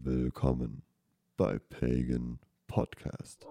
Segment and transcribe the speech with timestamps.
[0.00, 0.82] Willkommen
[1.36, 3.44] bei Pagan Podcast.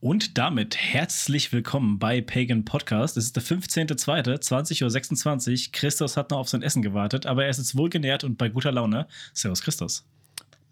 [0.00, 3.16] Und damit herzlich willkommen bei Pagan Podcast.
[3.16, 5.72] Es ist der 15.02.20.26 Uhr.
[5.72, 8.72] Christus hat noch auf sein Essen gewartet, aber er ist jetzt wohlgenährt und bei guter
[8.72, 9.06] Laune.
[9.32, 10.04] Servus Christus.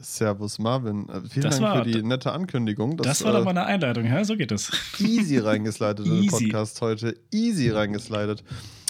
[0.03, 1.09] Servus Marvin.
[1.09, 2.97] Äh, Vielen Das Dank war- für die nette Ankündigung.
[2.97, 4.23] Das, war doch mal eine Einleitung, hä?
[4.25, 4.71] so geht es.
[4.99, 6.27] easy reingeslidet in den.
[6.31, 7.17] Podcast heute.
[7.31, 8.45] Easy reingeslidet.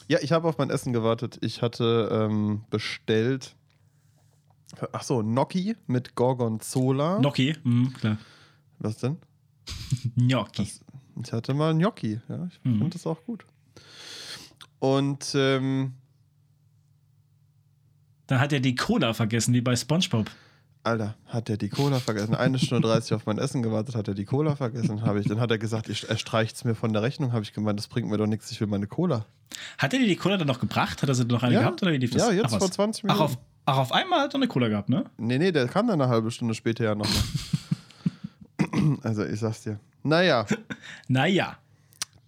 [0.08, 1.38] Ja, ich habe auf mein Essen gewartet.
[1.42, 3.54] Ich hatte ähm, bestellt.
[4.92, 7.18] Ach so, Gnocchi mit Gorgonzola.
[7.18, 8.18] Gnocchi, mhm, klar.
[8.78, 9.18] Was denn?
[10.16, 10.68] Gnocchi.
[11.22, 12.20] Ich hatte mal Gnocchi.
[12.28, 12.78] Ja, ich Mhm.
[12.78, 13.44] finde das auch gut.
[14.78, 15.92] Und ähm,
[18.26, 20.30] Dann hat er die Cola vergessen, wie bei Spongebob.
[20.84, 22.34] Alter, hat er die Cola vergessen?
[22.34, 25.02] Eine Stunde 30 auf mein Essen gewartet, hat er die Cola vergessen?
[25.02, 27.32] Habe ich, dann hat er gesagt, ich, er streicht es mir von der Rechnung.
[27.32, 29.24] Habe ich gemeint, das bringt mir doch nichts, ich will meine Cola.
[29.78, 31.00] Hat er dir die Cola dann noch gebracht?
[31.02, 31.60] Hat er sie noch eine Ja.
[31.60, 32.22] gehabt oder wie lief das?
[32.22, 33.22] Ja, jetzt ach, vor 20 Ach Minuten.
[33.22, 35.04] auf, ach, auf einmal hat er eine Cola gehabt, ne?
[35.18, 37.22] Nee, nee, der kam dann eine halbe Stunde später ja nochmal.
[39.02, 39.78] also, ich sag's dir.
[40.02, 40.46] Naja,
[41.06, 41.58] Naja,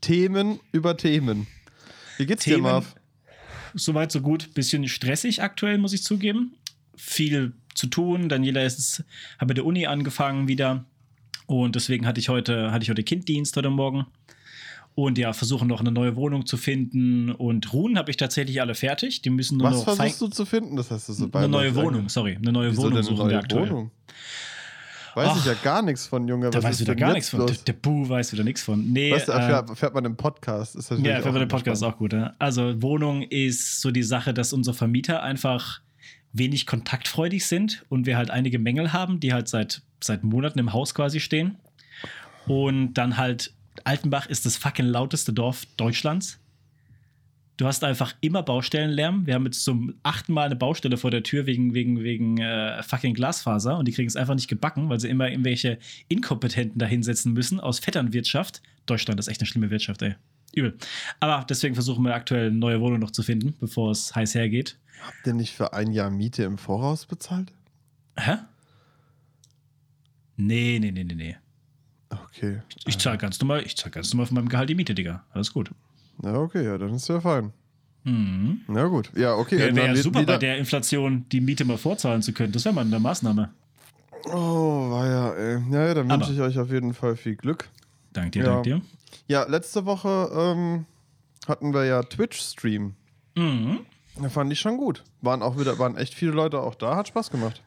[0.01, 1.47] Themen über Themen.
[2.19, 2.95] Wie geht's dir, Themen- Marv?
[3.75, 4.55] soweit so gut.
[4.55, 6.55] Bisschen stressig aktuell, muss ich zugeben.
[6.97, 8.29] Viel zu tun.
[8.29, 9.05] Daniela ist
[9.39, 10.85] hat bei der Uni angefangen wieder.
[11.47, 14.07] Und deswegen hatte ich heute, hatte ich heute Kinddienst heute Morgen.
[14.97, 17.33] Und ja, versuchen noch eine neue Wohnung zu finden.
[17.33, 19.23] Und Ruhen habe ich tatsächlich alle fertig.
[19.23, 20.77] Die müssen nur Was noch fein- versuchst du zu finden?
[20.77, 22.37] Das hast du so eine neue Wohnung, sorry.
[22.37, 23.69] Eine neue Wieso Wohnung suchen wir aktuell.
[23.71, 23.91] Wohnung?
[25.17, 26.51] Weiß ich Ach, ja gar nichts von, Junge.
[26.51, 27.47] Da Was weiß wieder gar nichts von.
[27.47, 28.93] Der, der Bu weiß wieder nichts von.
[28.93, 30.75] Nee, Weißt du, äh, fährt, fährt man im Podcast.
[30.75, 32.13] Ist Ja, für auch den Podcast auch gut.
[32.13, 32.35] Ja?
[32.39, 35.81] Also Wohnung ist so die Sache, dass unsere Vermieter einfach
[36.35, 40.73] wenig kontaktfreudig sind und wir halt einige Mängel haben, die halt seit, seit Monaten im
[40.73, 41.57] Haus quasi stehen.
[42.47, 43.55] Und dann halt,
[43.85, 46.41] Altenbach ist das fucking lauteste Dorf Deutschlands.
[47.57, 49.27] Du hast einfach immer Baustellenlärm.
[49.27, 52.83] Wir haben jetzt zum achten Mal eine Baustelle vor der Tür wegen, wegen, wegen äh,
[52.83, 55.79] fucking Glasfaser und die kriegen es einfach nicht gebacken, weil sie immer irgendwelche
[56.09, 58.61] Inkompetenten da hinsetzen müssen aus Vetternwirtschaft.
[58.87, 60.17] Deutschland ist echt eine schlimme Wirtschaft, ey.
[60.53, 60.77] Übel.
[61.21, 64.77] Aber deswegen versuchen wir aktuell eine neue Wohnung noch zu finden, bevor es heiß hergeht.
[65.03, 67.53] Habt ihr nicht für ein Jahr Miete im Voraus bezahlt?
[68.19, 68.37] Hä?
[70.37, 71.37] Nee, nee, nee, nee, nee.
[72.11, 72.63] Okay.
[72.87, 75.25] Ich zahle ganz normal, ich zahle ganz normal von meinem Gehalt die Miete, Digga.
[75.33, 75.71] Alles gut.
[76.23, 77.53] Ja, okay, ja, dann ist ja fein.
[78.05, 78.61] Mhm.
[78.69, 79.11] Na gut.
[79.17, 79.59] Ja, okay.
[79.59, 82.53] Wäre dann wär ja super, wieder- bei der Inflation die Miete mal vorzahlen zu können.
[82.53, 83.51] Das wäre mal eine Maßnahme.
[84.27, 85.63] Oh, war ja, ey.
[85.71, 87.69] Ja, ja, dann wünsche ich euch auf jeden Fall viel Glück.
[88.13, 88.53] Dank dir, Ja.
[88.53, 88.81] dank dir.
[89.27, 90.87] Ja, letzte Woche ähm,
[91.49, 92.95] hatten wir ja Twitch-Stream.
[93.37, 93.81] Mhm.
[94.21, 95.03] Da fand ich schon gut.
[95.23, 97.63] Waren auch wieder, waren echt viele Leute auch da, hat Spaß gemacht.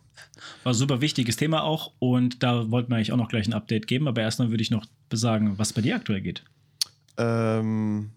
[0.63, 3.53] War ein super wichtiges Thema auch und da wollten wir eigentlich auch noch gleich ein
[3.53, 6.44] Update geben, aber erstmal würde ich noch besagen, was bei dir aktuell geht.
[7.18, 8.12] Ähm,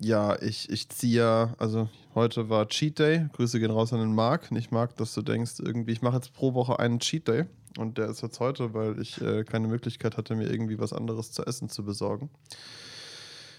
[0.00, 3.28] ja, ich, ich ziehe ja, also heute war Cheat Day.
[3.32, 4.50] Grüße gehen raus an den Marc.
[4.50, 7.44] Nicht Marc, dass du denkst, irgendwie, ich mache jetzt pro Woche einen Cheat Day.
[7.78, 11.32] Und der ist jetzt heute, weil ich äh, keine Möglichkeit hatte, mir irgendwie was anderes
[11.32, 12.30] zu essen zu besorgen.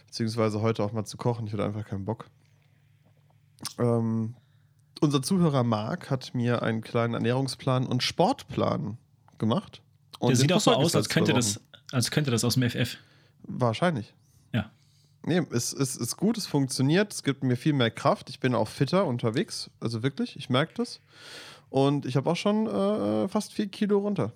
[0.07, 1.47] Beziehungsweise heute auch mal zu kochen.
[1.47, 2.25] Ich hatte einfach keinen Bock.
[3.79, 4.35] Ähm,
[5.01, 8.97] unser Zuhörer Marc hat mir einen kleinen Ernährungsplan und Sportplan
[9.37, 9.81] gemacht.
[10.19, 11.59] Und Der sieht auch so aus, als könnte, das,
[11.91, 12.97] als könnte das aus dem FF.
[13.43, 14.13] Wahrscheinlich.
[14.53, 14.71] Ja.
[15.23, 18.29] Nee, es, es ist gut, es funktioniert, es gibt mir viel mehr Kraft.
[18.29, 19.69] Ich bin auch fitter unterwegs.
[19.79, 20.99] Also wirklich, ich merke das.
[21.69, 24.31] Und ich habe auch schon äh, fast vier Kilo runter.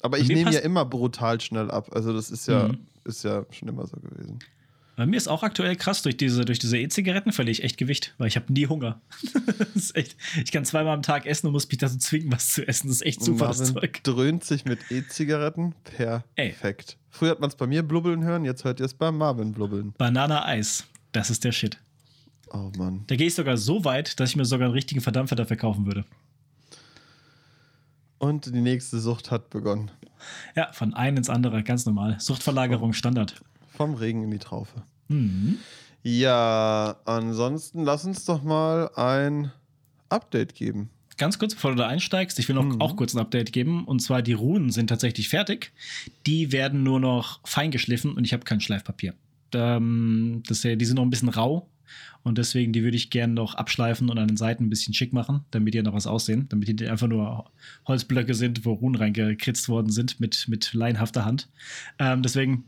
[0.00, 1.90] Aber ich nehme ja immer brutal schnell ab.
[1.94, 2.86] Also das ist ja, Mhm.
[3.04, 4.40] ist ja schon immer so gewesen.
[5.02, 8.14] Bei mir ist auch aktuell krass, durch diese durch diese E-Zigaretten verliere ich echt Gewicht,
[8.18, 9.00] weil ich habe nie Hunger.
[9.74, 12.68] das echt, ich kann zweimal am Tag essen und muss mich dazu zwingen, was zu
[12.68, 12.86] essen.
[12.86, 14.04] Das ist echt super, das Marvin Zeug.
[14.04, 15.74] dröhnt sich mit E-Zigaretten.
[15.82, 16.98] Perfekt.
[17.10, 19.92] Früher hat man es bei mir blubbeln hören, jetzt hört ihr es bei Marvin blubbeln.
[19.98, 21.78] Banana-Eis, das ist der Shit.
[22.52, 23.02] Oh Mann.
[23.08, 25.84] Da gehe ich sogar so weit, dass ich mir sogar einen richtigen Verdampfer dafür kaufen
[25.84, 26.04] würde.
[28.18, 29.90] Und die nächste Sucht hat begonnen.
[30.54, 32.20] Ja, von einem ins andere, ganz normal.
[32.20, 33.42] Suchtverlagerung, Standard.
[33.72, 34.82] Vom Regen in die Traufe.
[35.12, 35.58] Mhm.
[36.02, 39.52] Ja, ansonsten lass uns doch mal ein
[40.08, 40.90] Update geben.
[41.18, 42.80] Ganz kurz, bevor du da einsteigst, ich will noch Mhm.
[42.80, 43.84] auch kurz ein Update geben.
[43.84, 45.72] Und zwar, die Runen sind tatsächlich fertig.
[46.26, 49.14] Die werden nur noch fein geschliffen und ich habe kein Schleifpapier.
[49.54, 51.68] Ähm, das, die sind noch ein bisschen rau
[52.22, 55.12] und deswegen, die würde ich gerne noch abschleifen und an den Seiten ein bisschen schick
[55.12, 56.46] machen, damit die noch was aussehen.
[56.48, 57.50] Damit die einfach nur
[57.86, 61.48] Holzblöcke sind, wo Runen reingekritzt worden sind mit, mit laienhafter Hand.
[61.98, 62.64] Ähm, deswegen,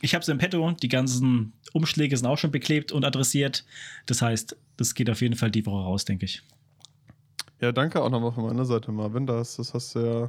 [0.00, 0.70] ich habe sie im Petto.
[0.72, 3.64] Die ganzen Umschläge sind auch schon beklebt und adressiert.
[4.06, 6.42] Das heißt, das geht auf jeden Fall die Woche raus, denke ich.
[7.60, 9.26] Ja, danke auch nochmal von meiner Seite, Marvin.
[9.26, 10.28] Das, das hast du ja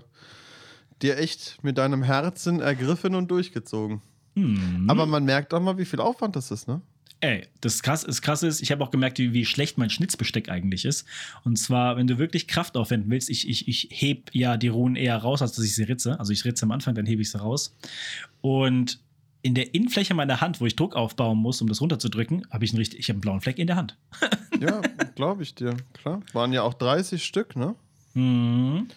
[1.02, 4.02] dir echt mit deinem Herzen ergriffen und durchgezogen.
[4.36, 4.86] Hm.
[4.90, 6.82] Aber man merkt auch mal, wie viel Aufwand das ist, ne?
[7.22, 10.50] Ey, das krass, das krass ist, ich habe auch gemerkt, wie, wie, schlecht mein Schnitzbesteck
[10.50, 11.08] eigentlich ist.
[11.44, 14.96] Und zwar, wenn du wirklich Kraft aufwenden willst, ich, ich, ich heb ja die Ruhen
[14.96, 16.20] eher raus, als dass ich sie ritze.
[16.20, 17.76] Also ich ritze am Anfang, dann hebe ich sie raus.
[18.42, 19.00] Und
[19.46, 22.72] in der Innenfläche meiner Hand, wo ich Druck aufbauen muss, um das runterzudrücken, habe ich
[22.72, 23.96] einen richtig, ich habe einen blauen Fleck in der Hand.
[24.60, 24.82] ja,
[25.14, 26.24] glaube ich dir, klar.
[26.34, 27.76] Waren ja auch 30 Stück, ne?
[28.16, 28.88] Mhm.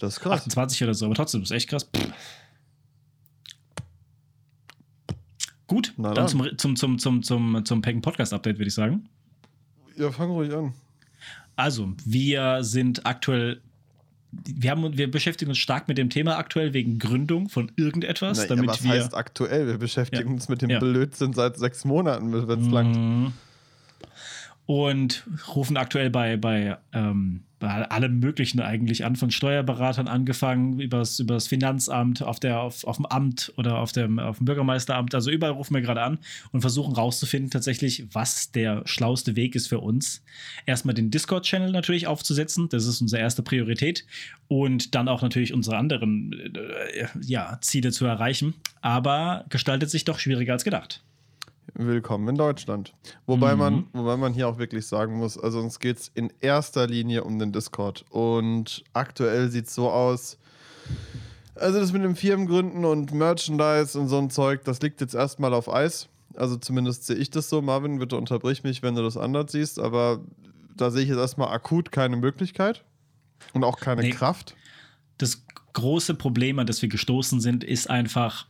[0.00, 0.40] Das ist krass.
[0.40, 1.84] 28 oder so, aber trotzdem, das ist echt krass.
[1.84, 2.12] Pff.
[5.68, 9.08] Gut, Na dann, dann zum, zum, zum, zum, zum Packen Podcast Update, würde ich sagen.
[9.96, 10.74] Ja, fang ruhig an.
[11.54, 13.62] Also, wir sind aktuell
[14.32, 18.38] wir, haben, wir beschäftigen uns stark mit dem Thema aktuell wegen Gründung von irgendetwas.
[18.38, 19.66] Na, damit was wir, heißt aktuell?
[19.66, 20.34] Wir beschäftigen ja.
[20.34, 20.78] uns mit dem ja.
[20.78, 23.32] Blödsinn seit sechs Monaten, wenn es langt.
[24.66, 31.18] Und rufen aktuell bei, bei ähm, bei allem Möglichen eigentlich an, von Steuerberatern angefangen, übers,
[31.18, 35.14] übers Finanzamt, auf, der, auf, auf dem Amt oder auf dem, auf dem Bürgermeisteramt.
[35.14, 36.18] Also überall rufen wir gerade an
[36.52, 40.22] und versuchen rauszufinden, tatsächlich, was der schlauste Weg ist für uns.
[40.66, 44.04] Erstmal den Discord-Channel natürlich aufzusetzen, das ist unsere erste Priorität.
[44.48, 48.54] Und dann auch natürlich unsere anderen äh, ja, Ziele zu erreichen.
[48.82, 51.02] Aber gestaltet sich doch schwieriger als gedacht
[51.74, 52.94] willkommen in Deutschland.
[53.26, 53.58] Wobei, mhm.
[53.58, 57.24] man, wobei man hier auch wirklich sagen muss, also uns geht es in erster Linie
[57.24, 58.04] um den Discord.
[58.10, 60.38] Und aktuell sieht es so aus,
[61.54, 65.54] also das mit dem Firmengründen und Merchandise und so ein Zeug, das liegt jetzt erstmal
[65.54, 66.08] auf Eis.
[66.34, 67.62] Also zumindest sehe ich das so.
[67.62, 69.78] Marvin, bitte unterbrich mich, wenn du das anders siehst.
[69.78, 70.20] Aber
[70.76, 72.84] da sehe ich jetzt erstmal akut keine Möglichkeit
[73.54, 74.10] und auch keine nee.
[74.10, 74.54] Kraft.
[75.18, 75.42] Das
[75.72, 78.46] große Problem, an das wir gestoßen sind, ist einfach,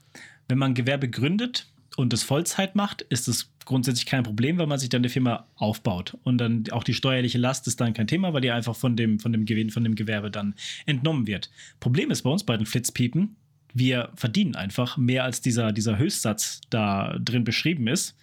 [0.48, 4.78] wenn man Gewerbe gründet, und das Vollzeit macht, ist es grundsätzlich kein Problem, weil man
[4.78, 6.16] sich dann eine Firma aufbaut.
[6.22, 9.18] Und dann auch die steuerliche Last ist dann kein Thema, weil die einfach von dem,
[9.18, 10.54] von dem Gewinn, von dem Gewerbe dann
[10.86, 11.50] entnommen wird.
[11.80, 13.36] Problem ist bei uns bei den Flitzpiepen,
[13.74, 18.16] wir verdienen einfach mehr als dieser, dieser Höchstsatz da drin beschrieben ist.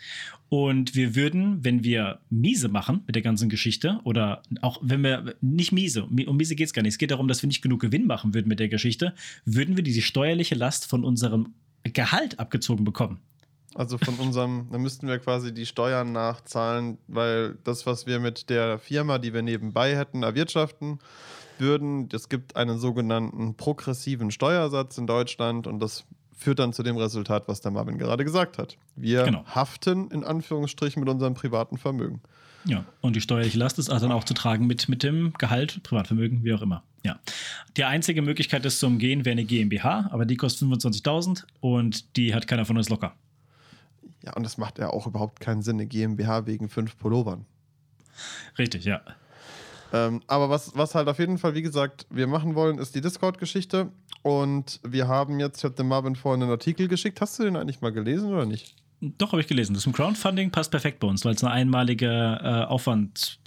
[0.49, 5.35] Und wir würden, wenn wir miese machen mit der ganzen Geschichte, oder auch wenn wir
[5.41, 7.81] nicht miese, um miese geht es gar nicht, es geht darum, dass wir nicht genug
[7.81, 9.13] Gewinn machen würden mit der Geschichte,
[9.45, 11.53] würden wir diese steuerliche Last von unserem
[11.83, 13.19] Gehalt abgezogen bekommen.
[13.75, 18.49] Also von unserem, da müssten wir quasi die Steuern nachzahlen, weil das, was wir mit
[18.49, 20.99] der Firma, die wir nebenbei hätten, erwirtschaften
[21.59, 26.05] würden, es gibt einen sogenannten progressiven Steuersatz in Deutschland und das
[26.35, 28.77] führt dann zu dem Resultat, was der Marvin gerade gesagt hat.
[28.95, 29.45] Wir genau.
[29.45, 32.21] haften in Anführungsstrichen mit unserem privaten Vermögen.
[32.65, 35.83] Ja, und die steuerliche Last ist also dann auch zu tragen mit, mit dem Gehalt,
[35.83, 36.83] Privatvermögen, wie auch immer.
[37.03, 37.19] Ja.
[37.75, 42.33] Die einzige Möglichkeit, das zu umgehen, wäre eine GmbH, aber die kostet 25.000 und die
[42.33, 43.15] hat keiner von uns locker.
[44.23, 47.45] Ja, und das macht ja auch überhaupt keinen Sinn, eine GmbH wegen fünf Pullovern.
[48.57, 49.01] Richtig, ja.
[49.91, 53.01] Ähm, aber was, was halt auf jeden Fall, wie gesagt, wir machen wollen, ist die
[53.01, 53.91] Discord-Geschichte.
[54.23, 57.19] Und wir haben jetzt, ich habe dem Marvin vorhin einen Artikel geschickt.
[57.21, 58.75] Hast du den eigentlich mal gelesen oder nicht?
[59.01, 59.73] Doch, habe ich gelesen.
[59.73, 63.39] Das mit Crowdfunding passt perfekt bei uns, weil es eine einmalige äh, Aufwand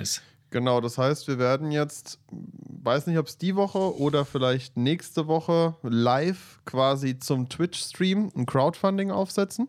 [0.00, 0.22] ist.
[0.50, 5.26] Genau, das heißt, wir werden jetzt, weiß nicht, ob es die Woche oder vielleicht nächste
[5.26, 9.68] Woche live quasi zum Twitch-Stream ein Crowdfunding aufsetzen.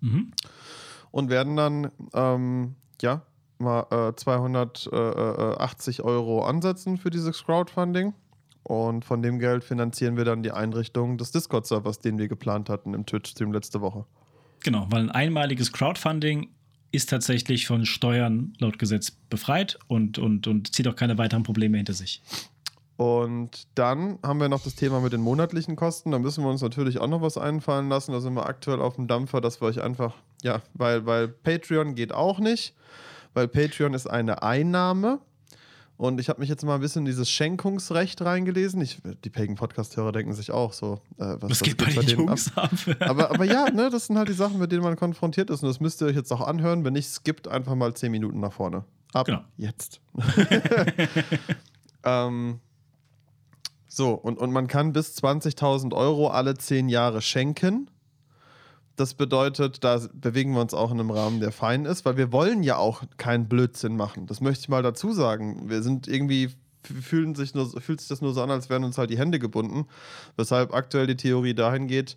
[0.00, 0.32] Mhm.
[1.10, 3.22] Und werden dann, ähm, ja,
[3.58, 8.14] mal äh, 280 Euro ansetzen für dieses Crowdfunding.
[8.62, 12.94] Und von dem Geld finanzieren wir dann die Einrichtung des Discord-Servers, den wir geplant hatten
[12.94, 14.04] im Twitch-Stream letzte Woche.
[14.60, 16.50] Genau, weil ein einmaliges Crowdfunding
[16.92, 21.76] ist tatsächlich von Steuern laut Gesetz befreit und, und, und zieht auch keine weiteren Probleme
[21.76, 22.20] hinter sich.
[23.00, 26.10] Und dann haben wir noch das Thema mit den monatlichen Kosten.
[26.10, 28.12] Da müssen wir uns natürlich auch noch was einfallen lassen.
[28.12, 31.94] Da sind wir aktuell auf dem Dampfer, dass wir euch einfach, ja, weil, weil Patreon
[31.94, 32.74] geht auch nicht,
[33.32, 35.18] weil Patreon ist eine Einnahme.
[35.96, 38.82] Und ich habe mich jetzt mal ein bisschen in dieses Schenkungsrecht reingelesen.
[38.82, 42.70] Ich, die Pagan-Podcast-Hörer denken sich auch so, äh, was, was geht bei, denen Jungs ab?
[43.00, 45.62] aber, aber ja, ne, das sind halt die Sachen, mit denen man konfrontiert ist.
[45.62, 46.84] Und das müsst ihr euch jetzt auch anhören.
[46.84, 48.84] Wenn nicht, skippt einfach mal 10 Minuten nach vorne.
[49.14, 49.40] Ab genau.
[49.56, 50.02] jetzt.
[52.04, 52.60] ähm,
[53.92, 57.90] so, und, und man kann bis 20.000 Euro alle 10 Jahre schenken.
[58.94, 62.30] Das bedeutet, da bewegen wir uns auch in einem Rahmen, der fein ist, weil wir
[62.30, 64.28] wollen ja auch keinen Blödsinn machen.
[64.28, 65.68] Das möchte ich mal dazu sagen.
[65.68, 66.50] Wir sind irgendwie,
[66.84, 69.40] fühlen sich nur, fühlt sich das nur so an, als wären uns halt die Hände
[69.40, 69.86] gebunden.
[70.36, 72.16] Weshalb aktuell die Theorie dahin geht,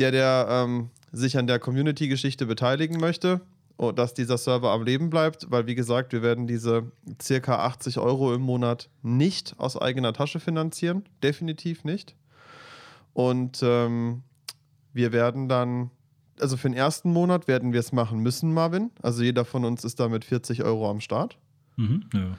[0.00, 3.40] der, der ähm, sich an der Community-Geschichte beteiligen möchte,
[3.78, 6.90] dass dieser Server am Leben bleibt, weil wie gesagt, wir werden diese
[7.22, 12.16] circa 80 Euro im Monat nicht aus eigener Tasche finanzieren, definitiv nicht.
[13.12, 14.22] Und ähm,
[14.92, 15.90] wir werden dann,
[16.40, 18.90] also für den ersten Monat werden wir es machen müssen, Marvin.
[19.00, 21.38] Also jeder von uns ist da mit 40 Euro am Start.
[21.76, 22.36] Mhm, ja.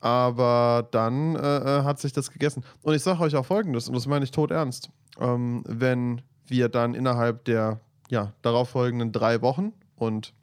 [0.00, 1.38] Aber dann äh,
[1.78, 2.62] äh, hat sich das gegessen.
[2.82, 4.90] Und ich sage euch auch Folgendes, und das meine ich tot ernst.
[5.18, 10.34] Ähm, wenn wir dann innerhalb der ja, darauffolgenden drei Wochen und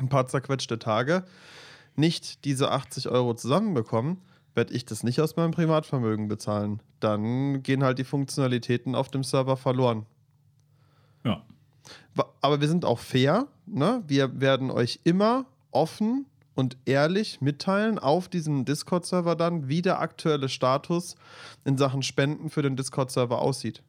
[0.00, 1.24] ein paar zerquetschte Tage
[1.96, 4.18] nicht diese 80 Euro zusammenbekommen,
[4.54, 6.82] werde ich das nicht aus meinem Privatvermögen bezahlen.
[6.98, 10.06] Dann gehen halt die Funktionalitäten auf dem Server verloren.
[11.24, 11.42] Ja.
[12.40, 13.46] Aber wir sind auch fair.
[13.66, 14.02] Ne?
[14.06, 20.48] Wir werden euch immer offen und ehrlich mitteilen auf diesem Discord-Server dann, wie der aktuelle
[20.48, 21.14] Status
[21.64, 23.82] in Sachen Spenden für den Discord-Server aussieht.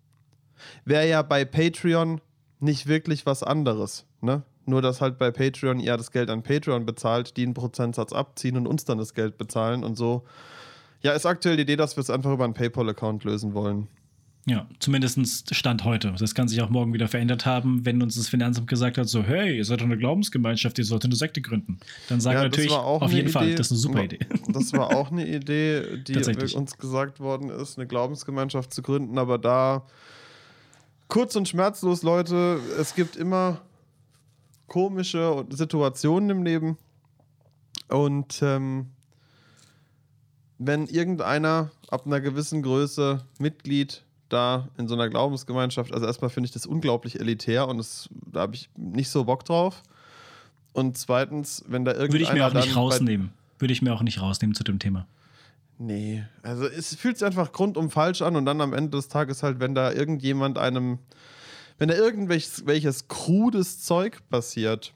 [0.86, 2.22] Wäre ja bei Patreon
[2.60, 4.06] nicht wirklich was anderes.
[4.22, 4.44] Ne?
[4.66, 8.58] Nur, dass halt bei Patreon ihr das Geld an Patreon bezahlt, die einen Prozentsatz abziehen
[8.58, 10.24] und uns dann das Geld bezahlen und so.
[11.02, 13.88] Ja, ist aktuell die Idee, dass wir es einfach über einen PayPal-Account lösen wollen.
[14.46, 16.14] Ja, zumindest Stand heute.
[16.18, 19.22] Das kann sich auch morgen wieder verändert haben, wenn uns das Finanzamt gesagt hat, so,
[19.22, 21.80] hey, ihr seid doch eine Glaubensgemeinschaft, ihr solltet eine Sekte gründen.
[22.10, 24.20] Dann sagen ja, wir natürlich auf jeden Idee, Fall, das ist eine super Idee.
[24.48, 26.18] Das war auch eine Idee, die
[26.56, 29.86] uns gesagt worden ist, eine Glaubensgemeinschaft zu gründen, aber da
[31.08, 33.62] kurz und schmerzlos, Leute, es gibt immer
[34.72, 36.78] komische Situationen im Leben
[37.90, 38.88] und ähm,
[40.60, 46.46] wenn irgendeiner ab einer gewissen Größe Mitglied da in so einer Glaubensgemeinschaft, also erstmal finde
[46.46, 49.84] ich das unglaublich elitär und das, da habe ich nicht so Bock drauf.
[50.72, 52.14] Und zweitens, wenn da irgendeiner.
[52.14, 53.34] Würde ich mir auch nicht rausnehmen.
[53.60, 55.06] Würde ich mir auch nicht rausnehmen zu dem Thema.
[55.80, 59.44] Nee, also es fühlt sich einfach grundum falsch an und dann am Ende des Tages
[59.44, 61.00] halt, wenn da irgendjemand einem,
[61.78, 64.94] wenn da irgendwelches krudes Zeug passiert,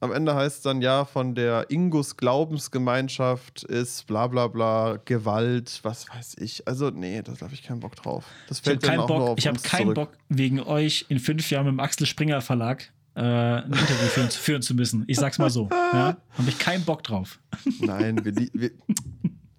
[0.00, 5.80] am Ende heißt es dann ja, von der Ingus Glaubensgemeinschaft ist bla bla bla Gewalt,
[5.82, 6.66] was weiß ich.
[6.66, 8.24] Also, nee, da habe ich keinen Bock drauf.
[8.48, 11.66] Das fällt ich habe keinen, Bock, ich hab keinen Bock, wegen euch in fünf Jahren
[11.66, 15.04] mit dem Axel Springer Verlag äh, ein Interview führen, führen, zu müssen.
[15.06, 15.68] Ich sag's mal so.
[15.70, 16.16] Ja?
[16.30, 17.38] Habe ich keinen Bock drauf.
[17.80, 18.70] Nein, wir, wir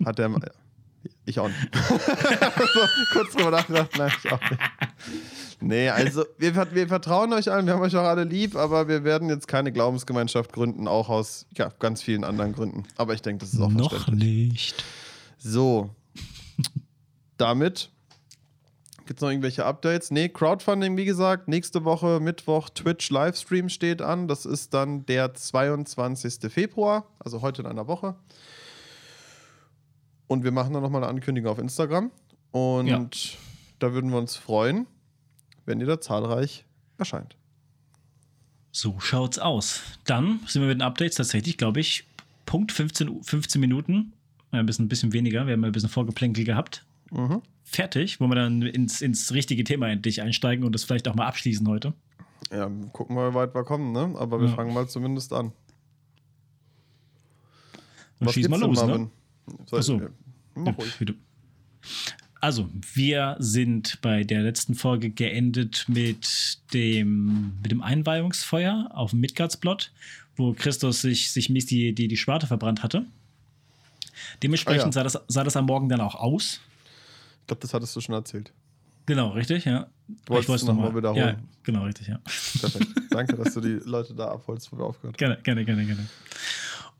[0.06, 0.30] hat der.
[1.26, 1.76] Ich auch nicht.
[1.88, 2.82] so,
[3.14, 4.62] kurz drüber nachgedacht, nein, ich auch nicht.
[5.62, 9.04] Nee, also wir, wir, vertrauen euch allen, wir haben euch auch alle lieb, aber wir
[9.04, 12.84] werden jetzt keine Glaubensgemeinschaft gründen, auch aus ja, ganz vielen anderen Gründen.
[12.98, 14.84] Aber ich denke, das ist auch Noch nicht.
[15.38, 15.92] So.
[17.38, 17.92] Damit
[19.06, 20.10] gibt es noch irgendwelche Updates?
[20.10, 24.28] Nee, Crowdfunding, wie gesagt, nächste Woche Mittwoch Twitch Livestream steht an.
[24.28, 26.52] Das ist dann der 22.
[26.52, 28.16] Februar, also heute in einer Woche.
[30.32, 32.12] Und wir machen dann nochmal eine Ankündigung auf Instagram.
[32.52, 33.08] Und ja.
[33.80, 34.88] da würden wir uns freuen
[35.66, 36.66] wenn ihr da zahlreich
[36.98, 37.36] erscheint.
[38.72, 39.82] So schaut's aus.
[40.06, 42.06] Dann sind wir mit den Updates tatsächlich, glaube ich,
[42.46, 44.14] Punkt 15, 15 Minuten.
[44.52, 45.46] ein, bisschen, ein bisschen weniger.
[45.46, 46.86] Wir haben ein bisschen Vorgeplänkel gehabt.
[47.12, 47.42] Mhm.
[47.64, 51.28] Fertig, wo wir dann ins, ins richtige Thema endlich einsteigen und das vielleicht auch mal
[51.28, 51.94] abschließen heute.
[52.52, 54.14] Ja, gucken wir, wie weit wir kommen, ne?
[54.18, 54.56] Aber wir ja.
[54.56, 55.54] fangen mal zumindest an.
[58.20, 59.10] Dann Was schieß mal los, ne?
[59.72, 60.02] Achso.
[60.56, 61.16] Mach ruhig.
[62.40, 69.20] Also, wir sind bei der letzten Folge geendet mit dem, mit dem Einweihungsfeuer auf dem
[69.20, 69.92] Midgardsplot,
[70.36, 73.06] wo Christus sich, sich mies die, die, die Schwarte verbrannt hatte.
[74.42, 74.92] Dementsprechend ah, ja.
[74.92, 76.60] sah, das, sah das am Morgen dann auch aus.
[77.42, 78.52] Ich glaube, das hattest du schon erzählt.
[79.06, 79.88] Genau, richtig, ja.
[80.26, 81.22] Du wolltest es nochmal wiederholen.
[81.24, 82.20] Ja, genau, richtig, ja.
[82.60, 82.88] Perfekt.
[83.12, 85.42] Danke, dass du die Leute da abholst, wo wir aufgehört haben.
[85.44, 86.08] Gerne, gerne, gerne, gerne.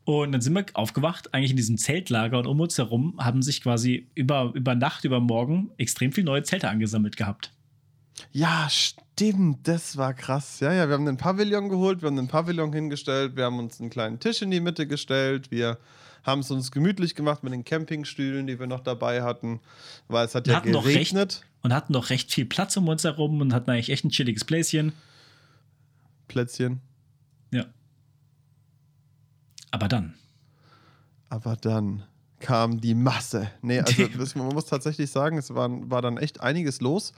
[0.04, 3.62] Und dann sind wir aufgewacht, eigentlich in diesem Zeltlager und um uns herum haben sich
[3.62, 7.52] quasi über, über Nacht, über Morgen extrem viele neue Zelte angesammelt gehabt.
[8.32, 10.60] Ja, stimmt, das war krass.
[10.60, 13.80] Ja, ja, wir haben einen Pavillon geholt, wir haben einen Pavillon hingestellt, wir haben uns
[13.80, 15.78] einen kleinen Tisch in die Mitte gestellt, wir
[16.24, 19.60] haben es uns gemütlich gemacht mit den Campingstühlen, die wir noch dabei hatten,
[20.08, 21.42] weil es hat ja hatten geregnet.
[21.42, 24.10] Recht, und hatten noch recht viel Platz um uns herum und hatten eigentlich echt ein
[24.10, 24.92] chilliges Plätzchen.
[26.28, 26.80] Plätzchen.
[29.72, 30.14] Aber dann.
[31.28, 32.04] Aber dann
[32.38, 33.50] kam die Masse.
[33.62, 37.12] Nee, also man muss tatsächlich sagen, es war, war dann echt einiges los.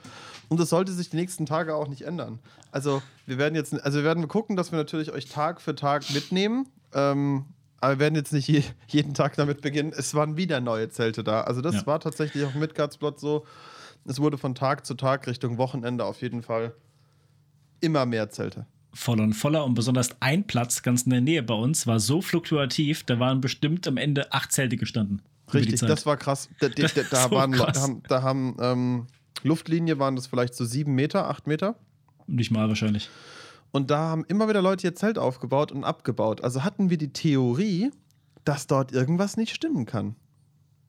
[0.47, 2.39] Und das sollte sich die nächsten Tage auch nicht ändern.
[2.71, 6.09] Also wir werden jetzt, also wir werden gucken, dass wir natürlich euch Tag für Tag
[6.13, 6.67] mitnehmen.
[6.93, 7.45] Ähm,
[7.81, 9.93] aber wir werden jetzt nicht je, jeden Tag damit beginnen.
[9.95, 11.41] Es waren wieder neue Zelte da.
[11.41, 11.87] Also das ja.
[11.87, 13.45] war tatsächlich auch mit Midgardsplot so.
[14.05, 16.73] Es wurde von Tag zu Tag Richtung Wochenende auf jeden Fall
[17.81, 21.53] immer mehr Zelte voller und voller und besonders ein Platz ganz in der Nähe bei
[21.53, 25.21] uns war so fluktuativ, da waren bestimmt am Ende acht Zelte gestanden.
[25.53, 26.49] Richtig, das war krass.
[26.59, 27.73] Da, da, da, da so waren, krass.
[27.73, 29.07] da haben, da haben ähm,
[29.43, 31.75] Luftlinie waren das vielleicht so sieben Meter, acht Meter.
[32.25, 33.09] Nicht mal wahrscheinlich.
[33.71, 36.41] Und da haben immer wieder Leute ihr Zelt aufgebaut und abgebaut.
[36.41, 37.91] Also hatten wir die Theorie,
[38.45, 40.15] dass dort irgendwas nicht stimmen kann.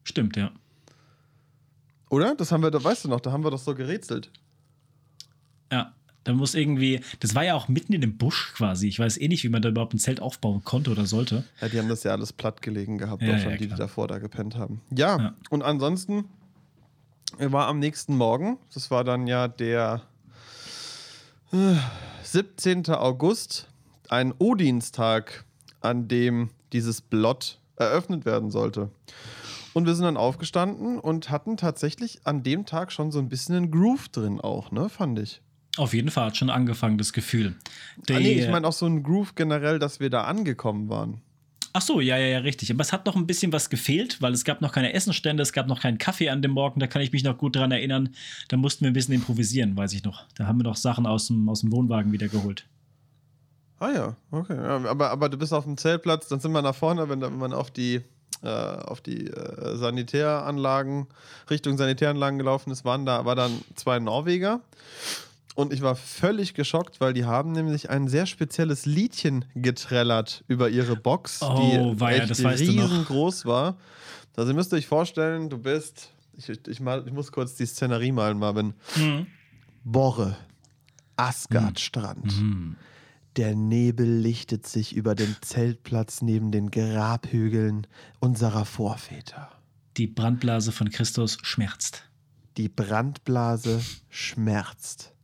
[0.03, 0.51] Stimmt, ja.
[2.09, 2.35] Oder?
[2.35, 4.31] Das haben wir, da weißt du noch, da haben wir doch so gerätselt.
[5.71, 5.93] Ja,
[6.27, 8.89] da muss irgendwie, das war ja auch mitten in dem Busch quasi.
[8.89, 11.45] Ich weiß eh nicht, wie man da überhaupt ein Zelt aufbauen konnte oder sollte.
[11.61, 14.09] Ja, die haben das ja alles platt gelegen gehabt, ja, schon, ja, die, die davor
[14.09, 14.81] da gepennt haben.
[14.91, 16.25] Ja, ja, und ansonsten
[17.39, 20.01] war am nächsten Morgen, das war dann ja der
[22.23, 22.87] 17.
[22.89, 23.69] August,
[24.09, 25.45] ein Odinstag,
[25.79, 28.89] an dem dieses Blot eröffnet werden sollte.
[29.73, 33.55] Und wir sind dann aufgestanden und hatten tatsächlich an dem Tag schon so ein bisschen
[33.55, 35.41] einen Groove drin auch, ne, fand ich.
[35.77, 37.55] Auf jeden Fall hat schon angefangen, das Gefühl.
[38.09, 41.21] Die, ah, nee, ich meine auch so einen Groove generell, dass wir da angekommen waren.
[41.73, 42.71] Ach so, ja, ja, ja, richtig.
[42.71, 45.53] Aber es hat noch ein bisschen was gefehlt, weil es gab noch keine Essenstände, es
[45.53, 46.79] gab noch keinen Kaffee an dem Morgen.
[46.79, 48.09] Da kann ich mich noch gut dran erinnern.
[48.47, 50.25] Da mussten wir ein bisschen improvisieren, weiß ich noch.
[50.33, 52.65] Da haben wir noch Sachen aus dem, aus dem Wohnwagen wieder geholt.
[53.79, 54.57] Ah ja, okay.
[54.57, 57.53] Aber, aber du bist auf dem Zeltplatz, dann sind wir nach vorne, wenn, wenn man
[57.53, 58.01] auf die,
[58.41, 61.05] äh, auf die äh, Sanitäranlagen,
[61.49, 64.61] Richtung Sanitäranlagen gelaufen ist, waren da, war dann zwei Norweger.
[65.57, 70.69] Und ich war völlig geschockt, weil die haben nämlich ein sehr spezielles Liedchen getrellert über
[70.69, 73.75] ihre Box, oh, die war echt riesengroß war.
[74.35, 78.11] Also ihr müsst euch vorstellen, du bist, ich, ich, mal, ich muss kurz die Szenerie
[78.11, 78.75] malen, Marvin.
[78.97, 79.25] Mhm.
[79.83, 80.37] Borre,
[81.15, 82.39] Asgardstrand.
[82.39, 82.75] Mhm.
[83.35, 87.87] Der Nebel lichtet sich über den Zeltplatz neben den Grabhügeln
[88.19, 89.49] unserer Vorväter.
[89.97, 92.03] Die Brandblase von Christus schmerzt.
[92.57, 95.15] Die Brandblase schmerzt.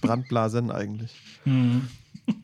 [0.00, 1.20] Brandblasen eigentlich.
[1.44, 1.88] Mhm.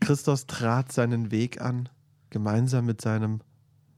[0.01, 1.89] Christus trat seinen Weg an,
[2.31, 3.41] gemeinsam mit seinem,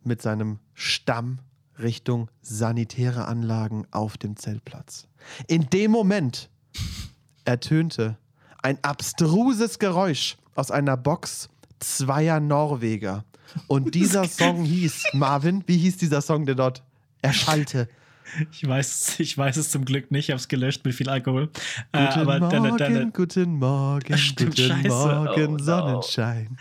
[0.02, 1.38] mit seinem Stamm
[1.78, 5.09] Richtung sanitäre Anlagen auf dem Zeltplatz.
[5.49, 6.50] In dem Moment
[7.44, 8.16] ertönte
[8.62, 11.49] ein abstruses Geräusch aus einer Box
[11.80, 13.25] zweier Norweger.
[13.66, 16.83] Und dieser Song hieß, Marvin, wie hieß dieser Song, der dort
[17.23, 17.88] erschallte?
[18.50, 21.46] Ich weiß, ich weiß es zum Glück nicht, ich habe es gelöscht mit viel Alkohol.
[21.46, 21.58] Guten
[21.92, 24.88] äh, aber Morgen, deine, deine, guten Morgen, Stimmt, guten Scheiße.
[24.88, 26.58] Morgen, oh, Sonnenschein.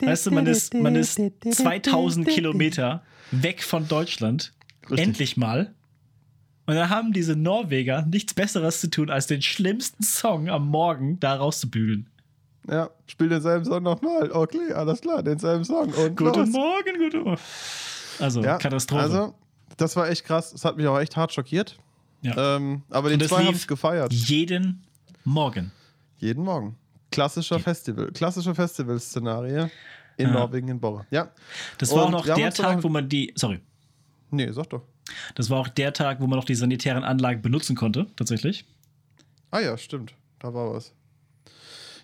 [0.00, 1.20] Weißt du, man ist, man ist
[1.50, 4.52] 2000 Kilometer weg von Deutschland,
[4.84, 5.06] Richtig.
[5.06, 5.74] endlich mal.
[6.66, 11.20] Und da haben diese Norweger nichts Besseres zu tun, als den schlimmsten Song am Morgen
[11.20, 12.08] da rauszubügeln.
[12.68, 14.30] Ja, spiel denselben Song nochmal.
[14.32, 15.92] Okay, alles klar, denselben Song.
[15.92, 16.48] Und guten los.
[16.48, 17.40] Morgen, guten Morgen.
[18.18, 19.02] Also, ja, Katastrophe.
[19.02, 19.34] Also,
[19.76, 20.52] das war echt krass.
[20.52, 21.78] Das hat mich auch echt hart schockiert.
[22.22, 22.56] Ja.
[22.56, 24.12] Ähm, aber den zwei haben es gefeiert.
[24.12, 24.82] Jeden
[25.24, 25.72] Morgen.
[26.18, 26.76] Jeden Morgen.
[27.10, 28.10] Klassischer Festival.
[28.12, 29.68] Klassische Festival-Szenarie
[30.16, 30.32] in ja.
[30.32, 31.06] Norwegen in Borre.
[31.10, 31.30] Ja.
[31.78, 33.32] Das war Und auch noch der Tag, wo man die.
[33.36, 33.60] Sorry.
[34.30, 34.82] Nee, sag doch.
[35.34, 38.64] Das war auch der Tag, wo man noch die sanitären Anlagen benutzen konnte, tatsächlich.
[39.50, 40.14] Ah ja, stimmt.
[40.40, 40.92] Da war was.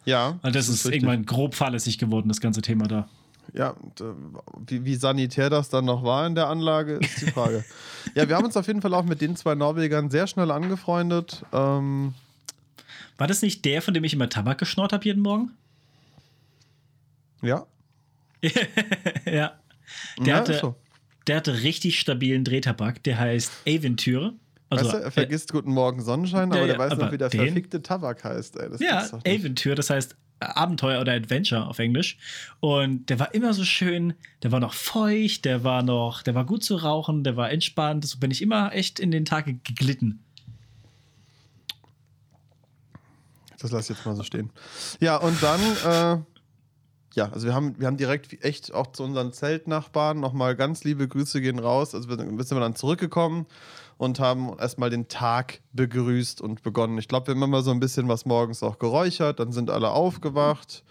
[0.05, 0.39] Ja.
[0.43, 3.09] Also das, das ist, ist irgendwann grob fahrlässig geworden, das ganze Thema da.
[3.53, 4.05] Ja, äh,
[4.67, 7.65] wie, wie, sanitär das dann noch war in der Anlage, ist die Frage.
[8.15, 11.45] ja, wir haben uns auf jeden Fall auch mit den zwei Norwegern sehr schnell angefreundet.
[11.53, 12.15] Ähm
[13.19, 15.51] war das nicht der, von dem ich immer Tabak geschnort habe jeden Morgen?
[17.43, 17.67] Ja.
[19.27, 19.59] ja.
[20.19, 20.75] Der, ja, hatte, so.
[21.27, 24.33] der hatte richtig stabilen Drehtabak, der heißt Aventure.
[24.71, 27.29] Also, weißt du, er vergisst äh, Guten Morgen Sonnenschein, aber der weiß noch, wie der
[27.29, 27.45] den?
[27.45, 28.57] verfickte Tabak heißt.
[28.57, 32.19] Ey, ja, Aventure, das heißt Abenteuer oder Adventure auf Englisch.
[32.61, 36.45] Und der war immer so schön, der war noch feucht, der war noch, der war
[36.45, 38.05] gut zu rauchen, der war entspannt.
[38.07, 40.23] So bin ich immer echt in den Tag geglitten.
[43.59, 44.51] Das lasse ich jetzt mal so stehen.
[45.01, 46.23] Ja, und dann, äh,
[47.15, 51.07] ja, also wir haben, wir haben direkt echt auch zu unseren Zeltnachbarn nochmal ganz liebe
[51.07, 51.95] Grüße gehen raus.
[51.95, 53.47] Also wir sind wir dann zurückgekommen
[54.03, 56.99] und haben erstmal den Tag begrüßt und begonnen.
[56.99, 59.91] Ich glaube, wir haben immer so ein bisschen was morgens auch geräuchert, dann sind alle
[59.91, 60.83] aufgewacht.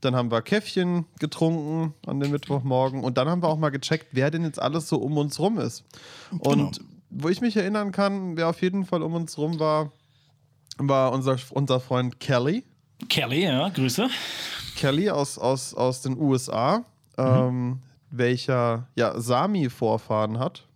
[0.00, 4.06] Dann haben wir Käffchen getrunken an dem Mittwochmorgen und dann haben wir auch mal gecheckt,
[4.12, 5.84] wer denn jetzt alles so um uns rum ist.
[6.30, 6.44] Genau.
[6.44, 6.80] Und
[7.10, 9.90] wo ich mich erinnern kann, wer auf jeden Fall um uns rum war,
[10.78, 12.62] war unser, unser Freund Kelly.
[13.08, 14.08] Kelly, ja, Grüße.
[14.76, 16.84] Kelly aus, aus, aus den USA,
[17.18, 17.24] mhm.
[17.24, 17.78] ähm,
[18.12, 20.68] welcher ja Sami-Vorfahren hat.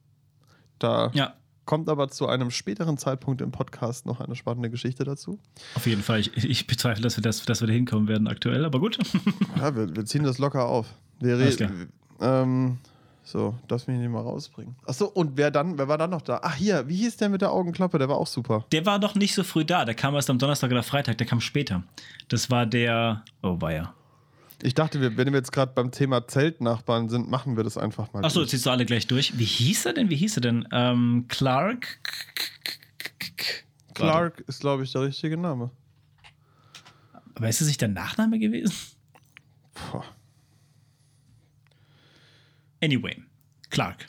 [0.81, 1.35] Da ja.
[1.65, 5.39] Kommt aber zu einem späteren Zeitpunkt im Podcast noch eine spannende Geschichte dazu.
[5.75, 6.21] Auf jeden Fall.
[6.21, 8.99] Ich, ich bezweifle, dass wir, das, dass wir da hinkommen werden aktuell, aber gut.
[9.57, 10.87] ja, wir, wir ziehen das locker auf.
[11.21, 11.91] Wir reden.
[12.21, 12.79] Ähm,
[13.23, 14.77] so, darf mich nicht mal rausbringen.
[14.85, 16.41] Achso, und wer dann, wer war dann noch da?
[16.43, 17.99] Ach hier, wie hieß der mit der Augenklappe?
[17.99, 18.67] Der war auch super.
[18.71, 19.87] Der war doch nicht so früh da.
[19.87, 21.83] Der kam erst am Donnerstag oder Freitag, der kam später.
[22.29, 23.25] Das war der.
[23.43, 23.95] Oh, war ja.
[24.65, 28.15] Ich dachte, wir, wenn wir jetzt gerade beim Thema Zeltnachbarn sind, machen wir das einfach
[28.15, 28.25] mal.
[28.25, 29.39] Achso, jetzt ziehst du alle gleich durch.
[29.39, 30.09] Wie hieß er denn?
[30.09, 30.67] Wie hieß er denn?
[30.73, 32.01] Ähm, Clark?
[33.93, 35.71] Clark ist, glaube ich, der richtige Name.
[37.35, 38.73] Aber ist es nicht der Nachname gewesen?
[39.75, 40.03] Puh.
[42.83, 43.23] Anyway,
[43.69, 44.07] Clark.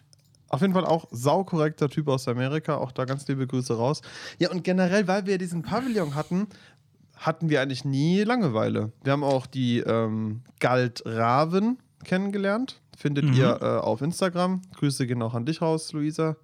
[0.48, 2.78] Auf jeden Fall auch saukorrekter Typ aus Amerika.
[2.78, 4.02] Auch da ganz liebe Grüße raus.
[4.40, 6.48] Ja, und generell, weil wir diesen Pavillon hatten,
[7.16, 8.92] hatten wir eigentlich nie Langeweile.
[9.04, 12.82] Wir haben auch die ähm, Galt Raven kennengelernt.
[12.98, 13.34] Findet mhm.
[13.34, 14.62] ihr äh, auf Instagram.
[14.76, 16.38] Grüße gehen auch an dich raus, Luisa.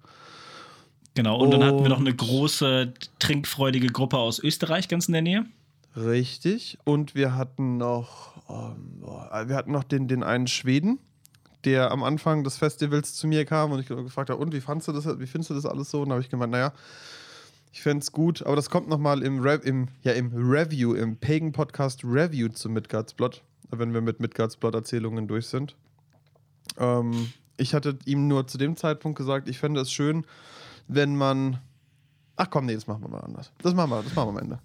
[1.14, 5.12] Genau, und, und dann hatten wir noch eine große, trinkfreudige Gruppe aus Österreich ganz in
[5.12, 5.46] der Nähe.
[5.96, 6.78] Richtig.
[6.84, 10.98] Und wir hatten noch, ähm, wir hatten noch den, den einen Schweden,
[11.64, 14.88] der am Anfang des Festivals zu mir kam und ich gefragt habe, und wie fandst
[14.88, 16.02] du das, wie findest du das alles so?
[16.02, 16.72] Und da habe ich gemeint, naja,
[17.72, 21.16] ich fände es gut, aber das kommt nochmal im, Re im, ja, im Review, im
[21.16, 25.74] Pagan Podcast Review zu Midgard's Blood, wenn wir mit Midgard's Blood Erzählungen durch sind.
[26.76, 30.26] Ähm, ich hatte ihm nur zu dem Zeitpunkt gesagt, ich fände es schön,
[30.86, 31.60] wenn man.
[32.36, 33.52] Ach komm, nee, das machen wir mal anders.
[33.62, 34.58] Das machen wir, das machen wir am Ende.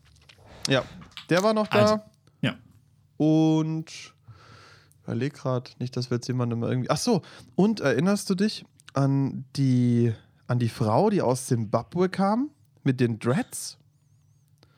[0.67, 0.83] Ja,
[1.29, 1.79] der war noch da.
[1.79, 1.99] Also,
[2.41, 2.55] ja.
[3.15, 4.13] Und
[5.03, 6.89] überleg gerade nicht, dass wir jetzt jemandem irgendwie.
[6.89, 7.21] Ach so,
[7.55, 10.13] und erinnerst du dich an die,
[10.47, 12.49] an die Frau, die aus Zimbabwe kam?
[12.87, 13.77] Mit den Dreads?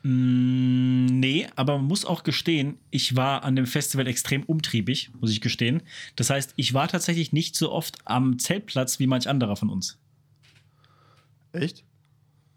[0.02, 5.30] Mm, nee, aber man muss auch gestehen, ich war an dem Festival extrem umtriebig, muss
[5.30, 5.84] ich gestehen.
[6.16, 9.96] Das heißt, ich war tatsächlich nicht so oft am Zeltplatz wie manch anderer von uns.
[11.52, 11.84] Echt?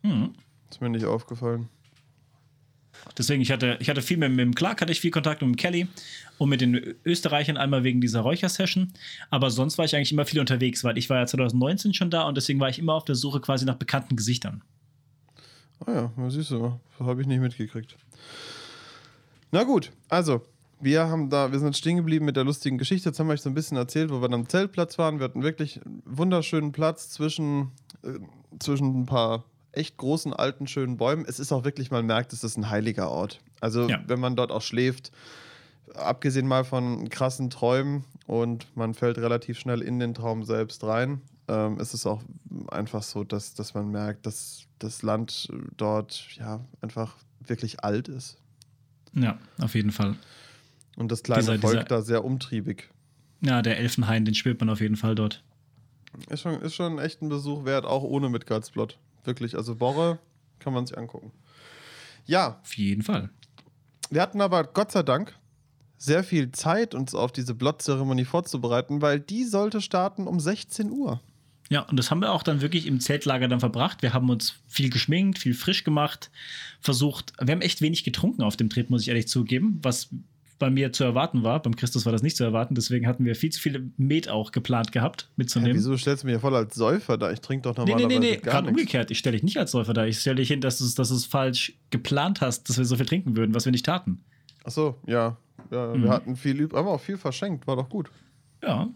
[0.02, 0.34] Hm.
[0.72, 1.70] Ist mir nicht aufgefallen.
[3.16, 5.50] Deswegen, ich hatte, ich hatte viel mit, mit dem Clark, hatte ich viel Kontakt mit
[5.50, 5.88] dem Kelly
[6.40, 8.92] und mit den Österreichern einmal wegen dieser Räuchersession.
[9.30, 12.24] Aber sonst war ich eigentlich immer viel unterwegs, weil ich war ja 2019 schon da
[12.24, 14.64] und deswegen war ich immer auf der Suche quasi nach bekannten Gesichtern.
[15.86, 17.98] Ah ja, siehst du, habe ich nicht mitgekriegt.
[19.52, 20.42] Na gut, also,
[20.80, 23.10] wir haben da, wir sind stehen geblieben mit der lustigen Geschichte.
[23.10, 25.20] Jetzt haben wir euch so ein bisschen erzählt, wo wir dann am Zeltplatz waren.
[25.20, 27.72] Wir hatten wirklich einen wunderschönen Platz zwischen,
[28.04, 28.20] äh,
[28.60, 31.26] zwischen ein paar echt großen, alten, schönen Bäumen.
[31.28, 33.42] Es ist auch wirklich, man merkt, es ist ein heiliger Ort.
[33.62, 34.02] Also, ja.
[34.08, 35.12] wenn man dort auch schläft,
[35.96, 41.22] abgesehen mal von krassen Träumen und man fällt relativ schnell in den Traum selbst rein,
[41.48, 42.22] ähm, ist es auch
[42.70, 48.38] einfach so, dass, dass man merkt, dass das Land dort ja einfach wirklich alt ist.
[49.14, 50.16] Ja, auf jeden Fall.
[50.96, 52.90] Und das kleine dieser, Volk dieser, da sehr umtriebig.
[53.42, 55.44] Ja, der Elfenhain, den spürt man auf jeden Fall dort.
[56.30, 58.98] Ist schon, ist schon echt ein Besuch wert, auch ohne Midgardsblot.
[59.24, 60.20] Wirklich, also Borre
[60.60, 61.32] kann man sich angucken.
[62.26, 62.60] Ja.
[62.62, 63.30] Auf jeden Fall.
[64.10, 65.36] Wir hatten aber Gott sei Dank
[65.98, 71.22] sehr viel Zeit, uns auf diese Blot-Zeremonie vorzubereiten, weil die sollte starten um 16 Uhr.
[71.74, 74.04] Ja, und das haben wir auch dann wirklich im Zeltlager dann verbracht.
[74.04, 76.30] Wir haben uns viel geschminkt, viel frisch gemacht,
[76.82, 77.34] versucht.
[77.42, 80.10] Wir haben echt wenig getrunken auf dem Trip, muss ich ehrlich zugeben, was
[80.60, 81.64] bei mir zu erwarten war.
[81.64, 84.52] Beim Christus war das nicht zu erwarten, deswegen hatten wir viel zu viele Met auch
[84.52, 85.72] geplant gehabt mitzunehmen.
[85.72, 87.32] Ja, wieso stellst du mich voll als Säufer da?
[87.32, 88.38] Ich trinke doch normalerweise nee, nee, nee, nee.
[88.38, 89.10] Gerade umgekehrt.
[89.10, 90.06] Ich stelle dich nicht als Säufer da.
[90.06, 93.08] Ich stelle dich hin, dass du, dass es falsch geplant hast, dass wir so viel
[93.08, 94.24] trinken würden, was wir nicht taten.
[94.64, 95.38] Ach so, ja.
[95.72, 96.04] ja mhm.
[96.04, 97.66] Wir hatten viel, aber auch viel verschenkt.
[97.66, 98.12] War doch gut.
[98.62, 98.90] Ja,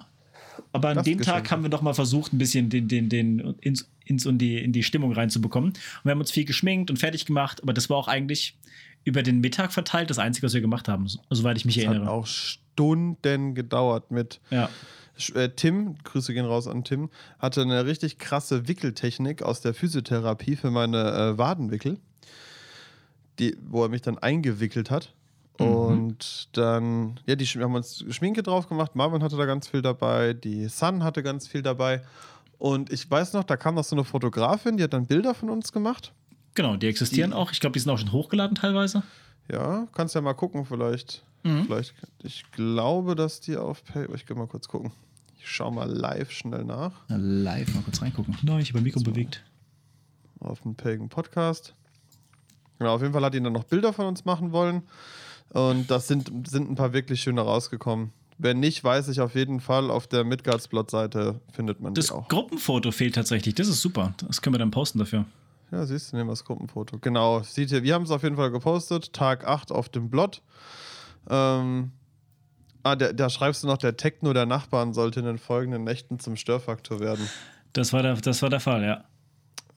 [0.71, 3.89] aber an dem Tag haben wir doch mal versucht, ein bisschen den, den, den ins,
[4.05, 5.69] ins und die, in die Stimmung reinzubekommen.
[5.69, 8.57] Und wir haben uns viel geschminkt und fertig gemacht, aber das war auch eigentlich
[9.03, 12.05] über den Mittag verteilt das Einzige, was wir gemacht haben, soweit ich mich das erinnere.
[12.05, 14.41] Hat auch Stunden gedauert mit.
[14.49, 14.69] Ja.
[15.33, 20.55] Äh, Tim, Grüße gehen raus an Tim, hatte eine richtig krasse Wickeltechnik aus der Physiotherapie
[20.55, 21.97] für meine äh, Wadenwickel,
[23.39, 25.13] die, wo er mich dann eingewickelt hat.
[25.59, 25.65] Mhm.
[25.65, 28.95] Und dann, ja, die, haben uns Schminke drauf gemacht.
[28.95, 30.33] Marvin hatte da ganz viel dabei.
[30.33, 32.01] Die Sun hatte ganz viel dabei.
[32.57, 35.49] Und ich weiß noch, da kam noch so eine Fotografin, die hat dann Bilder von
[35.49, 36.11] uns gemacht.
[36.55, 37.51] Genau, die existieren die, auch.
[37.51, 39.03] Ich glaube, die sind auch schon hochgeladen teilweise.
[39.51, 41.23] Ja, kannst ja mal gucken, vielleicht.
[41.43, 41.65] Mhm.
[41.65, 41.93] Vielleicht.
[42.23, 44.07] Ich glaube, dass die auf Pay.
[44.15, 44.91] Ich gehe mal kurz gucken.
[45.39, 46.91] Ich schaue mal live schnell nach.
[47.09, 48.35] Ja, live mal kurz reingucken.
[48.41, 49.05] Nein, ich habe Mikro so.
[49.05, 49.43] bewegt.
[50.39, 51.73] Auf dem Pagan Podcast.
[52.79, 54.83] Genau, auf jeden Fall hat ihn dann noch Bilder von uns machen wollen.
[55.49, 58.11] Und das sind, sind ein paar wirklich schöne rausgekommen.
[58.37, 62.27] Wenn nicht, weiß ich auf jeden Fall, auf der Midgards-Blot-Seite findet man das die auch.
[62.27, 63.55] Das Gruppenfoto fehlt tatsächlich.
[63.55, 64.13] Das ist super.
[64.27, 65.25] Das können wir dann posten dafür.
[65.71, 66.99] Ja, siehst du, nehmen wir das Gruppenfoto.
[66.99, 69.11] Genau, seht ihr, wir haben es auf jeden Fall gepostet.
[69.11, 70.41] Tag 8 auf dem Blot.
[71.29, 71.91] Ähm,
[72.83, 76.19] ah, der, da schreibst du noch, der Techno der Nachbarn sollte in den folgenden Nächten
[76.19, 77.27] zum Störfaktor werden.
[77.73, 79.03] Das war der, das war der Fall, ja.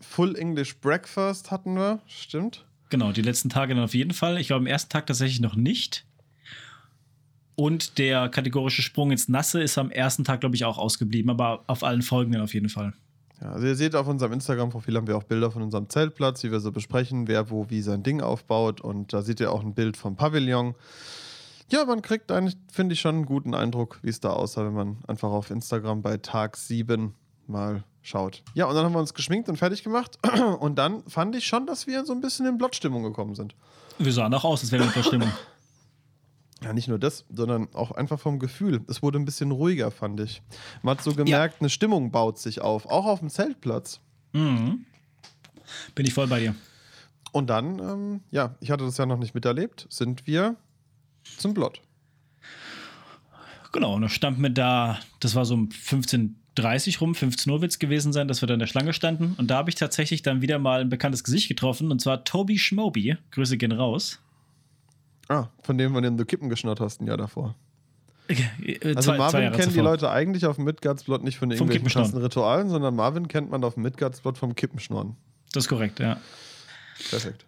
[0.00, 2.64] Full English Breakfast hatten wir, stimmt.
[2.90, 4.38] Genau, die letzten Tage dann auf jeden Fall.
[4.38, 6.04] Ich glaube, am ersten Tag tatsächlich noch nicht.
[7.54, 11.62] Und der kategorische Sprung ins Nasse ist am ersten Tag, glaube ich, auch ausgeblieben, aber
[11.66, 12.94] auf allen folgenden auf jeden Fall.
[13.40, 16.50] Ja, also ihr seht auf unserem Instagram-Profil haben wir auch Bilder von unserem Zeltplatz, wie
[16.50, 18.80] wir so besprechen, wer wo wie sein Ding aufbaut.
[18.80, 20.74] Und da seht ihr auch ein Bild vom Pavillon.
[21.70, 24.74] Ja, man kriegt eigentlich, finde ich, schon einen guten Eindruck, wie es da aussah, wenn
[24.74, 27.14] man einfach auf Instagram bei Tag 7
[27.46, 28.42] mal schaut.
[28.54, 30.18] Ja, und dann haben wir uns geschminkt und fertig gemacht.
[30.60, 33.54] Und dann fand ich schon, dass wir so ein bisschen in Blottstimmung gekommen sind.
[33.98, 35.30] Wir sahen auch aus, als wären wir in Blottstimmung.
[36.62, 38.84] Ja, nicht nur das, sondern auch einfach vom Gefühl.
[38.86, 40.42] Es wurde ein bisschen ruhiger, fand ich.
[40.82, 41.60] Man hat so gemerkt, ja.
[41.60, 44.00] eine Stimmung baut sich auf, auch auf dem Zeltplatz.
[44.32, 44.84] Mhm.
[45.94, 46.54] Bin ich voll bei dir.
[47.32, 50.56] Und dann, ähm, ja, ich hatte das ja noch nicht miterlebt, sind wir
[51.38, 51.80] zum Blott.
[53.72, 57.60] Genau, und da standen wir da, das war so um 15, 30 rum, 15 Uhr
[57.60, 59.34] wird es gewesen sein, dass wir da in der Schlange standen.
[59.38, 62.58] Und da habe ich tatsächlich dann wieder mal ein bekanntes Gesicht getroffen, und zwar Toby
[62.58, 63.16] Schmoby.
[63.30, 64.20] Grüße gehen raus.
[65.28, 67.54] Ah, von dem, von dem du Kippen geschnurrt hast, ein Jahr davor.
[68.28, 69.90] Äh, Also zwei- zwei Marvin Jahre kennen die zuvor.
[69.90, 73.74] Leute eigentlich auf dem Midgardsblot nicht von irgendwelchen krassen Ritualen, sondern Marvin kennt man auf
[73.74, 75.16] dem Midgardsblot vom Kippenschnorren.
[75.52, 76.20] Das ist korrekt, ja.
[77.10, 77.44] Perfekt.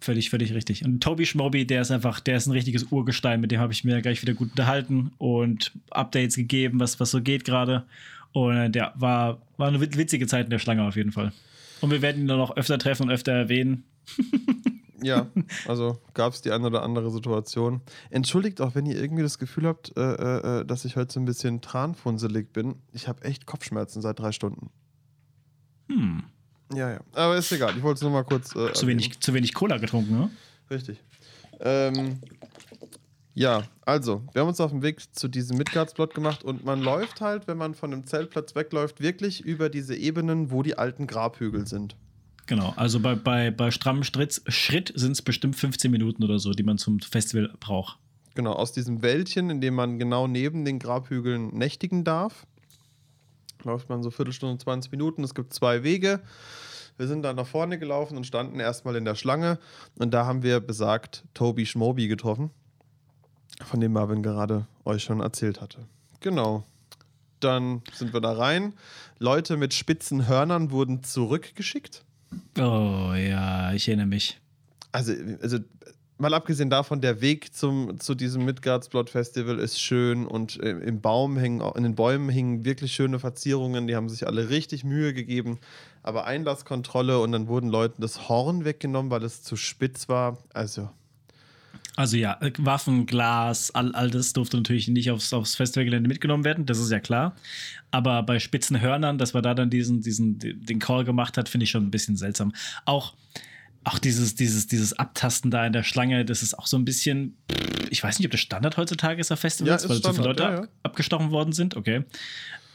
[0.00, 0.84] Völlig, völlig richtig.
[0.84, 3.84] Und Toby Schmobi, der ist einfach, der ist ein richtiges Urgestein, mit dem habe ich
[3.84, 7.84] mir gleich wieder gut unterhalten und Updates gegeben, was, was so geht gerade.
[8.32, 11.32] Und der war, war eine wit- witzige Zeit in der Schlange auf jeden Fall.
[11.80, 13.84] Und wir werden ihn dann noch öfter treffen und öfter erwähnen.
[15.02, 15.28] Ja,
[15.66, 17.80] also gab es die eine oder andere Situation.
[18.10, 21.18] Entschuldigt auch, wenn ihr irgendwie das Gefühl habt, äh, äh, äh, dass ich heute so
[21.20, 22.74] ein bisschen tranfunselig bin.
[22.92, 24.68] Ich habe echt Kopfschmerzen seit drei Stunden.
[25.88, 26.22] Hm,
[26.74, 27.00] Ja, ja.
[27.14, 27.74] Aber ist egal.
[27.78, 28.50] Ich wollte es nur mal kurz.
[28.50, 28.88] Äh, zu, erwähnen.
[29.00, 30.30] wenig, zu wenig Cola getrunken, ne?
[30.70, 31.00] Richtig.
[31.60, 32.18] Ähm,
[33.40, 37.22] ja, also, wir haben uns auf dem Weg zu diesem Midgardsplot gemacht und man läuft
[37.22, 41.66] halt, wenn man von dem Zeltplatz wegläuft, wirklich über diese Ebenen, wo die alten Grabhügel
[41.66, 41.96] sind.
[42.46, 46.52] Genau, also bei, bei, bei strammem Schritt, Schritt sind es bestimmt 15 Minuten oder so,
[46.52, 47.98] die man zum Festival braucht.
[48.34, 52.46] Genau, aus diesem Wäldchen, in dem man genau neben den Grabhügeln nächtigen darf,
[53.64, 55.24] läuft man so Viertelstunde, 20 Minuten.
[55.24, 56.20] Es gibt zwei Wege.
[56.98, 59.58] Wir sind dann nach vorne gelaufen und standen erstmal in der Schlange.
[59.98, 62.50] Und da haben wir besagt Toby Schmobi getroffen,
[63.64, 65.78] von dem Marvin gerade euch schon erzählt hatte.
[66.20, 66.64] Genau.
[67.40, 68.74] Dann sind wir da rein.
[69.18, 72.04] Leute mit spitzen Hörnern wurden zurückgeschickt.
[72.58, 74.38] Oh ja, ich erinnere mich.
[74.92, 75.58] Also, also
[76.20, 81.00] mal abgesehen davon, der Weg zum, zu diesem Midgardsblot Festival ist schön und äh, im
[81.00, 85.14] Baum hängen, in den Bäumen hingen wirklich schöne Verzierungen, die haben sich alle richtig Mühe
[85.14, 85.58] gegeben.
[86.02, 90.38] Aber Einlasskontrolle und dann wurden Leuten das Horn weggenommen, weil es zu spitz war.
[90.52, 90.90] Also,
[91.96, 96.44] Also ja, äh, Waffen, Glas, all, all das durfte natürlich nicht aufs, aufs Festivalgelände mitgenommen
[96.44, 97.34] werden, das ist ja klar.
[97.90, 101.64] Aber bei spitzen Hörnern, dass man da dann diesen, diesen, den Call gemacht hat, finde
[101.64, 102.52] ich schon ein bisschen seltsam.
[102.84, 103.14] Auch,
[103.84, 107.36] auch dieses, dieses, dieses Abtasten da in der Schlange, das ist auch so ein bisschen,
[107.90, 110.14] ich weiß nicht, ob das Standard heutzutage ist auf Festivals, Ja, ist weil so viele
[110.14, 110.62] Standard, Leute ja, ja.
[110.62, 112.04] ab, abgestochen worden sind, okay.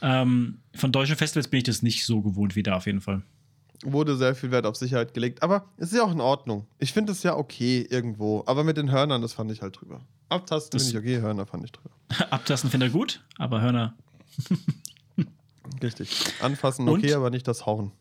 [0.02, 3.22] Ähm, von deutschen Festivals bin ich das nicht so gewohnt wie da auf jeden Fall.
[3.82, 5.42] Wurde sehr viel Wert auf Sicherheit gelegt.
[5.42, 6.66] Aber es ist ja auch in Ordnung.
[6.78, 8.42] Ich finde es ja okay irgendwo.
[8.46, 10.00] Aber mit den Hörnern, das fand ich halt drüber.
[10.28, 11.90] Abtasten finde ich okay, Hörner fand ich drüber.
[12.30, 13.94] Abtasten finde ich gut, aber Hörner,
[15.82, 16.10] Richtig.
[16.40, 17.00] Anfassen Und?
[17.00, 17.92] okay, aber nicht das Horn.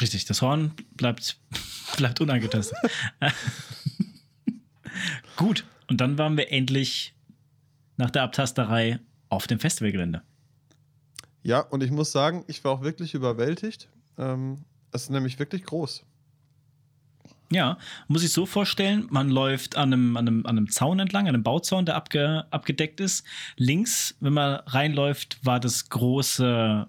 [0.00, 1.38] Richtig, das Horn bleibt,
[1.96, 2.78] bleibt unangetastet.
[5.36, 7.14] Gut, und dann waren wir endlich
[7.96, 10.22] nach der Abtasterei auf dem Festivalgelände.
[11.42, 13.88] Ja, und ich muss sagen, ich war auch wirklich überwältigt.
[14.16, 16.04] Ähm, es ist nämlich wirklich groß.
[17.50, 17.78] Ja,
[18.08, 21.34] muss ich so vorstellen, man läuft an einem, an einem, an einem Zaun entlang, an
[21.34, 23.24] einem Bauzaun, der abge, abgedeckt ist.
[23.56, 26.86] Links, wenn man reinläuft, war das große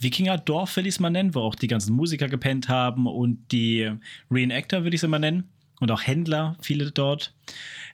[0.00, 3.90] Wikingerdorf, will ich es mal nennen, wo auch die ganzen Musiker gepennt haben und die
[4.30, 5.48] Reenactor, würde ich es mal nennen.
[5.78, 7.34] Und auch Händler, viele dort.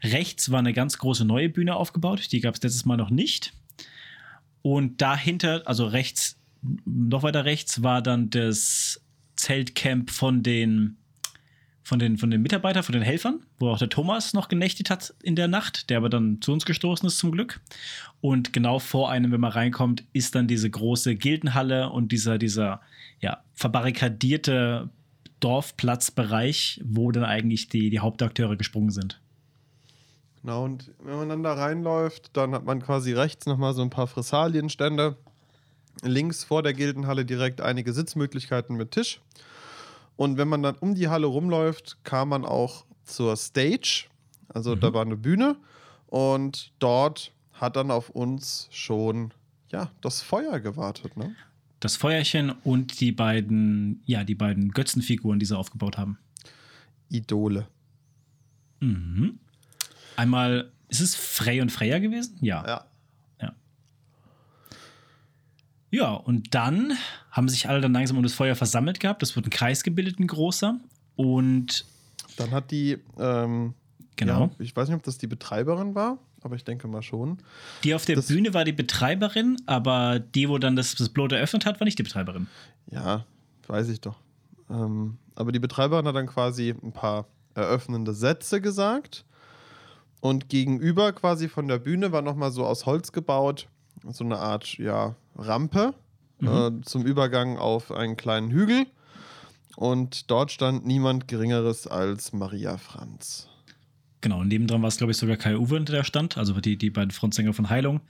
[0.03, 3.53] Rechts war eine ganz große neue Bühne aufgebaut, die gab es letztes Mal noch nicht.
[4.63, 6.39] Und dahinter, also rechts,
[6.85, 9.01] noch weiter rechts, war dann das
[9.39, 10.99] Zeltcamp von den
[11.89, 15.15] von den, von den Mitarbeitern, von den Helfern, wo auch der Thomas noch genächtigt hat
[15.23, 17.63] in der Nacht, der aber dann zu uns gestoßen ist zum Glück.
[18.21, 22.83] Und genau vor einem, wenn man reinkommt, ist dann diese große Gildenhalle und dieser, dieser
[23.21, 24.91] ja, verbarrikadierte
[25.41, 29.19] Dorfplatzbereich, wo dann eigentlich die, die Hauptakteure gesprungen sind.
[30.43, 33.91] Genau, und wenn man dann da reinläuft, dann hat man quasi rechts nochmal so ein
[33.91, 35.17] paar Fressalienstände.
[36.03, 39.21] Links vor der Gildenhalle direkt einige Sitzmöglichkeiten mit Tisch.
[40.17, 44.07] Und wenn man dann um die Halle rumläuft, kam man auch zur Stage.
[44.49, 45.57] Also da war eine Bühne.
[46.07, 49.33] Und dort hat dann auf uns schon
[49.71, 51.17] ja, das Feuer gewartet.
[51.17, 51.35] Ne?
[51.81, 56.19] Das Feuerchen und die beiden, ja, die beiden Götzenfiguren, die sie aufgebaut haben.
[57.09, 57.69] Idole.
[58.81, 59.39] Mhm.
[60.17, 62.39] Einmal, ist es Frey und Freya gewesen?
[62.41, 62.67] Ja.
[62.67, 62.85] Ja.
[65.91, 66.93] Ja, und dann
[67.31, 69.23] haben sich alle dann langsam um das Feuer versammelt gehabt.
[69.23, 70.79] Es wurde ein Kreis gebildet, ein großer.
[71.17, 71.85] Und
[72.37, 73.75] Dann hat die, ähm,
[74.17, 77.39] genau, ja, ich weiß nicht, ob das die Betreiberin war, aber ich denke mal schon.
[77.85, 81.33] die auf der das- Bühne war die Betreiberin, aber die, wo dann das, das Blot
[81.33, 82.47] eröffnet hat, war nicht die Betreiberin.
[82.91, 83.25] Ja,
[83.67, 84.17] weiß ich doch.
[84.71, 89.25] Ähm, aber die Betreiberin hat dann quasi ein paar eröffnende Sätze gesagt.
[90.21, 93.69] Und gegenüber quasi von der Bühne war nochmal so aus Holz gebaut,
[94.11, 95.95] so eine Art, ja, Rampe
[96.43, 98.87] äh, zum Übergang auf einen kleinen Hügel.
[99.77, 103.49] Und dort stand niemand Geringeres als Maria Franz.
[104.21, 106.91] Genau, und nebendran war es, glaube ich, sogar Kai Uwe, der stand, also die, die
[106.91, 108.01] beiden Frontsänger von Heilung.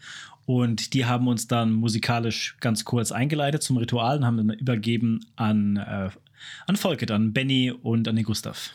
[0.47, 5.21] Und die haben uns dann musikalisch ganz kurz eingeleitet zum Ritual und haben dann übergeben
[5.37, 6.09] an, äh,
[6.67, 8.71] an Volket, an Benny und an den Gustav.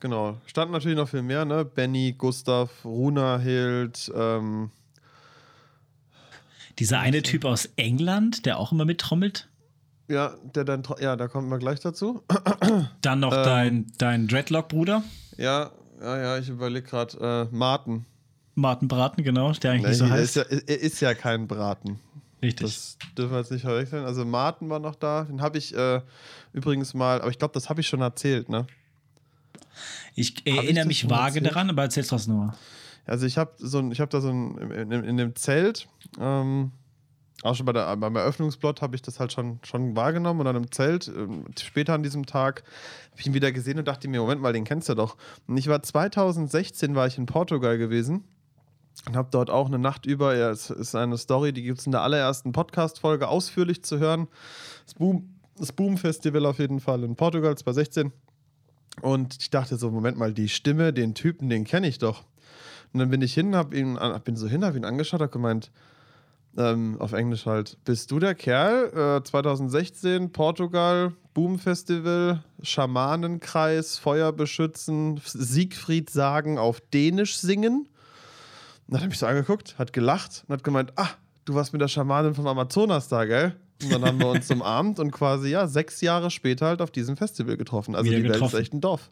[0.00, 0.38] genau.
[0.46, 1.64] Standen natürlich noch viel mehr, ne?
[1.64, 4.70] Benny, Gustav, Runa Hild, ähm,
[6.78, 9.48] Dieser eine Typ aus England, der auch immer mittrommelt.
[10.08, 12.22] ja, der dann, ja, da kommen wir gleich dazu.
[13.00, 13.44] Dann noch Ähm.
[13.44, 15.02] dein, dein Dreadlock-Bruder,
[15.38, 18.04] Ja, ja, ja, ich überlege gerade, äh, Martin.
[18.56, 20.36] Martin Braten, genau, der eigentlich Nee, nicht so er, heißt.
[20.36, 21.98] ist ja, er ist ja kein Braten.
[22.42, 22.66] Richtig.
[22.66, 24.04] Das dürfen wir jetzt nicht verwechseln.
[24.04, 25.24] Also Martin war noch da.
[25.24, 26.00] Den habe ich äh,
[26.52, 28.66] übrigens mal, aber ich glaube, das habe ich schon erzählt, ne?
[30.14, 31.46] ich ich erinnere das mich vage erzählt?
[31.46, 32.54] daran, aber erzähl's trotzdem nochmal.
[33.06, 35.88] Also ich habe so ein, ich habe da so ein, in, in, dem Zelt,
[36.18, 36.72] ähm,
[37.42, 40.56] auch schon bei der, beim Eröffnungsplot habe ich das halt schon, schon wahrgenommen und dann
[40.56, 42.62] im Zelt, ähm, später an diesem Tag,
[43.10, 45.16] habe ich ihn wieder gesehen und dachte mir, Moment mal, den kennst du doch.
[45.46, 48.24] Und ich war 2016, war ich in Portugal gewesen
[49.06, 51.86] und habe dort auch eine Nacht über, ja, es ist eine Story, die gibt es
[51.86, 54.28] in der allerersten Podcast-Folge ausführlich zu hören.
[54.86, 58.12] Das Boom, das Boom Festival auf jeden Fall in Portugal 2016.
[59.02, 62.24] Und ich dachte so, Moment mal, die Stimme, den Typen, den kenne ich doch.
[62.94, 65.32] Und dann bin ich hin, hab ihn, hab ihn so hin, hab ihn angeschaut, hab
[65.32, 65.72] gemeint,
[66.56, 69.18] ähm, auf Englisch halt, bist du der Kerl?
[69.18, 77.80] Äh, 2016, Portugal, Boom Festival, Schamanenkreis, Feuer beschützen, Siegfried sagen, auf Dänisch singen.
[77.80, 77.88] Und
[78.86, 81.10] dann hat er mich so angeguckt, hat gelacht und hat gemeint, ah,
[81.46, 83.56] du warst mit der Schamanin vom Amazonas da, gell?
[83.82, 87.16] Und dann haben wir uns umarmt und quasi, ja, sechs Jahre später halt auf diesem
[87.16, 87.96] Festival getroffen.
[87.96, 88.54] Also Wieder die Welt getroffen.
[88.54, 89.10] ist echt ein Dorf.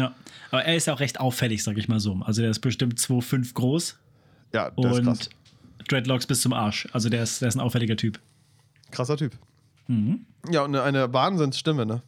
[0.00, 0.14] Ja.
[0.50, 2.14] Aber er ist ja auch recht auffällig, sag ich mal so.
[2.24, 3.96] Also der ist bestimmt 2,5 groß
[4.52, 5.28] Ja, der ist krass.
[5.78, 6.88] und Dreadlocks bis zum Arsch.
[6.92, 8.18] Also der ist, der ist ein auffälliger Typ.
[8.90, 9.32] Krasser Typ.
[9.86, 10.24] Mhm.
[10.50, 12.02] Ja, und eine, eine Wahnsinnsstimme, ne?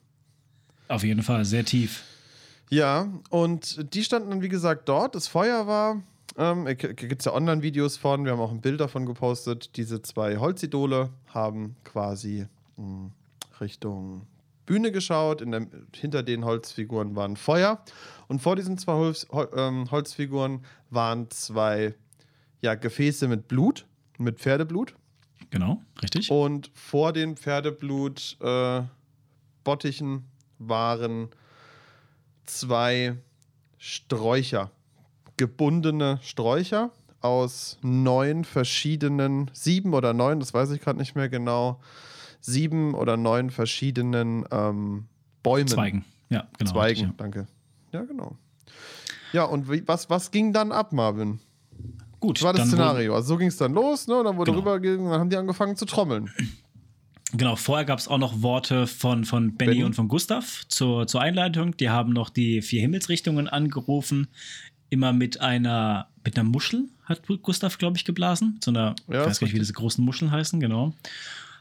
[0.88, 2.02] Auf jeden Fall, sehr tief.
[2.70, 5.14] Ja, und die standen dann, wie gesagt, dort.
[5.14, 6.02] Das Feuer war.
[6.38, 8.24] Ähm, Gibt es ja Online-Videos von.
[8.24, 9.76] Wir haben auch ein Bild davon gepostet.
[9.76, 13.10] Diese zwei Holzidole haben quasi mh,
[13.60, 14.26] Richtung
[14.66, 15.40] Bühne geschaut.
[15.40, 17.82] Der, hinter den Holzfiguren war ein Feuer.
[18.28, 21.94] Und vor diesen zwei Holz, Hol, ähm, Holzfiguren waren zwei
[22.60, 23.86] ja, Gefäße mit Blut,
[24.18, 24.94] mit Pferdeblut.
[25.50, 26.30] Genau, richtig.
[26.30, 28.82] Und vor den Pferdeblut äh,
[30.58, 31.28] waren
[32.46, 33.16] zwei
[33.78, 34.70] Sträucher,
[35.36, 41.80] gebundene Sträucher aus neun verschiedenen, sieben oder neun, das weiß ich gerade nicht mehr genau,
[42.42, 45.06] sieben oder neun verschiedenen ähm,
[45.42, 45.68] Bäumen.
[45.68, 46.04] Zweigen.
[46.28, 46.70] Ja, genau.
[46.72, 47.46] Zweigen, richtig, danke.
[47.92, 48.36] Ja, genau.
[49.32, 51.38] Ja, und wie, was, was ging dann ab, Marvin?
[51.72, 52.04] ja.
[52.20, 53.14] Gut, Das war das Szenario.
[53.16, 54.22] Also so ging es dann los, ne?
[54.22, 54.60] Dann wurde Genau.
[54.62, 56.30] rübergegangen, dann haben die angefangen zu trommeln.
[57.34, 59.84] Genau, vorher gab es auch noch Worte von, von Benny, Benny.
[59.84, 61.74] und von Gustav zur, zur Einleitung.
[61.78, 64.28] Die haben noch die vier Himmelsrichtungen angerufen.
[64.90, 68.60] Immer mit einer, mit einer Muschel hat Gustav, glaube ich, geblasen.
[68.62, 70.92] So einer, Ja, ich weiß gar nicht, wie diese großen Muscheln heißen, genau.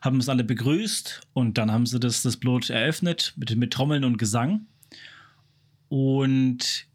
[0.01, 4.03] Haben uns alle begrüßt und dann haben sie das, das Blut eröffnet mit, mit Trommeln
[4.03, 4.65] und Gesang.
[5.89, 6.87] Und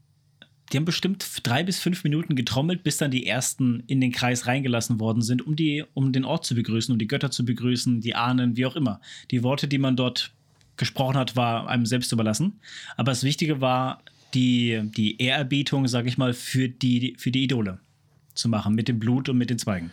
[0.73, 4.47] die haben bestimmt drei bis fünf Minuten getrommelt, bis dann die ersten in den Kreis
[4.47, 8.01] reingelassen worden sind, um, die, um den Ort zu begrüßen, um die Götter zu begrüßen,
[8.01, 9.01] die Ahnen, wie auch immer.
[9.31, 10.33] Die Worte, die man dort
[10.77, 12.61] gesprochen hat, war einem selbst überlassen.
[12.97, 14.03] Aber das Wichtige war,
[14.35, 17.79] die, die Ehrerbietung, sag ich mal, für die, für die Idole
[18.35, 19.93] zu machen, mit dem Blut und mit den Zweigen.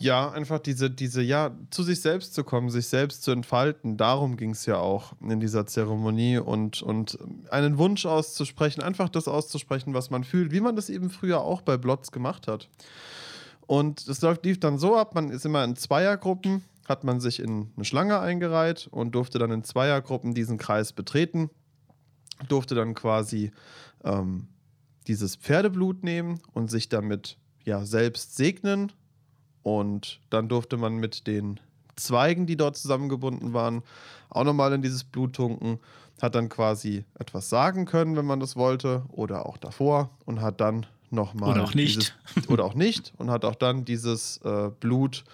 [0.00, 3.96] Ja, einfach diese, diese, ja, zu sich selbst zu kommen, sich selbst zu entfalten.
[3.96, 7.18] Darum ging es ja auch in dieser Zeremonie und, und
[7.50, 11.62] einen Wunsch auszusprechen, einfach das auszusprechen, was man fühlt, wie man das eben früher auch
[11.62, 12.68] bei Blotz gemacht hat.
[13.66, 17.70] Und das lief dann so ab, man ist immer in Zweiergruppen, hat man sich in
[17.76, 21.50] eine Schlange eingereiht und durfte dann in Zweiergruppen diesen Kreis betreten,
[22.48, 23.52] durfte dann quasi
[24.04, 24.48] ähm,
[25.06, 28.92] dieses Pferdeblut nehmen und sich damit ja selbst segnen
[29.76, 31.60] und dann durfte man mit den
[31.96, 33.82] Zweigen, die dort zusammengebunden waren,
[34.30, 35.78] auch nochmal in dieses Blut tunken.
[36.22, 40.60] Hat dann quasi etwas sagen können, wenn man das wollte, oder auch davor und hat
[40.60, 41.52] dann nochmal.
[41.52, 42.14] Oder auch nicht.
[42.34, 45.24] Dieses, oder auch nicht und hat auch dann dieses äh, Blut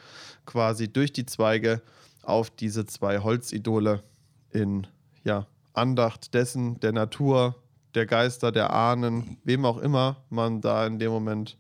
[0.47, 1.81] quasi durch die Zweige
[2.23, 4.03] auf diese zwei Holzidole
[4.51, 4.87] in
[5.25, 7.57] ja, Andacht dessen, der Natur,
[7.95, 11.57] der Geister, der Ahnen, wem auch immer man da in dem Moment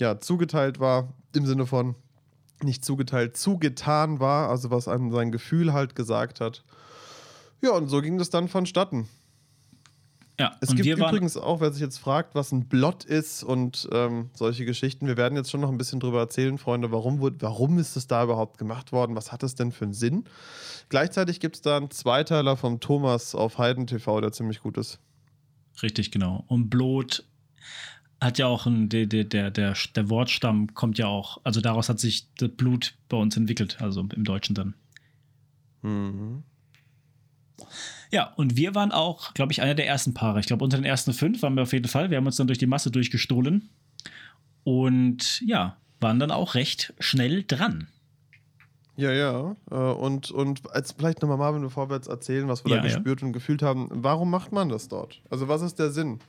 [0.00, 1.94] ja, zugeteilt war, im Sinne von
[2.62, 6.64] nicht zugeteilt, zugetan war, also was einem sein Gefühl halt gesagt hat.
[7.62, 9.08] Ja, und so ging das dann vonstatten.
[10.38, 14.30] Ja, Es gibt übrigens auch, wer sich jetzt fragt, was ein Blot ist und ähm,
[14.34, 15.06] solche Geschichten.
[15.06, 18.08] Wir werden jetzt schon noch ein bisschen drüber erzählen, Freunde, warum, wurde- warum ist es
[18.08, 19.14] da überhaupt gemacht worden?
[19.14, 20.24] Was hat es denn für einen Sinn?
[20.88, 24.98] Gleichzeitig gibt es da einen Zweiteiler vom Thomas auf Heiden TV, der ziemlich gut ist.
[25.82, 26.42] Richtig, genau.
[26.48, 27.24] Und Blut
[28.24, 32.00] hat ja auch ein, der, der, der, der, Wortstamm kommt ja auch, also daraus hat
[32.00, 34.74] sich das Blut bei uns entwickelt, also im Deutschen dann.
[35.82, 36.42] Mhm.
[38.10, 40.40] Ja, und wir waren auch, glaube ich, einer der ersten Paare.
[40.40, 42.10] Ich glaube, unter den ersten fünf waren wir auf jeden Fall.
[42.10, 43.68] Wir haben uns dann durch die Masse durchgestohlen.
[44.64, 47.88] Und ja, waren dann auch recht schnell dran.
[48.96, 49.56] Ja, ja.
[49.70, 52.88] Äh, und, und als vielleicht nochmal Marvin, bevor wir jetzt erzählen, was wir Ja, da
[52.88, 52.94] ja.
[52.94, 55.20] gespürt und gefühlt haben, warum macht man das dort?
[55.30, 56.20] Also was ist der Sinn?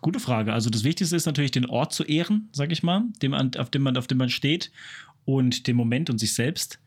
[0.00, 0.52] Gute Frage.
[0.52, 3.82] Also das Wichtigste ist natürlich, den Ort zu ehren, sag ich mal, dem, auf, dem
[3.82, 4.72] man, auf dem man steht
[5.24, 6.80] und den Moment und sich selbst.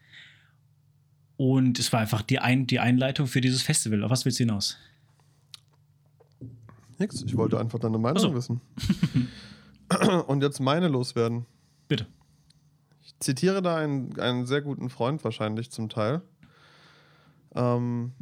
[1.37, 4.03] Und es war einfach die, Ein die Einleitung für dieses Festival.
[4.03, 4.77] Auf was willst du hinaus?
[6.97, 8.33] Nix, ich wollte einfach deine Meinung so.
[8.33, 8.61] wissen.
[10.27, 11.45] und jetzt meine loswerden.
[11.87, 12.07] Bitte.
[13.03, 16.21] Ich zitiere da einen, einen sehr guten Freund wahrscheinlich zum Teil.
[17.53, 18.13] Ähm,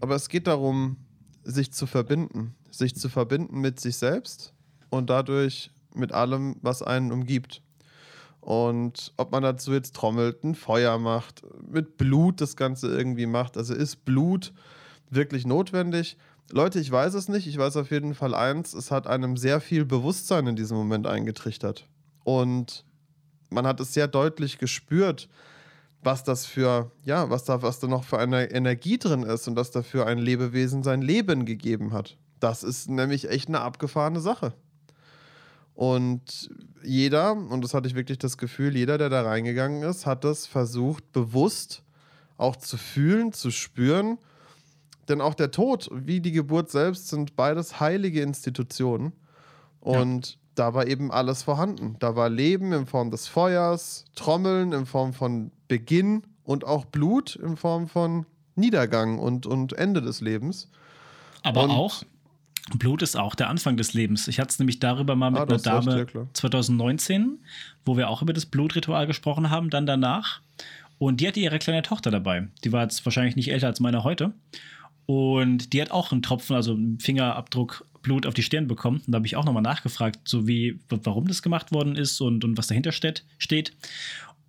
[0.00, 0.96] aber es geht darum,
[1.44, 2.54] sich zu verbinden.
[2.76, 4.52] Sich zu verbinden mit sich selbst
[4.90, 7.62] und dadurch mit allem, was einen umgibt.
[8.40, 13.56] Und ob man dazu jetzt trommelt, ein Feuer macht, mit Blut das Ganze irgendwie macht.
[13.56, 14.52] Also ist Blut
[15.08, 16.18] wirklich notwendig?
[16.50, 17.46] Leute, ich weiß es nicht.
[17.46, 21.06] Ich weiß auf jeden Fall eins, es hat einem sehr viel Bewusstsein in diesem Moment
[21.06, 21.88] eingetrichtert.
[22.24, 22.84] Und
[23.50, 25.28] man hat es sehr deutlich gespürt,
[26.02, 29.54] was das für, ja, was da, was da noch für eine Energie drin ist und
[29.54, 32.18] dass dafür ein Lebewesen sein Leben gegeben hat.
[32.40, 34.52] Das ist nämlich echt eine abgefahrene Sache.
[35.74, 36.50] Und
[36.84, 40.46] jeder, und das hatte ich wirklich das Gefühl, jeder, der da reingegangen ist, hat das
[40.46, 41.82] versucht, bewusst
[42.36, 44.18] auch zu fühlen, zu spüren.
[45.08, 49.12] Denn auch der Tod wie die Geburt selbst sind beides heilige Institutionen.
[49.80, 51.96] Und da war eben alles vorhanden.
[51.98, 57.34] Da war Leben in Form des Feuers, Trommeln in Form von Beginn und auch Blut
[57.36, 58.24] in Form von
[58.54, 60.68] Niedergang und, und Ende des Lebens.
[61.42, 62.02] Aber Und- auch,
[62.78, 64.26] Blut ist auch der Anfang des Lebens.
[64.26, 66.28] Ich hatte es nämlich darüber mal mit Ah, einer hast recht, Dame ja, klar.
[66.32, 67.38] 2019,
[67.84, 70.40] wo wir auch über das Blutritual gesprochen haben, dann danach.
[70.98, 72.48] Und die hatte ihre kleine Tochter dabei.
[72.64, 74.32] Die war jetzt wahrscheinlich nicht älter als meine heute.
[75.06, 78.98] Und die hat auch einen Tropfen, also einen Fingerabdruck Blut auf die Stirn bekommen.
[79.04, 82.44] Und da habe ich auch nochmal nachgefragt, so wie, warum das gemacht worden ist und,
[82.44, 83.72] und was dahinter steht, steht.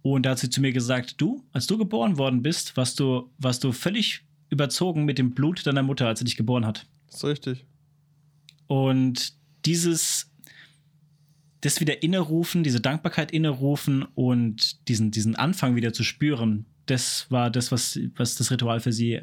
[0.03, 3.32] Und da hat sie zu mir gesagt, du, als du geboren worden bist, warst du,
[3.39, 6.86] warst du völlig überzogen mit dem Blut deiner Mutter, als sie dich geboren hat.
[7.09, 7.66] ist richtig.
[8.68, 9.34] Und
[9.66, 10.32] dieses,
[11.61, 17.49] das wieder innerufen, diese Dankbarkeit innerufen und diesen, diesen Anfang wieder zu spüren, das war
[17.49, 19.22] das, was, was das Ritual für sie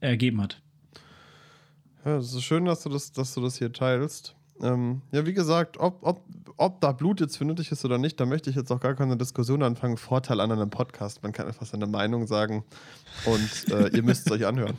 [0.00, 0.60] ergeben hat.
[2.04, 4.34] Ja, es ist schön, dass du das, dass du das hier teilst.
[4.60, 6.24] Ähm, ja, wie gesagt, ob, ob,
[6.56, 8.94] ob da Blut jetzt für nötig ist oder nicht, da möchte ich jetzt auch gar
[8.94, 9.96] keine Diskussion anfangen.
[9.96, 11.22] Vorteil an einem Podcast.
[11.22, 12.64] Man kann einfach seine Meinung sagen
[13.24, 14.76] und äh, ihr müsst es euch anhören.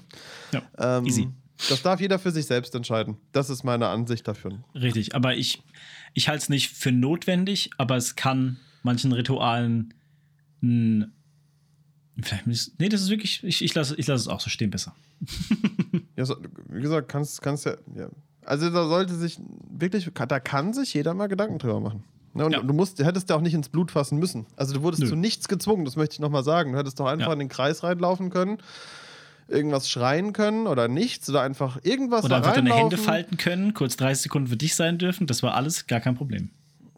[0.52, 0.62] Ja,
[0.98, 1.30] Ähm, easy.
[1.70, 3.18] Das darf jeder für sich selbst entscheiden.
[3.32, 4.64] Das ist meine Ansicht dafür.
[4.76, 5.64] Richtig, aber ich,
[6.14, 9.94] ich halte es nicht für notwendig, aber es kann manchen Ritualen
[10.62, 11.12] n,
[12.22, 12.48] vielleicht
[12.80, 14.94] Nee, das ist wirklich, ich, ich lasse ich lass es auch so stehen besser.
[16.16, 16.36] Ja, so,
[16.70, 18.08] wie gesagt, kannst, kannst ja, ja.
[18.46, 19.40] Also da sollte sich
[19.72, 22.04] wirklich, da kann sich jeder mal Gedanken drüber machen.
[22.36, 22.62] Ne, und Ja.
[22.62, 24.46] du musst, du hättest ja auch nicht ins Blut fassen müssen.
[24.56, 25.10] Also du wurdest Nö.
[25.10, 26.74] zu nichts gezwungen, das möchte ich nochmal sagen.
[26.74, 27.34] Du hättest doch einfach Ja.
[27.34, 28.60] in den Kreis reinlaufen können,
[29.54, 33.96] irgendwas schreien können oder nichts oder einfach irgendwas Oder einfach deine Hände falten können, kurz
[33.98, 36.50] 30 Sekunden für dich sein dürfen, das war alles gar kein Problem.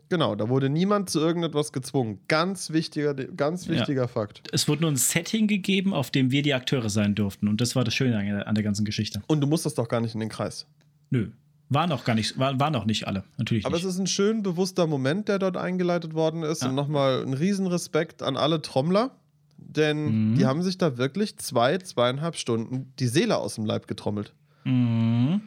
[0.10, 2.20] Genau, da wurde niemand zu irgendetwas gezwungen.
[2.28, 3.74] Ganz wichtiger, ganz Ja.
[3.74, 4.42] wichtiger Fakt.
[4.52, 7.48] Es wurde nur ein Setting gegeben, auf dem wir die Akteure sein durften.
[7.48, 9.24] Und das war das Schöne an der, an der ganzen Geschichte.
[9.28, 10.68] Und du musstest doch gar nicht in den Kreis.
[11.10, 11.30] Nö.
[11.70, 13.86] Waren auch gar nicht, war, waren auch nicht alle, natürlich Aber nicht.
[13.86, 16.62] es ist ein schön bewusster Moment, der dort eingeleitet worden ist.
[16.62, 16.70] Ja.
[16.70, 19.16] Und nochmal ein Riesenrespekt an alle Trommler.
[19.58, 20.36] Denn Mhm.
[20.38, 24.34] die haben sich da wirklich zwei, zweieinhalb Stunden die Seele aus dem Leib getrommelt.
[24.64, 25.42] mhm.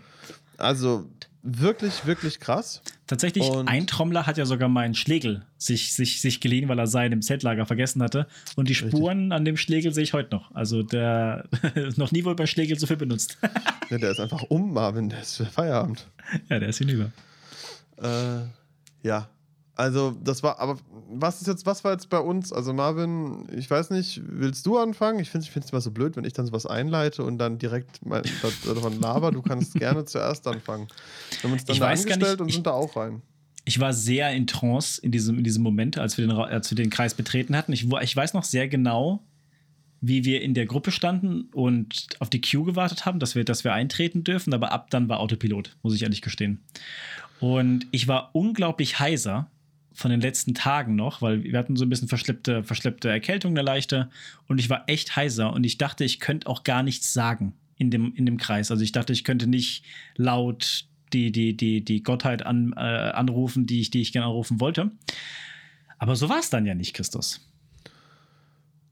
[0.56, 1.06] Also
[1.44, 2.82] wirklich, wirklich krass.
[3.06, 6.88] Tatsächlich, Und- ein Trommler hat ja sogar meinen Schlegel sich, sich, sich geliehen, weil er
[6.88, 8.26] seinen im Zeltlager vergessen hatte.
[8.56, 10.52] Und die Spuren an dem Schlegel sehe ich heute noch.
[10.52, 11.44] Also der
[11.96, 13.38] noch nie wohl bei Schlegel so viel benutzt.
[13.88, 15.09] Ja, der ist einfach um, Marvin.
[15.11, 16.09] Der ist für Feierabend.
[16.50, 17.12] ja, der ist hinüber.
[18.02, 18.40] Äh,
[19.06, 19.28] ja.
[19.79, 20.76] Also, das war, aber
[21.09, 22.53] was ist jetzt, was war jetzt bei uns?
[22.53, 25.20] Also, Marvin, ich weiß nicht, willst du anfangen?
[25.20, 28.22] Ich finde es immer so blöd, wenn ich dann sowas einleite und dann direkt mal
[28.43, 29.31] da- davon laber.
[29.31, 30.89] Du kannst gerne zuerst anfangen.
[31.31, 33.22] Wir haben uns dann Ich da angestellt nicht, und ich- sind da auch rein.
[33.64, 36.76] Ich war sehr in Trance in diesem, in diesem Moment, als wir, den, als wir
[36.76, 37.72] den Kreis betreten hatten.
[37.72, 39.22] Ich, ich weiß noch sehr genau,
[40.01, 43.62] wie wir in der Gruppe standen und auf die Queue gewartet haben, dass wir, dass
[43.64, 44.55] wir eintreten dürfen.
[44.55, 46.61] Aber ab dann war Autopilot, muss ich ehrlich gestehen.
[47.41, 49.49] Und ich war unglaublich heiser
[49.99, 53.62] von den letzten Tagen noch, weil wir hatten so ein bisschen verschleppte, verschleppte Erkältung, eine
[53.62, 54.09] leichte.
[54.46, 57.90] Und ich war echt heiser und ich dachte, ich könnte auch gar nichts sagen in
[57.90, 58.70] dem, in dem Kreis.
[58.70, 59.84] Also ich dachte, ich könnte nicht
[60.14, 64.61] laut die, die, die, die Gottheit an, äh, anrufen, die ich, die ich gerne anrufen
[64.61, 64.92] wollte.
[65.99, 67.40] Aber so war es dann ja nicht, Christus.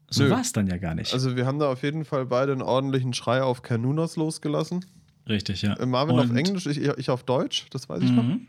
[0.09, 1.13] so war es dann ja gar nicht.
[1.13, 4.83] Also wir haben da auf jeden Fall beide einen ordentlichen Schrei auf Canunos losgelassen.
[5.29, 5.73] Richtig, ja.
[5.75, 8.23] Äh, Marvin Und- auf Englisch, ich, ich auf Deutsch, das weiß ich noch.
[8.23, 8.47] Mhm.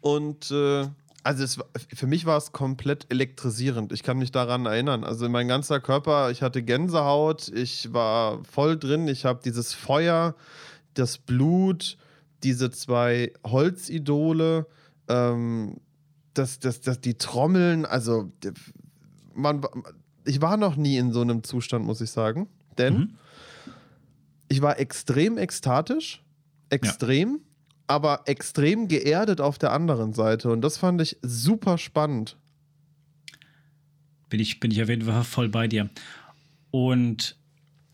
[0.00, 0.86] Und äh,
[1.26, 1.58] also es,
[1.92, 3.92] für mich war es komplett elektrisierend.
[3.92, 5.02] Ich kann mich daran erinnern.
[5.02, 10.36] Also mein ganzer Körper, ich hatte Gänsehaut, ich war voll drin, ich habe dieses Feuer,
[10.94, 11.98] das Blut,
[12.44, 14.66] diese zwei Holzidole,
[15.08, 15.80] ähm,
[16.32, 18.30] das, das, das, die Trommeln, also
[19.34, 19.62] man,
[20.24, 22.48] ich war noch nie in so einem Zustand, muss ich sagen.
[22.78, 23.14] Denn Mhm.
[24.48, 26.22] ich war extrem ekstatisch,
[26.70, 27.40] extrem,
[27.86, 30.50] aber extrem geerdet auf der anderen Seite.
[30.50, 32.36] Und das fand ich super spannend.
[34.28, 35.88] bin ich, bin ich auf jeden Fall voll bei dir.
[36.70, 37.36] Und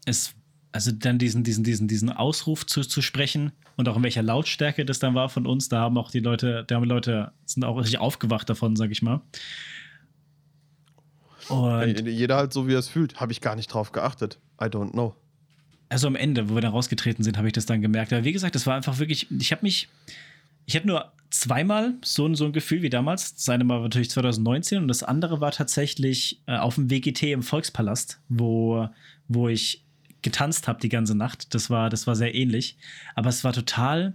[0.07, 0.35] es,
[0.73, 4.85] also dann diesen, diesen, diesen, diesen Ausruf zu, zu sprechen und auch in welcher Lautstärke
[4.85, 7.77] das dann war von uns, da haben auch die Leute, da haben Leute, sind auch
[7.77, 9.21] richtig aufgewacht davon, sag ich mal.
[11.49, 13.21] Und Jeder halt so, wie er es fühlt.
[13.21, 14.39] Habe ich gar nicht drauf geachtet.
[14.61, 15.15] I don't know.
[15.93, 18.13] Also am Ende, wo wir dann rausgetreten sind, habe ich das dann gemerkt.
[18.13, 19.89] Aber wie gesagt, das war einfach wirklich, ich habe mich,
[20.67, 23.35] ich hatte nur zweimal so, ein- so ein Gefühl wie damals.
[23.35, 27.33] Das eine Mal war natürlich 2019 und das andere war tatsächlich äh, auf dem WGT
[27.33, 28.89] im Volkspalast, wo,
[29.29, 29.85] wo ich
[30.23, 31.55] getanzt habe die ganze Nacht.
[31.55, 32.77] Das war, das war sehr ähnlich.
[33.15, 34.15] Aber es war total.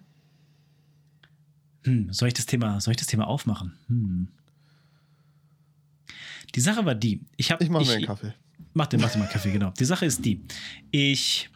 [1.83, 3.73] Hm, soll ich das Thema, soll ich das Thema aufmachen?
[3.87, 4.27] Hm.
[6.55, 7.21] Die Sache war die.
[7.35, 8.33] Ich habe Ich mache mir einen Kaffee.
[8.73, 9.71] Mach dir, mach dir mal Kaffee, genau.
[9.71, 10.41] Die Sache ist die.
[10.91, 11.49] Ich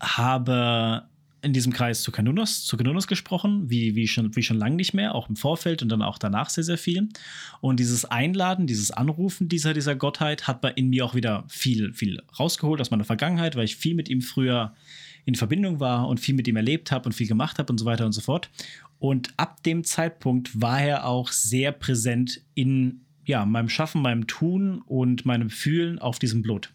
[0.00, 1.08] habe
[1.40, 4.92] in diesem Kreis zu Kanunos, zu Kanunos gesprochen, wie, wie, schon, wie schon lange nicht
[4.92, 7.08] mehr, auch im Vorfeld und dann auch danach sehr, sehr viel.
[7.60, 12.20] Und dieses Einladen, dieses Anrufen dieser, dieser Gottheit hat in mir auch wieder viel, viel
[12.38, 14.74] rausgeholt aus meiner Vergangenheit, weil ich viel mit ihm früher
[15.24, 17.84] in Verbindung war und viel mit ihm erlebt habe und viel gemacht habe und so
[17.84, 18.50] weiter und so fort.
[18.98, 24.82] Und ab dem Zeitpunkt war er auch sehr präsent in ja, meinem Schaffen, meinem Tun
[24.86, 26.72] und meinem Fühlen auf diesem Blut.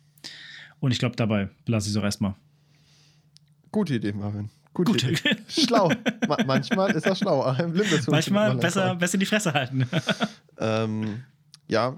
[0.80, 2.36] Und ich glaube, dabei lasse ich es auch erstmal.
[3.74, 4.50] Gute Idee, Marvin.
[4.74, 5.12] Gute, Gute.
[5.12, 5.36] Idee.
[5.48, 5.92] Schlau.
[6.28, 7.54] Ma manchmal ist er schlau.
[8.08, 9.88] Manchmal besser, besser die Fresse halten.
[10.60, 11.24] Ähm,
[11.68, 11.98] ja,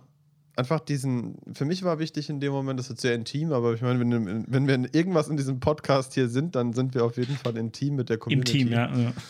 [0.56, 1.38] einfach diesen.
[1.54, 4.46] Für mich war wichtig in dem Moment, das ist sehr intim, aber ich meine, wenn,
[4.48, 7.58] wenn wir in irgendwas in diesem Podcast hier sind, dann sind wir auf jeden Fall
[7.58, 8.60] intim mit der Community.
[8.60, 8.90] Team, ja.
[8.96, 9.14] ja.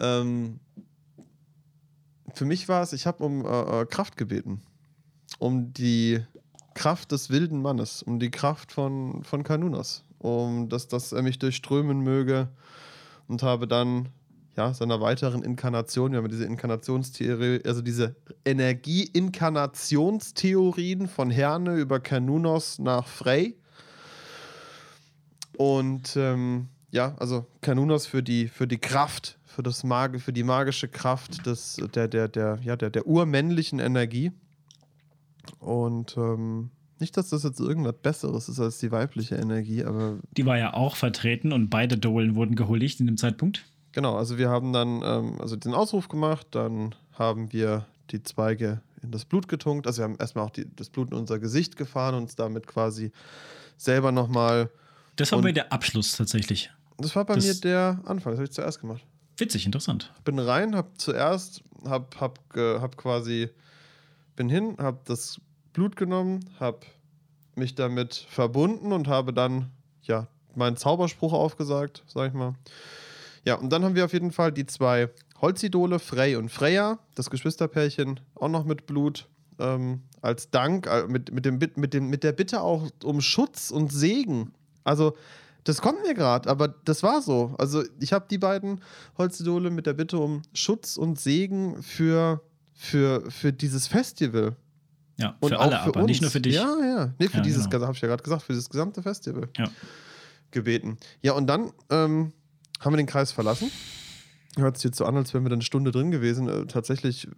[0.00, 0.58] Ähm,
[2.34, 4.60] für mich war es, ich habe um äh, äh, Kraft gebeten.
[5.38, 6.20] Um die
[6.74, 11.38] Kraft des wilden Mannes, um die Kraft von, von Kanunas, um dass, dass er mich
[11.38, 12.48] durchströmen möge
[13.28, 14.08] und habe dann
[14.56, 18.14] ja, seiner weiteren Inkarnation, wir haben diese Inkarnationstheorie, also diese
[18.44, 23.56] Energie-Inkarnationstheorien von Herne über Kanunos nach Frey.
[25.56, 30.42] Und ähm, ja, also Kanunos für die, für die Kraft, für, das Mag für die
[30.42, 34.32] magische Kraft des, der, der, der, ja, der, der urmännlichen Energie.
[35.60, 36.70] Und ähm,
[37.02, 40.72] nicht, dass das jetzt irgendwas Besseres ist als die weibliche Energie, aber Die war ja
[40.72, 43.64] auch vertreten und beide Dolen wurden gehuldigt in dem Zeitpunkt.
[43.92, 48.80] Genau, also wir haben dann ähm, also den Ausruf gemacht, dann haben wir die Zweige
[49.02, 49.86] in das Blut getunkt.
[49.86, 52.66] Also wir haben erstmal auch die, das Blut in unser Gesicht gefahren und uns damit
[52.66, 53.12] quasi
[53.76, 54.70] selber nochmal.
[55.16, 56.70] Das war bei der Abschluss tatsächlich.
[56.98, 59.02] Das war bei Das- mir der Anfang, das habe ich zuerst gemacht.
[59.36, 60.12] Witzig, interessant.
[60.24, 63.48] Bin rein, hab zuerst, hab, hab, hab quasi,
[64.36, 65.40] bin hin, hab das
[65.72, 66.86] Blut genommen, hab
[67.54, 69.70] mich damit verbunden und habe dann,
[70.02, 72.54] ja, meinen Zauberspruch aufgesagt, sag ich mal.
[73.44, 75.08] Ja, und dann haben wir auf jeden Fall die zwei
[75.40, 81.32] Holzidole, Frey und Freya, das Geschwisterpärchen, auch noch mit Blut, ähm, als Dank, äh, mit,
[81.32, 84.52] mit, dem, mit, dem, mit der Bitte auch um Schutz und Segen.
[84.84, 85.16] Also,
[85.64, 87.54] das kommt mir gerade, aber das war so.
[87.58, 88.82] Also, ich habe die beiden
[89.18, 92.40] Holzidole mit der Bitte um Schutz und Segen für,
[92.74, 94.56] für, für dieses Festival.
[95.22, 96.06] Ja, Und für alle, für aber uns.
[96.08, 96.54] nicht nur für dich.
[96.54, 97.14] Ja, ja.
[97.18, 97.84] Nee, für Ja, dieses, genau.
[97.86, 99.66] habe ich ja gerade gesagt, für das gesamte Festival Ja.
[100.50, 100.98] gebeten.
[101.22, 102.32] Ja, und dann ähm,
[102.80, 103.70] haben wir den Kreis verlassen.
[104.56, 106.48] Hört sich jetzt so an, als wären wir dann eine Stunde drin gewesen.
[106.48, 107.28] Äh, tatsächlich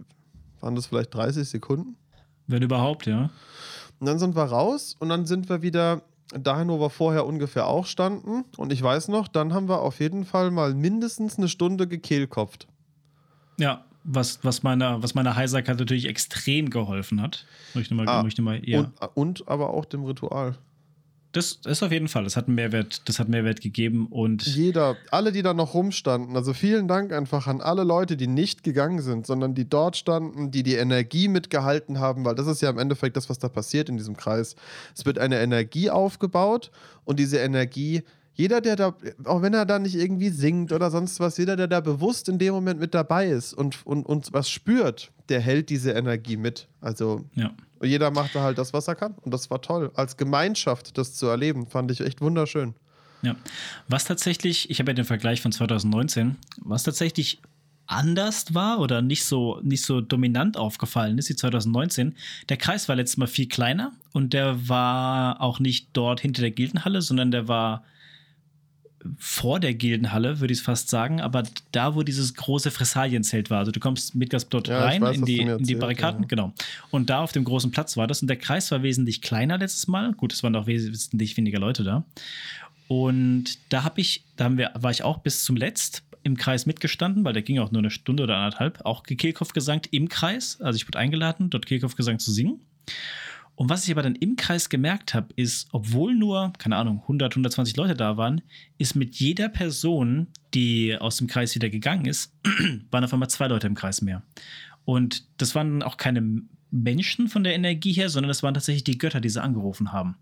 [0.61, 1.97] waren das vielleicht 30 Sekunden.
[2.47, 3.31] Wenn überhaupt, ja.
[4.01, 6.03] Und dann sind wir raus und dann sind wir wieder
[6.39, 8.45] dahin, wo wir vorher ungefähr auch standen.
[8.57, 12.67] Und ich weiß noch, dann haben wir auf jeden Fall mal mindestens eine Stunde gekehlkopft.
[13.59, 17.47] Ja, was, was meiner, was meiner Heiserkeit natürlich extrem geholfen hat.
[17.75, 18.81] Möchte mal, Ah, möchte mal, ja.
[18.81, 20.57] Und, und aber auch dem Ritual.
[21.33, 24.97] Das ist auf jeden Fall, das hat einen Mehrwert, das hat Mehrwert gegeben und Jeder,
[25.11, 29.01] alle, die da noch rumstanden, also vielen Dank einfach an alle Leute, die nicht gegangen
[29.03, 32.79] sind, sondern die dort standen, die die Energie mitgehalten haben, weil das ist ja im
[32.79, 34.55] Endeffekt das, was da passiert in diesem Kreis.
[34.97, 36.71] Es wird eine Energie aufgebaut
[37.05, 38.05] und diese Energie,
[38.35, 41.69] jeder, der da, auch wenn er da nicht irgendwie singt oder sonst was, jeder, der
[41.69, 45.71] da bewusst in dem Moment mit dabei ist und, und, und was spürt, der hält
[45.71, 46.69] diese Energie mit.
[46.81, 47.53] Also ja.
[47.83, 49.15] Jeder machte halt das, was er kann.
[49.23, 49.91] Und das war toll.
[49.95, 52.75] Als Gemeinschaft das zu erleben, fand ich echt wunderschön.
[53.23, 53.37] Ja.
[53.89, 57.41] Was tatsächlich, ich habe ja den Vergleich von 2019, was tatsächlich
[57.87, 62.15] anders war oder nicht so, nicht so dominant aufgefallen ist wie 2019.
[62.49, 66.51] Der Kreis war letztes Mal viel kleiner und der war auch nicht dort hinter der
[66.51, 67.85] Gildenhalle, sondern der war
[69.19, 71.43] vor der Gildenhalle, würde ich es fast sagen, aber
[71.73, 73.59] da, wo dieses große Fressalienzelt war.
[73.59, 76.29] Also du kommst mit Gasplot ja, rein weiß, in, die, in die Barrikaden, ja.
[76.29, 76.53] genau.
[76.91, 78.23] Und da auf dem großen Platz war das.
[78.23, 80.13] Und der Kreis war wesentlich kleiner letztes Mal.
[80.13, 82.05] Gut, es waren auch wesentlich weniger Leute da.
[82.89, 86.67] Und da habe ich, da haben wir, war ich auch bis zum Letzt im Kreis
[86.67, 90.61] mitgestanden, weil der ging auch nur eine Stunde oder anderthalb, auch Kehlkopf gesangt im Kreis.
[90.61, 92.61] Also ich wurde eingeladen, dort Kehlkopf gesang zu singen.
[93.57, 97.33] Und was ich aber dann im Kreis gemerkt habe, ist, obwohl nur, keine Ahnung, 100,
[97.33, 98.43] 120 Leute da waren,
[98.79, 102.33] ist mit jeder Person, die aus dem Kreis wieder gegangen ist,
[102.91, 104.23] waren auf einmal zwei Leute im Kreis mehr.
[104.85, 108.99] Und das waren auch keine Menschen von der Energie her, sondern das waren tatsächlich die
[108.99, 110.17] Götter, die sie angerufen haben.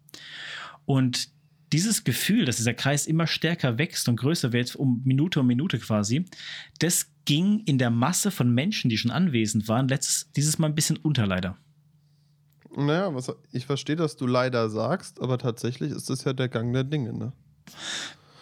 [0.84, 1.30] Und
[1.72, 5.78] dieses Gefühl, dass dieser Kreis immer stärker wächst und größer wird, um Minute um Minute
[5.78, 6.26] quasi,
[6.78, 10.74] das ging in der Masse von Menschen, die schon anwesend waren, letztes, dieses Mal ein
[10.74, 11.56] bisschen unter leider.
[12.76, 16.72] Naja, was, ich verstehe, dass du leider sagst, aber tatsächlich ist das ja der Gang
[16.72, 17.32] der Dinge, ne?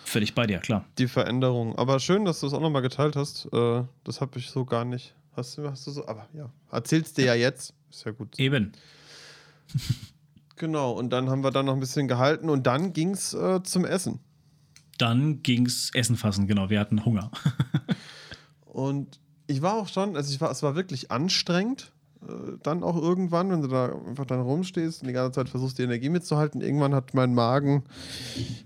[0.05, 0.85] Völlig bei dir, klar.
[0.99, 1.76] Die Veränderung.
[1.76, 3.47] Aber schön, dass du es auch nochmal geteilt hast.
[3.53, 5.14] Äh, das habe ich so gar nicht.
[5.37, 7.74] Hast du, hast du so, aber ja, erzählst dir ja jetzt.
[7.91, 8.39] Ist ja gut.
[8.39, 8.72] Eben.
[10.61, 13.62] Genau, und dann haben wir dann noch ein bisschen gehalten und dann ging es äh,
[13.62, 14.20] zum Essen.
[14.99, 16.68] Dann ging es Essen fassen, genau.
[16.68, 17.31] Wir hatten Hunger.
[18.66, 21.93] und ich war auch schon, also ich war, es war wirklich anstrengend.
[22.27, 25.79] Äh, dann auch irgendwann, wenn du da einfach dann rumstehst und die ganze Zeit versuchst,
[25.79, 26.61] die Energie mitzuhalten.
[26.61, 27.85] Irgendwann hat mein Magen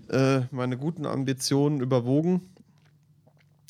[0.09, 2.41] äh, meine guten Ambitionen überwogen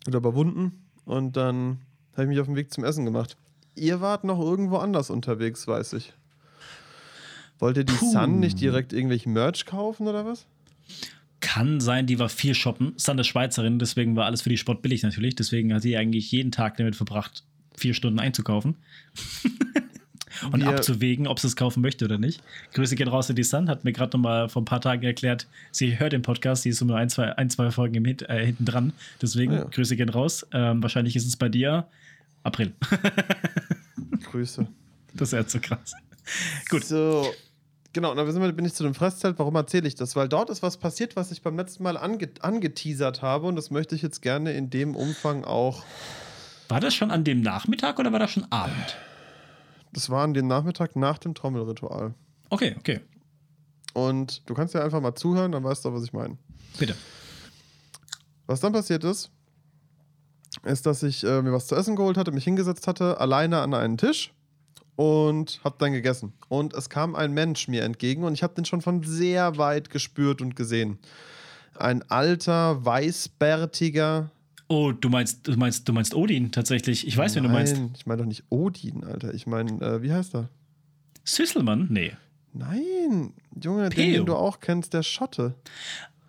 [0.07, 0.83] oder überwunden.
[1.05, 1.79] Und dann
[2.13, 3.37] habe ich mich auf den Weg zum Essen gemacht.
[3.75, 6.13] Ihr wart noch irgendwo anders unterwegs, weiß ich.
[7.59, 8.11] Wollte die Puh.
[8.11, 10.45] Sun nicht direkt irgendwelchen Merch kaufen oder was?
[11.41, 12.93] Kann sein, die war viel shoppen.
[12.97, 15.35] Sun ist Schweizerin, deswegen war alles für die Sport billig natürlich.
[15.35, 17.43] Deswegen hat sie eigentlich jeden Tag damit verbracht,
[17.77, 18.75] vier Stunden einzukaufen.
[20.51, 22.41] und Wir abzuwägen, ob sie es kaufen möchte oder nicht.
[22.73, 25.03] Grüße gehen raus in die Sun, hat mir gerade noch mal vor ein paar Tagen
[25.03, 28.45] erklärt, sie hört den Podcast, sie ist nur ein, zwei, ein, zwei Folgen im äh,
[28.45, 28.93] hinten dran.
[29.21, 29.63] Deswegen, ja.
[29.65, 30.45] Grüße gehen raus.
[30.51, 31.87] Ähm, wahrscheinlich ist es bei dir
[32.43, 32.73] April.
[34.31, 34.67] Grüße.
[35.13, 35.93] Das ist ja so krass.
[36.69, 36.83] Gut.
[36.83, 37.31] So,
[37.95, 39.39] Genau, und dann bin ich zu dem Fresszelt.
[39.39, 40.17] Warum erzähle ich das?
[40.17, 43.71] Weil dort ist was passiert, was ich beim letzten Mal ange angeteasert habe und das
[43.71, 45.85] möchte ich jetzt gerne in dem Umfang auch.
[46.67, 48.95] War das schon an dem Nachmittag oder war das schon Abend?
[49.93, 52.13] Das war an dem Nachmittag nach dem Trommelritual.
[52.49, 53.01] Okay, okay.
[53.93, 56.37] Und du kannst ja einfach mal zuhören, dann weißt du, was ich meine.
[56.77, 56.95] Bitte.
[58.45, 59.31] Was dann passiert ist,
[60.63, 63.73] ist, dass ich äh, mir was zu essen geholt hatte, mich hingesetzt hatte, alleine an
[63.73, 64.33] einen Tisch
[64.95, 66.33] und habe dann gegessen.
[66.47, 69.89] Und es kam ein Mensch mir entgegen und ich habe den schon von sehr weit
[69.89, 70.99] gespürt und gesehen.
[71.75, 74.31] Ein alter, weißbärtiger.
[74.67, 77.07] Oh, du meinst, du meinst, du meinst Odin tatsächlich.
[77.07, 77.81] Ich weiß, Nein, wen du meinst.
[77.97, 79.33] Ich meine doch nicht Odin, Alter.
[79.33, 80.49] Ich meine, äh, wie heißt er?
[81.23, 81.87] Süsselmann?
[81.89, 82.13] Nee.
[82.53, 84.03] Nein, Junge, Peo.
[84.03, 85.55] den, den du auch kennst, der Schotte.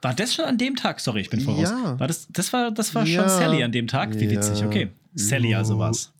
[0.02, 1.00] War das schon an dem Tag?
[1.00, 1.62] Sorry, ich bin voraus.
[1.62, 1.98] Ja.
[1.98, 3.20] War das, das war, das war ja.
[3.20, 4.18] schon Sally an dem Tag?
[4.18, 4.90] Wie witzig, okay.
[5.14, 6.12] Sally also war's.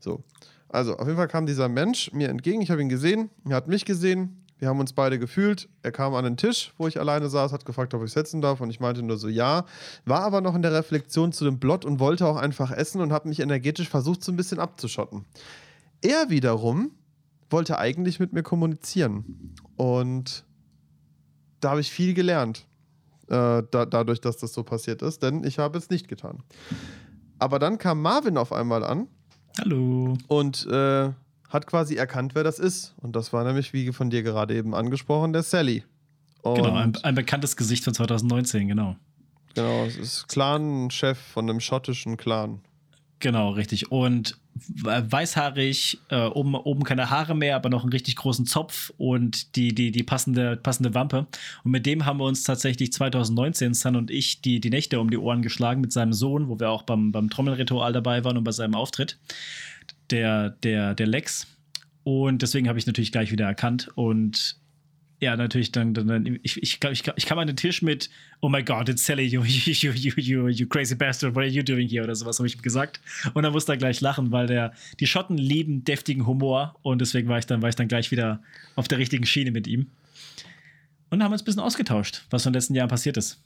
[0.00, 0.22] So,
[0.68, 2.60] also, auf jeden Fall kam dieser Mensch mir entgegen.
[2.62, 4.44] Ich habe ihn gesehen, er hat mich gesehen.
[4.58, 5.68] Wir haben uns beide gefühlt.
[5.82, 8.60] Er kam an den Tisch, wo ich alleine saß, hat gefragt, ob ich setzen darf.
[8.60, 9.66] Und ich meinte nur so, ja.
[10.06, 13.12] War aber noch in der Reflexion zu dem Blot und wollte auch einfach essen und
[13.12, 15.24] hat mich energetisch versucht, so ein bisschen abzuschotten.
[16.00, 16.92] Er wiederum
[17.50, 19.54] wollte eigentlich mit mir kommunizieren.
[19.76, 20.44] Und
[21.60, 22.66] da habe ich viel gelernt,
[23.28, 26.42] äh, da, dadurch, dass das so passiert ist, denn ich habe es nicht getan.
[27.38, 29.08] Aber dann kam Marvin auf einmal an
[29.58, 30.18] Hallo.
[30.28, 31.10] Und äh,
[31.48, 32.94] hat quasi erkannt, wer das ist.
[32.98, 35.84] Und das war nämlich, wie von dir gerade eben angesprochen, der Sally.
[36.42, 38.96] Und genau, ein, ein, bekanntes Gesicht von 2019, genau.
[39.54, 42.60] Genau, es ist Clan-Chef von einem schottischen Clan.
[43.18, 43.90] Genau, richtig.
[43.90, 44.36] Und
[44.82, 49.74] weißhaarig, äh, oben, oben keine Haare mehr, aber noch einen richtig großen Zopf und die,
[49.74, 51.26] die, die passende, passende Wampe.
[51.64, 55.10] Und mit dem haben wir uns tatsächlich 2019, Sun und ich, die, die Nächte um
[55.10, 58.44] die Ohren geschlagen mit seinem Sohn, wo wir auch beim, beim Trommelritual dabei waren und
[58.44, 59.18] bei seinem Auftritt.
[60.10, 61.46] Der, der, der Lex.
[62.04, 64.60] Und deswegen habe ich natürlich gleich wieder erkannt und
[65.18, 68.48] ja, natürlich, dann, dann, dann ich, ich ich, ich kam an den Tisch mit, oh
[68.48, 71.88] my God, it's Sally, you, you, you, you, you crazy bastard, what are you doing
[71.88, 72.04] here?
[72.04, 73.00] Oder sowas habe ich ihm gesagt.
[73.32, 77.28] Und dann musste er gleich lachen, weil der, die Schotten lieben deftigen Humor und deswegen
[77.28, 78.42] war ich dann, war ich dann gleich wieder
[78.74, 79.86] auf der richtigen Schiene mit ihm.
[81.08, 83.42] Und haben uns ein bisschen ausgetauscht, was von den letzten Jahren passiert ist.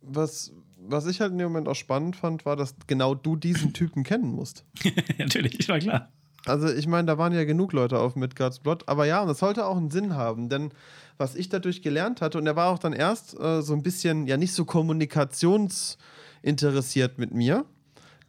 [0.00, 0.52] Was,
[0.86, 4.02] was ich halt in dem Moment auch spannend fand, war, dass genau du diesen Typen
[4.04, 4.64] kennen musst.
[5.18, 6.08] Natürlich, war klar.
[6.46, 9.38] Also ich meine, da waren ja genug Leute auf Midgard's Blood, aber ja, und das
[9.38, 10.72] sollte auch einen Sinn haben, denn
[11.16, 14.26] was ich dadurch gelernt hatte, und er war auch dann erst äh, so ein bisschen,
[14.26, 17.64] ja nicht so kommunikationsinteressiert mit mir,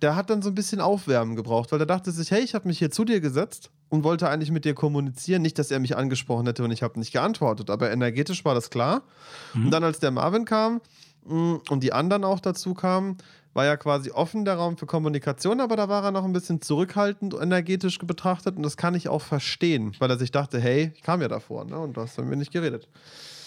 [0.01, 2.67] der hat dann so ein bisschen Aufwärmen gebraucht, weil er dachte sich, hey, ich habe
[2.67, 5.41] mich hier zu dir gesetzt und wollte eigentlich mit dir kommunizieren.
[5.41, 8.69] Nicht, dass er mich angesprochen hätte und ich habe nicht geantwortet, aber energetisch war das
[8.69, 9.03] klar.
[9.53, 9.65] Mhm.
[9.65, 10.81] Und dann, als der Marvin kam
[11.25, 13.17] und die anderen auch dazu kamen,
[13.53, 16.61] war ja quasi offen der Raum für Kommunikation, aber da war er noch ein bisschen
[16.61, 21.01] zurückhaltend energetisch betrachtet und das kann ich auch verstehen, weil er sich dachte, hey, ich
[21.01, 21.79] kam ja davor ne?
[21.79, 22.89] und du hast mit mir nicht geredet.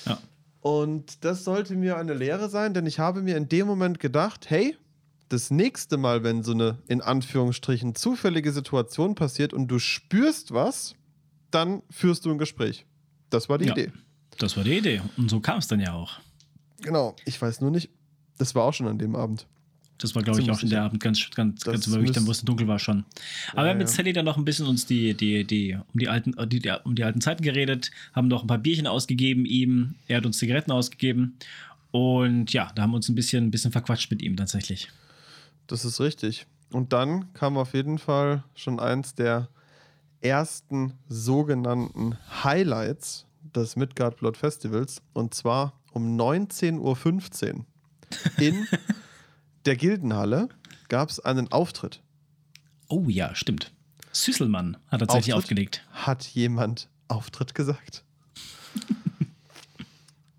[0.07, 0.19] Ja.
[0.61, 4.49] Und das sollte mir eine Lehre sein, denn ich habe mir in dem Moment gedacht,
[4.49, 4.77] hey,
[5.29, 10.95] das nächste Mal, wenn so eine in Anführungsstrichen zufällige Situation passiert und du spürst was,
[11.51, 12.87] dann führst du ein Gespräch.
[13.29, 13.93] Das war die ja, Idee.
[14.39, 15.03] Das war die Idee.
[15.17, 16.19] Und so kam es dann ja auch.
[16.83, 17.17] Genau.
[17.25, 17.91] Ich weiß nur nicht,
[18.39, 19.47] das war auch schon an dem Abend.
[19.99, 22.31] Das war, glaube ich, auch in der Abend ganz, ganz, das ganz überwiegend, dann, wo
[22.31, 23.05] es dunkel war schon.
[23.51, 25.99] Aber ja, wir haben mit Sally dann noch ein bisschen uns die, die, die, um,
[25.99, 29.45] die alten, die, die, um die alten Zeiten geredet, haben noch ein paar Bierchen ausgegeben
[29.45, 31.37] ihm, er hat uns Zigaretten ausgegeben.
[31.91, 34.89] Und ja, da haben wir uns ein bisschen, ein bisschen verquatscht mit ihm tatsächlich.
[35.67, 36.47] Das ist richtig.
[36.71, 39.49] Und dann kam auf jeden Fall schon eins der
[40.21, 45.03] ersten sogenannten Highlights des Midgard Blood Festivals.
[45.13, 47.65] Und zwar um 19.15 Uhr
[48.39, 48.67] in
[49.67, 50.49] der Gildenhalle
[50.89, 52.01] gab es einen Auftritt.
[52.89, 53.73] Oh ja, stimmt.
[54.13, 55.59] Süsselmann hat tatsächlich Auftritt?
[55.59, 55.87] aufgelegt.
[55.93, 58.05] Hat jemand Auftritt gesagt?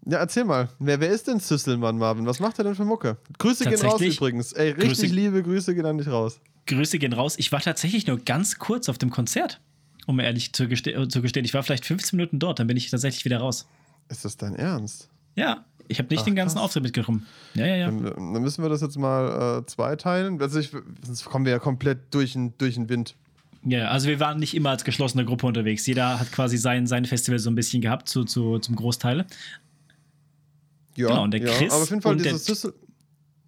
[0.06, 0.70] Ja, erzähl mal.
[0.80, 2.26] Wer, wer ist denn Süsselmann, Marvin?
[2.26, 3.18] Was macht er denn für Mucke?
[3.38, 4.54] Grüße gehen raus übrigens.
[4.54, 6.40] Ey, richtig Grüße, liebe Grüße gehen an dich raus.
[6.66, 7.36] Grüße gehen raus.
[7.38, 9.62] Ich war tatsächlich nur ganz kurz auf dem Konzert,
[10.08, 11.46] um ehrlich zu, geste äh, zu gestehen.
[11.46, 13.68] Ich war vielleicht 15 Minuten dort, dann bin ich tatsächlich wieder raus.
[14.08, 15.09] Ist das dein Ernst?
[15.36, 16.66] Ja, ich habe nicht Ach, den ganzen krass.
[16.66, 17.26] Auftritt mitgekommen.
[17.56, 17.86] Ja, ja, ja.
[17.88, 20.42] Dann, dann, müssen wir das jetzt mal äh, zweiteilen.
[20.42, 20.72] Also ich,
[21.04, 23.16] sonst kommen wir ja komplett durch den, durch den Wind.
[23.64, 25.86] Ja, also wir waren nicht immer als geschlossene Gruppe unterwegs.
[25.86, 29.26] Jeder hat quasi sein, sein Festival so ein bisschen gehabt, zu, zu, zum Großteil.
[30.96, 32.74] Ja, genau, und der ja, Chris aber auf jeden Fall dieses Süssel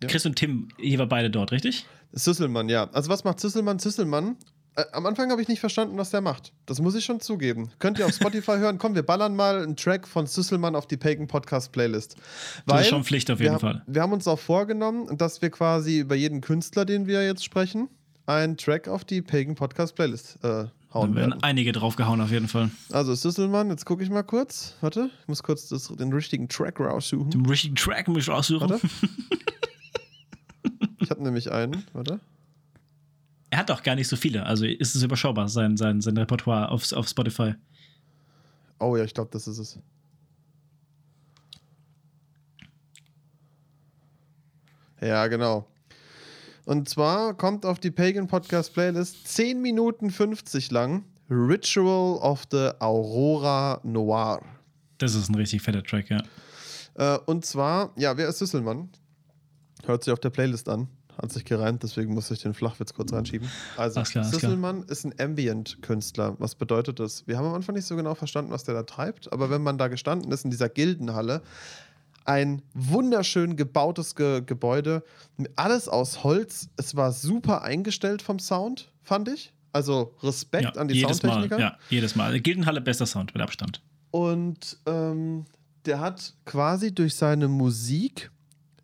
[0.02, 0.08] ja.
[0.10, 1.86] Chris und Tim, hier war beide dort, richtig?
[2.12, 2.90] Süsselmann, ja.
[2.92, 3.80] Also was macht Süsselmann?
[3.80, 4.36] Süsselmann,
[4.76, 6.54] äh, am Anfang habe ich nicht verstanden, was der macht.
[6.66, 7.72] Das muss ich schon zugeben.
[7.80, 8.78] Könnt ihr auf Spotify hören?
[8.78, 12.16] Komm, wir ballern mal einen Track von Süsselmann auf die Pagan Podcast Playlist.
[12.66, 13.84] Weil das ist schon Pflicht auf jeden wir, Fall.
[13.86, 17.90] Wir haben uns auch vorgenommen, dass wir quasi über jeden Künstler, den wir jetzt sprechen,
[18.26, 21.44] einen Track auf die Pagan Podcast Playlist äh, hauen da werden.
[21.44, 22.72] einige draufgehauen auf jeden Fall.
[22.92, 24.76] Also Süsselmann, jetzt gucke ich mal kurz.
[24.80, 27.30] Warte, ich muss kurz das, den richtigen Track raussuchen.
[27.30, 28.70] Den richtigen Track muss ich raussuchen.
[28.70, 28.88] Warte.
[31.00, 32.22] ich habe nämlich einen, warte.
[33.52, 36.70] Er hat auch gar nicht so viele, also ist es überschaubar, sein, sein, sein Repertoire
[36.70, 37.54] auf, auf Spotify.
[38.80, 39.80] Oh ja, ich glaube, das ist es.
[45.02, 45.68] Ja, genau.
[46.66, 52.70] Und zwar kommt auf die Pagan Podcast Playlist 10 Minuten 50 lang Ritual of the
[52.80, 54.42] Aurora Noir.
[54.98, 56.24] Das ist ein richtig fetter Track, ja.
[56.94, 58.90] Äh, und zwar, ja, wer ist Süsselmann?
[59.86, 60.88] Hört sich auf der Playlist an.
[61.22, 63.50] Hat sich gereimt, deswegen muss ich den Flachwitz kurz reinschieben.
[63.78, 66.36] Also, klar, Süsselmann ist ein Ambient-Künstler.
[66.40, 67.28] Was bedeutet das?
[67.28, 69.78] Wir haben am Anfang nicht so genau verstanden, was der da treibt, aber wenn man
[69.78, 71.42] da gestanden ist in dieser Gildenhalle,
[72.26, 75.04] ein wunderschön gebautes Ge Gebäude,
[75.56, 76.70] alles aus Holz.
[76.78, 79.54] Es war super eingestellt vom Sound, fand ich.
[79.74, 81.56] Also Respekt ja, an die jedes Soundtechniker.
[81.56, 82.40] Mal, ja, jedes Mal.
[82.40, 83.82] Gildenhalle bester Sound mit Abstand.
[84.12, 85.46] Und ähm,
[85.86, 88.30] der hat quasi durch seine Musik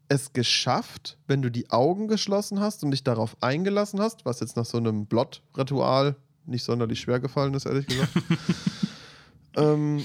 [0.10, 4.56] es geschafft, wenn du die Augen geschlossen hast und dich darauf eingelassen hast, was jetzt
[4.56, 8.12] nach so einem Blot-Ritual nicht sonderlich schwer gefallen ist, ehrlich gesagt,
[9.58, 10.04] ähm,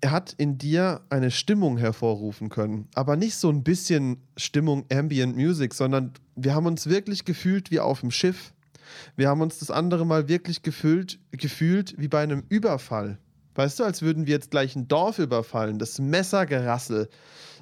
[0.00, 2.88] er hat in dir eine Stimmung hervorrufen können.
[2.94, 7.80] Aber nicht so ein bisschen Stimmung Ambient Music, sondern wir haben uns wirklich gefühlt wie
[7.80, 8.52] auf dem Schiff.
[9.16, 13.18] Wir haben uns das andere Mal wirklich gefühlt, gefühlt wie bei einem Überfall.
[13.54, 15.78] Weißt du, als würden wir jetzt gleich ein Dorf überfallen.
[15.78, 17.08] Das Messergerassel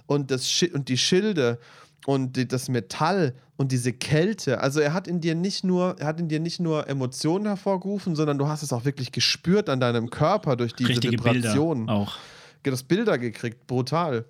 [0.07, 1.59] und, das Sch und die Schilde
[2.07, 4.61] und die, das Metall und diese Kälte.
[4.61, 8.17] Also er hat in dir nicht nur, er hat in dir nicht nur Emotionen hervorgerufen,
[8.17, 11.87] sondern du hast es auch wirklich gespürt an deinem Körper durch diese Richtige Vibration.
[11.87, 12.17] Bilder auch.
[12.63, 14.25] Das Bilder gekriegt, brutal.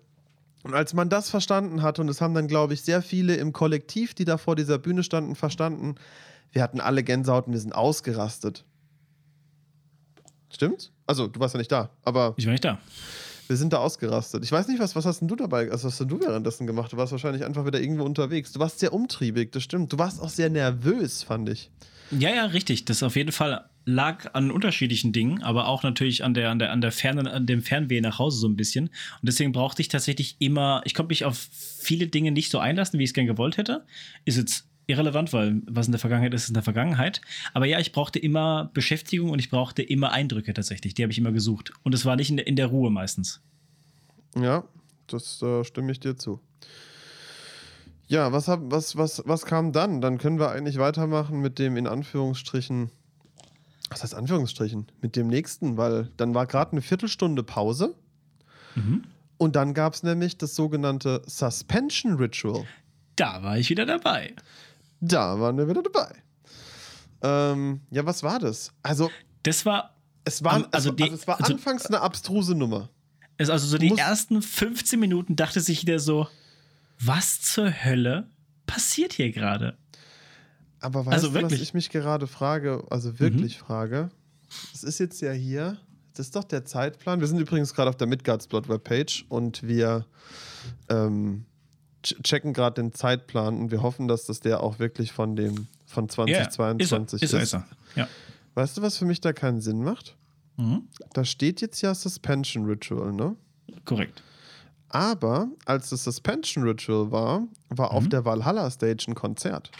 [0.65, 3.53] Und als man das verstanden hat, und es haben dann, glaube ich, sehr viele im
[3.53, 5.97] Kollektiv, die da vor dieser Bühne standen, verstanden,
[6.53, 8.65] wir hatten alle Gänsehaut und wir sind ausgerastet.
[10.51, 10.91] Stimmt?
[11.07, 12.35] Also, du warst ja nicht da, aber.
[12.37, 12.79] Ich war nicht da.
[13.47, 14.45] Wir sind da ausgerastet.
[14.45, 16.93] Ich weiß nicht, was, was hast denn du dabei, also was hast du währenddessen gemacht?
[16.93, 18.53] Du warst wahrscheinlich einfach wieder irgendwo unterwegs.
[18.53, 19.93] Du warst sehr umtriebig, das stimmt.
[19.93, 21.71] Du warst auch sehr nervös, fand ich.
[22.11, 22.85] Ja, ja, richtig.
[22.85, 26.73] Das auf jeden Fall lag an unterschiedlichen Dingen, aber auch natürlich an der, an der,
[26.73, 28.87] an der Ferne, an dem Fernweh nach Hause so ein bisschen.
[28.87, 32.99] Und deswegen brauchte ich tatsächlich immer, ich konnte mich auf viele Dinge nicht so einlassen,
[32.99, 33.85] wie ich es gern gewollt hätte.
[34.25, 37.21] Ist jetzt irrelevant, weil was in der Vergangenheit ist, ist in der Vergangenheit.
[37.53, 40.95] Aber ja, ich brauchte immer Beschäftigung und ich brauchte immer Eindrücke tatsächlich.
[40.95, 41.73] Die habe ich immer gesucht.
[41.83, 43.41] Und es war nicht in der, in der Ruhe meistens.
[44.37, 44.65] Ja,
[45.07, 46.41] das äh, stimme ich dir zu.
[48.07, 50.01] Ja, was, hab, was, was, was kam dann?
[50.01, 52.91] Dann können wir eigentlich weitermachen mit dem in Anführungsstrichen.
[53.91, 54.87] Was heißt Anführungsstrichen?
[55.01, 57.95] Mit dem nächsten, weil dann war gerade eine Viertelstunde Pause.
[58.75, 59.05] Mhm.
[59.37, 62.65] Und dann gab es nämlich das sogenannte Suspension Ritual.
[63.17, 64.35] Da war ich wieder dabei.
[65.07, 66.15] Da waren wir wieder dabei.
[67.23, 68.73] Ähm, ja, was war das?
[68.83, 69.11] Also,
[69.43, 69.95] Das war,
[70.25, 72.89] es war, also also, die- also es war also- anfangs eine abstruse Nummer.
[73.37, 76.27] es also so die ersten 15 Minuten dachte sich jeder so,
[77.01, 78.29] was zur Hölle
[78.67, 79.77] passiert hier gerade?
[80.81, 81.61] Aber weißt Also du, wirklich?
[81.61, 84.11] was ich mich gerade frage, also wirklich frage?
[84.73, 85.79] Es ist jetzt ja hier,
[86.15, 87.21] das ist doch der Zeitplan.
[87.21, 90.07] Wir sind übrigens gerade auf der Midgardsblot Webpage und wir
[90.89, 91.45] ähm,
[92.23, 96.07] checken gerade den Zeitplan und wir hoffen, dass das der auch wirklich von dem von
[96.27, 98.01] Ja, 2022 ist er, ist er, ist er.
[98.03, 98.09] Ja.
[98.55, 100.17] Weißt du, was für mich da keinen Sinn macht?
[100.57, 100.89] Mhm.
[101.13, 103.37] Da steht jetzt ja Suspension Ritual, ne?
[103.85, 104.23] Korrekt.
[104.89, 107.97] Aber als das Suspension Ritual war, war Mhm.
[107.97, 109.71] auf der Valhalla Stage ein Konzert.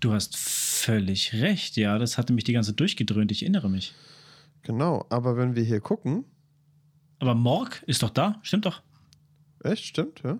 [0.00, 1.98] Du hast völlig recht, ja.
[1.98, 3.94] Das hatte mich die ganze Zeit durchgedröhnt, ich erinnere mich.
[4.62, 6.24] Genau, aber wenn wir hier gucken,
[7.20, 8.80] Aber Morg ist doch da, stimmt doch.
[9.62, 10.38] Echt, stimmt, ja?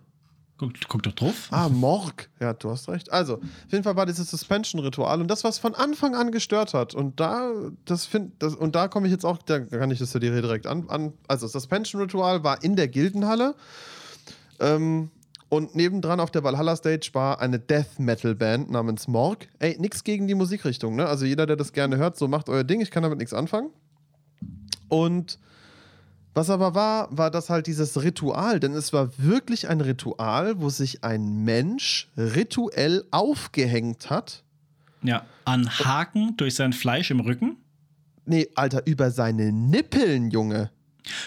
[0.58, 1.48] Guck, guck doch drauf.
[1.52, 2.28] Ah, Morg.
[2.40, 3.12] Ja, du hast recht.
[3.12, 6.94] Also, auf jeden Fall war dieses Suspension-Ritual und das, was von Anfang an gestört hat.
[6.94, 7.52] Und da,
[7.84, 10.32] das find, das, und da komme ich jetzt auch, da kann ich das ja dir
[10.32, 10.88] direkt an.
[10.88, 13.54] an also, Suspension-Ritual war in der Gildenhalle.
[14.58, 15.10] Ähm,
[15.48, 19.48] und nebendran auf der Valhalla Stage war eine Death Metal Band namens Morg.
[19.60, 21.06] Ey, nix gegen die Musikrichtung, ne?
[21.06, 22.80] Also jeder, der das gerne hört, so macht euer Ding.
[22.80, 23.70] Ich kann damit nichts anfangen.
[24.88, 25.38] Und
[26.38, 30.68] was aber war, war das halt dieses Ritual, denn es war wirklich ein Ritual, wo
[30.68, 34.44] sich ein Mensch rituell aufgehängt hat.
[35.02, 37.56] Ja, an Haken durch sein Fleisch im Rücken.
[38.24, 40.70] Nee, Alter, über seine Nippeln, Junge.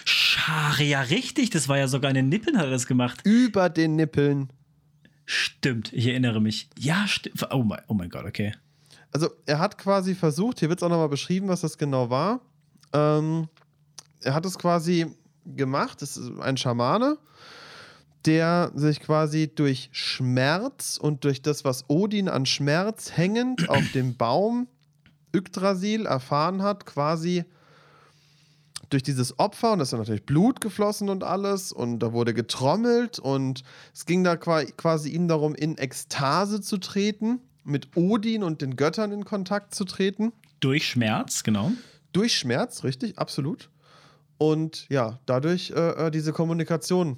[0.06, 3.20] Schare, ja richtig, das war ja sogar in den Nippeln hat er das gemacht.
[3.26, 4.50] Über den Nippeln.
[5.26, 6.70] Stimmt, ich erinnere mich.
[6.80, 7.46] Ja, stimmt.
[7.52, 8.54] Oh mein, oh mein Gott, okay.
[9.12, 12.40] Also, er hat quasi versucht, hier wird es auch nochmal beschrieben, was das genau war.
[12.94, 13.50] Ähm,
[14.24, 15.08] er hat es quasi
[15.46, 17.18] gemacht, das ist ein Schamane,
[18.26, 24.16] der sich quasi durch Schmerz und durch das, was Odin an Schmerz hängend auf dem
[24.16, 24.68] Baum
[25.36, 27.46] Yggdrasil erfahren hat, quasi
[28.90, 33.20] durch dieses Opfer und da ist natürlich Blut geflossen und alles und da wurde getrommelt
[33.20, 33.64] und
[33.94, 38.76] es ging da qua- quasi ihm darum, in Ekstase zu treten, mit Odin und den
[38.76, 40.34] Göttern in Kontakt zu treten.
[40.60, 41.72] Durch Schmerz, genau.
[42.12, 43.70] Durch Schmerz, richtig, absolut.
[44.42, 47.18] Und ja, dadurch äh, äh, diese Kommunikation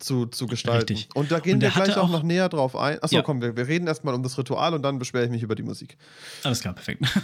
[0.00, 0.94] zu, zu gestalten.
[0.94, 1.08] Richtig.
[1.14, 3.00] Und da gehen Und wir gleich auch, auch- noch näher drauf ein.
[3.02, 3.22] Achso, Ja.
[3.22, 5.62] komm, wir, wir reden erstmal um das Ritual und dann beschwere ich mich über die
[5.62, 5.96] Musik.
[6.42, 7.04] Alles klar, perfekt.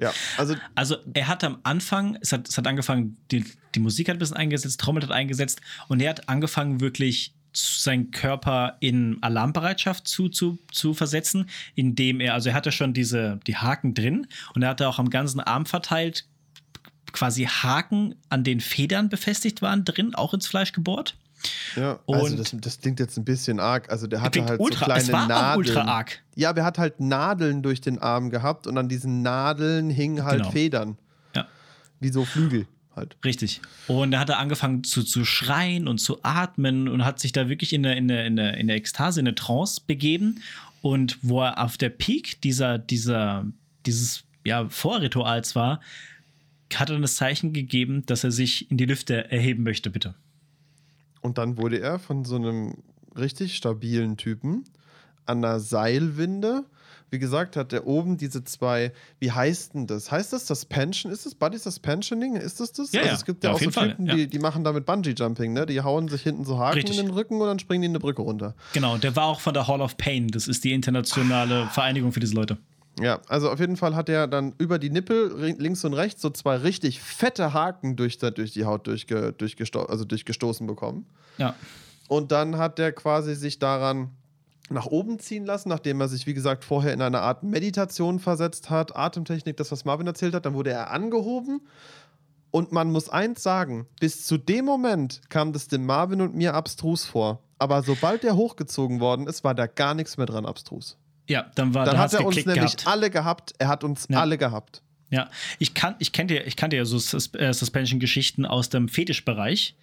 [0.00, 3.44] Ja, also Also er hat am Anfang, es hat, es hat angefangen, die,
[3.74, 8.12] die Musik hat ein bisschen eingesetzt, Trommel hat eingesetzt und er hat angefangen wirklich seinen
[8.12, 13.56] Körper in Alarmbereitschaft zu, zu, zu versetzen, indem er, also er hatte schon diese, die
[13.56, 16.26] Haken drin und er hatte auch am ganzen Arm verteilt
[17.12, 21.14] quasi Haken an den Federn befestigt waren drin, auch ins Fleisch gebohrt.
[21.74, 23.90] Ja, also Und- das, das klingt jetzt ein bisschen arg.
[23.90, 25.58] Also der hatte halt ultra, so kleine es war Nadeln.
[25.58, 26.20] ultra arg.
[26.36, 30.24] Ja, aber er hat halt Nadeln durch den Arm gehabt und an diesen Nadeln hingen
[30.24, 30.50] halt Genau.
[30.52, 30.98] Federn.
[31.34, 31.46] Ja.
[31.98, 33.16] Wie so Flügel halt.
[33.24, 33.60] Richtig.
[33.88, 37.82] Und er angefangen zu, zu schreien und zu atmen und hat sich da wirklich in
[37.82, 40.42] der, in der, in der, in der Ekstase, in der Trance begeben.
[40.80, 43.46] Und wo er auf der Peak dieser, dieser,
[43.86, 45.80] dieses ja, Vorrituals war,
[46.78, 50.14] hat er dann das Zeichen gegeben, dass er sich in die Lüfte erheben möchte, bitte.
[51.20, 52.74] Und dann wurde er von so einem
[53.16, 54.64] richtig stabilen Typen
[55.26, 56.64] an einer Seilwinde.
[57.10, 60.10] Wie gesagt, hat er oben diese zwei, wie heißt denn das?
[60.10, 61.12] Heißt das Suspension?
[61.12, 62.36] Ist das Body Suspensioning?
[62.36, 62.90] Ist das das?
[62.92, 63.16] Ja, also ja.
[63.16, 64.14] es gibt Ja, ja, auch so Typen, ja.
[64.14, 65.66] die, die machen damit Bungee-Jumping, ne?
[65.66, 66.98] Die hauen sich hinten so Haken Richtig.
[66.98, 68.54] in den Rücken und dann springen die eine Brücke runter.
[68.72, 70.28] Genau, der war auch von der Hall of Pain.
[70.28, 72.56] Das ist die internationale Vereinigung für diese Leute.
[73.00, 76.30] Ja, also auf jeden Fall hat er dann über die Nippel links und rechts so
[76.30, 81.06] zwei richtig fette Haken durch, durch die Haut durchge, durchgesto also durchgestoßen bekommen.
[81.38, 81.54] Ja.
[82.08, 84.10] Und dann hat er quasi sich daran
[84.68, 88.70] nach oben ziehen lassen, nachdem er sich, wie gesagt, vorher in eine Art Meditation versetzt
[88.70, 91.62] hat, Atemtechnik, das, was Marvin erzählt hat, dann wurde er angehoben.
[92.50, 96.54] Und man muss eins sagen, bis zu dem Moment kam das dem Marvin und mir
[96.54, 97.42] abstrus vor.
[97.58, 100.98] Aber sobald er hochgezogen worden ist, war da gar nichts mehr dran abstrus.
[101.32, 102.86] Ja, dann war Dann dann hat er uns nämlich gehabt.
[102.86, 103.52] alle gehabt.
[103.58, 104.20] Er hat uns Ja.
[104.20, 104.82] alle gehabt.
[105.10, 105.28] Ja,
[105.58, 109.74] ich, kann, ich, kannte, ja- ich kannte ja so Sus äh, Suspension-Geschichten aus dem Fetischbereich.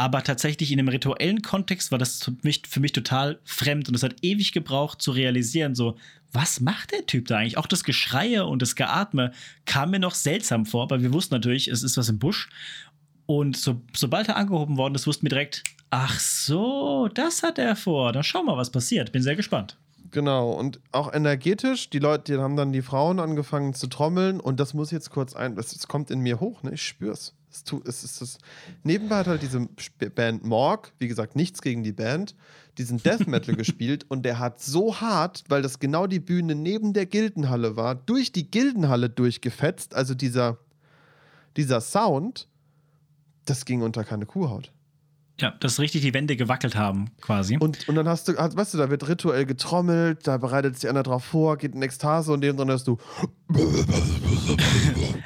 [0.00, 3.94] Aber tatsächlich in einem rituellen Kontext war das für mich, für mich total fremd und
[3.96, 5.96] es hat ewig gebraucht zu realisieren, so,
[6.32, 7.58] was macht der Typ da eigentlich?
[7.58, 9.32] Auch das Geschreie und das Geatme
[9.64, 12.48] kam mir noch seltsam vor, aber wir wussten natürlich, es ist was im Busch.
[13.26, 17.74] Und so, sobald er angehoben worden ist, wussten wir direkt, ach so, das hat er
[17.76, 18.12] vor.
[18.12, 19.10] Dann schauen wir mal, was passiert.
[19.10, 19.76] Bin sehr gespannt.
[20.10, 24.58] Genau, und auch energetisch, die Leute, die haben dann die Frauen angefangen zu trommeln und
[24.60, 26.74] das muss jetzt kurz ein, es kommt in mir hoch, ne?
[26.74, 27.34] Ich spür's.
[27.50, 28.38] Es, tu, es ist das.
[28.84, 29.66] Nebenbei hat halt diese
[30.14, 32.34] Band Morg, wie gesagt, nichts gegen die Band,
[32.76, 36.92] diesen Death Metal gespielt und der hat so hart, weil das genau die Bühne neben
[36.92, 40.58] der Gildenhalle war, durch die Gildenhalle durchgefetzt, also dieser,
[41.56, 42.48] dieser Sound,
[43.46, 44.72] das ging unter keine Kuhhaut.
[45.40, 47.58] Ja, dass richtig die Wände gewackelt haben, quasi.
[47.58, 51.04] Und, und dann hast du, weißt du, da wird rituell getrommelt, da bereitet sich einer
[51.04, 52.98] drauf vor, geht in Ekstase und dem dann hast du.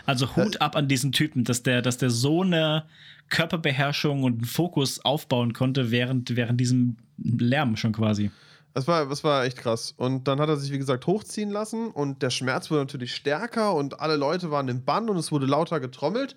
[0.04, 2.84] Also Hut ab an diesen Typen, dass der, dass der so eine
[3.30, 8.30] Körperbeherrschung und einen Fokus aufbauen konnte während, während diesem Lärm schon quasi.
[8.74, 9.94] Das war, das war echt krass.
[9.96, 13.74] Und dann hat er sich, wie gesagt, hochziehen lassen und der Schmerz wurde natürlich stärker
[13.74, 16.36] und alle Leute waren im Bann und es wurde lauter getrommelt.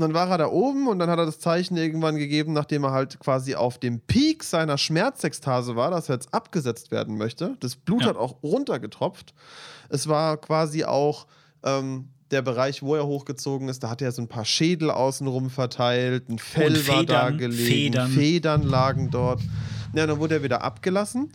[0.00, 2.84] Und dann war er da oben und dann hat er das Zeichen irgendwann gegeben, nachdem
[2.84, 7.58] er halt quasi auf dem Peak seiner Schmerzekstase war, dass er jetzt abgesetzt werden möchte.
[7.60, 8.08] Das Blut ja.
[8.08, 9.34] hat auch runtergetropft.
[9.90, 11.26] Es war quasi auch
[11.64, 15.50] ähm, der Bereich, wo er hochgezogen ist, da hat er so ein paar Schädel außenrum
[15.50, 18.10] verteilt, ein Fell Federn, war da gelegen, Federn.
[18.10, 19.42] Federn lagen dort.
[19.92, 21.30] Ja, dann wurde er wieder abgelassen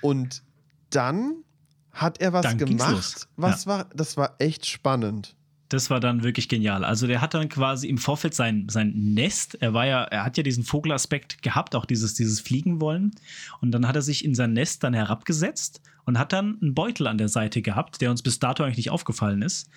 [0.00, 0.44] und
[0.90, 1.42] dann
[1.90, 3.70] hat er was dann gemacht, was ja.
[3.72, 5.34] war, das war echt spannend
[5.68, 6.84] das war dann wirklich genial.
[6.84, 10.36] Also der hat dann quasi im Vorfeld sein, sein Nest, er war ja, er hat
[10.36, 13.12] ja diesen Vogelaspekt gehabt, auch dieses, dieses Fliegen wollen.
[13.60, 17.08] Und dann hat er sich in sein Nest dann herabgesetzt und hat dann einen Beutel
[17.08, 19.68] an der Seite gehabt, der uns bis dato eigentlich nicht aufgefallen ist.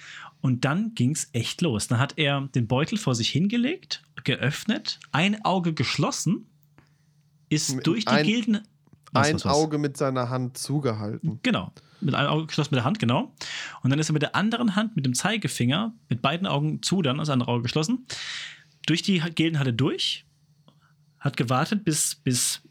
[0.41, 1.87] Und dann ging es echt los.
[1.87, 6.45] Dann hat er den Beutel vor sich hingelegt, geöffnet, ein Auge geschlossen,
[7.49, 8.61] ist durch die ein, Gilden.
[9.13, 9.41] Ein?
[9.43, 11.39] Auge mit seiner Hand zugehalten.
[11.43, 13.33] Genau mit einem Auge geschlossen mit der Hand, genau.
[13.83, 17.01] Und dann ist er mit der anderen Hand, mit dem Zeigefinger, mit beiden Augen zu,
[17.01, 18.05] dann das andere Auge geschlossen,
[18.85, 20.25] durch die Gildenhalle durch,
[21.19, 22.61] hat gewartet, bis, bis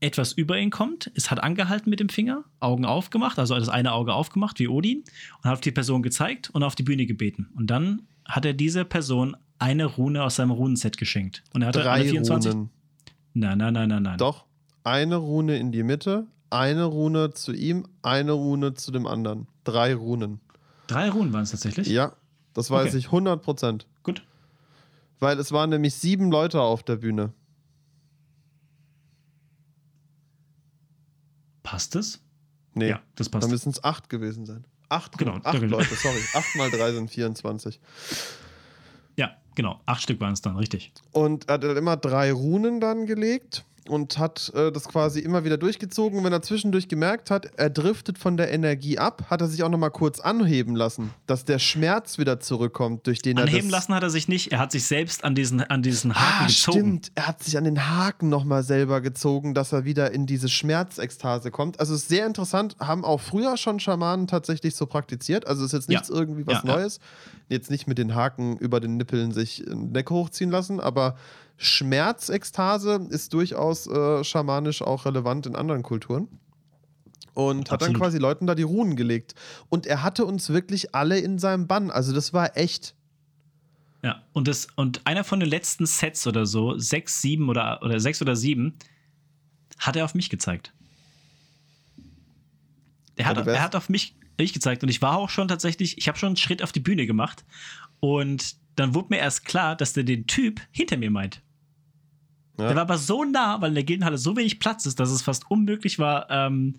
[0.00, 1.10] etwas über ihn kommt.
[1.14, 5.04] Es hat angehalten mit dem Finger, Augen aufgemacht, also das eine Auge aufgemacht, wie Odin,
[5.38, 7.48] und hat auf die Person gezeigt und auf die Bühne gebeten.
[7.56, 11.42] Und dann hat er dieser Person eine Rune aus seinem Runenset geschenkt.
[11.52, 12.52] Und er hatte Drei alle 24.
[12.52, 12.70] Runen.
[13.34, 14.18] Nein, nein, nein, nein, nein.
[14.18, 14.46] Doch.
[14.82, 19.46] Eine Rune in die Mitte, eine Rune zu ihm, eine Rune zu dem anderen.
[19.64, 20.40] Drei Runen.
[20.86, 21.88] Drei Runen waren es tatsächlich?
[21.88, 22.12] Ja,
[22.54, 22.98] das weiß okay.
[22.98, 23.86] ich 100 Prozent.
[24.02, 24.24] Gut.
[25.20, 27.32] Weil es waren nämlich sieben Leute auf der Bühne.
[31.62, 32.20] Passt es?
[32.74, 33.44] Nee, ja, das passt.
[33.44, 34.64] Da müssen es acht gewesen sein.
[34.88, 36.18] Acht, genau, acht Leute, sorry.
[36.34, 37.80] Acht mal drei sind 24.
[39.16, 39.80] Ja, genau.
[39.86, 40.92] Acht Stück waren es dann, richtig.
[41.12, 45.56] Und er hat immer drei Runen dann gelegt und hat äh, das quasi immer wieder
[45.56, 46.18] durchgezogen.
[46.18, 49.62] Und wenn er zwischendurch gemerkt hat, er driftet von der Energie ab, hat er sich
[49.62, 53.52] auch noch mal kurz anheben lassen, dass der Schmerz wieder zurückkommt, durch den Anheben er
[53.54, 56.44] Anheben lassen hat er sich nicht, er hat sich selbst an diesen, an diesen Haken
[56.44, 56.78] ah, gezogen.
[56.78, 60.26] Stimmt, er hat sich an den Haken noch mal selber gezogen, dass er wieder in
[60.26, 61.80] diese Schmerzekstase kommt.
[61.80, 65.46] Also ist sehr interessant, haben auch früher schon Schamanen tatsächlich so praktiziert.
[65.46, 66.14] Also ist jetzt nichts ja.
[66.14, 66.96] irgendwie was ja, Neues.
[66.96, 67.56] Ja.
[67.56, 71.16] Jetzt nicht mit den Haken über den Nippeln sich den Neck hochziehen lassen, aber
[71.62, 76.26] Schmerzekstase ist durchaus äh, schamanisch auch relevant in anderen Kulturen.
[77.34, 77.70] Und Absolut.
[77.70, 79.34] hat dann quasi Leuten da die Runen gelegt.
[79.68, 81.90] Und er hatte uns wirklich alle in seinem Bann.
[81.90, 82.94] Also das war echt.
[84.02, 88.00] Ja, und, das, und einer von den letzten Sets oder so, sechs, sieben oder, oder
[88.00, 88.74] sechs oder sieben,
[89.78, 90.72] hat er auf mich gezeigt.
[93.16, 96.08] Er hat, er hat auf mich, mich gezeigt und ich war auch schon tatsächlich, ich
[96.08, 97.44] habe schon einen Schritt auf die Bühne gemacht
[98.00, 101.42] und dann wurde mir erst klar, dass der den Typ hinter mir meint.
[102.60, 102.68] Ja.
[102.68, 105.22] Der war aber so nah, weil in der Gildenhalle so wenig Platz ist, dass es
[105.22, 106.76] fast unmöglich war, ähm,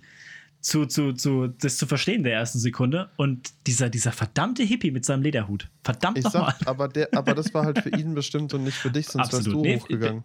[0.61, 3.09] zu, zu, zu, das zu verstehen der ersten Sekunde.
[3.17, 5.67] Und dieser, dieser verdammte Hippie mit seinem Lederhut.
[5.83, 6.55] Verdammt nochmal.
[6.65, 9.45] Aber, aber das war halt für ihn bestimmt und nicht für dich, sonst Absolut.
[9.45, 10.23] wärst du nee, hochgegangen.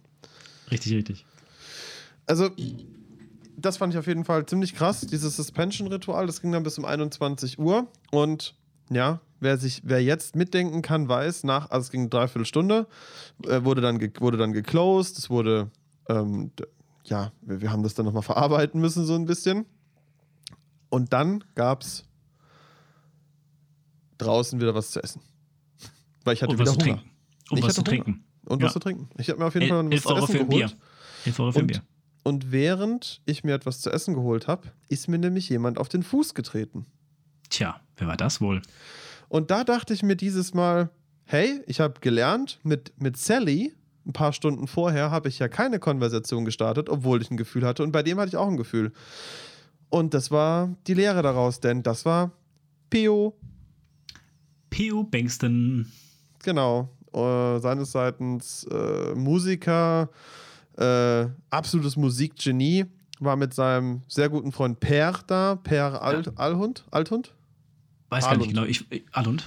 [0.71, 1.25] Richtig, richtig.
[2.27, 2.51] Also,
[3.57, 6.27] das fand ich auf jeden Fall ziemlich krass, dieses Suspension-Ritual.
[6.27, 7.87] Das ging dann bis um 21 Uhr.
[8.11, 8.55] Und
[8.91, 12.87] ja, wer sich, wer jetzt mitdenken kann, weiß, nach, also es ging eine Dreiviertelstunde,
[13.45, 15.70] äh, wurde, dann wurde dann geclosed, es wurde,
[16.09, 16.53] ähm,
[17.05, 19.66] ja, wir, wir, haben das dann nochmal verarbeiten müssen, so ein bisschen.
[20.89, 22.05] Und dann gab es
[24.18, 25.20] draußen wieder was zu essen.
[26.24, 26.82] Weil ich hatte Und wieder Hunger.
[26.82, 27.11] Trinken.
[27.51, 28.24] Und ich was zu trinken.
[28.45, 28.66] Und ja.
[28.66, 29.09] was zu trinken.
[29.18, 30.76] Ich habe mir auf jeden Fall was zu essen geholt.
[31.24, 31.34] Bier.
[31.39, 31.82] Euro für und, Bier.
[32.22, 36.03] und während ich mir etwas zu essen geholt habe, ist mir nämlich jemand auf den
[36.03, 36.87] Fuß getreten.
[37.49, 38.63] Tja, wer war das wohl?
[39.29, 40.91] Und da dachte ich mir dieses Mal,
[41.25, 43.75] hey, ich habe gelernt, mit, mit Sally
[44.07, 47.83] ein paar Stunden vorher habe ich ja keine Konversation gestartet, obwohl ich ein Gefühl hatte.
[47.83, 48.93] Und bei dem hatte ich auch ein Gefühl.
[49.89, 52.31] Und das war die Lehre daraus, denn das war
[52.89, 53.37] Pio.
[54.71, 55.91] Pio Bengston.
[56.45, 56.91] Genau.
[57.13, 60.09] Äh, seines Seitens äh, Musiker,
[60.77, 62.87] äh, absolutes Musikgenie,
[63.19, 66.33] war mit seinem sehr guten Freund Per da, Per Alt, ja.
[66.37, 67.35] Alhund, Althund?
[68.09, 68.55] Weiß Alhund.
[68.55, 69.45] gar nicht genau, ich, Alhund.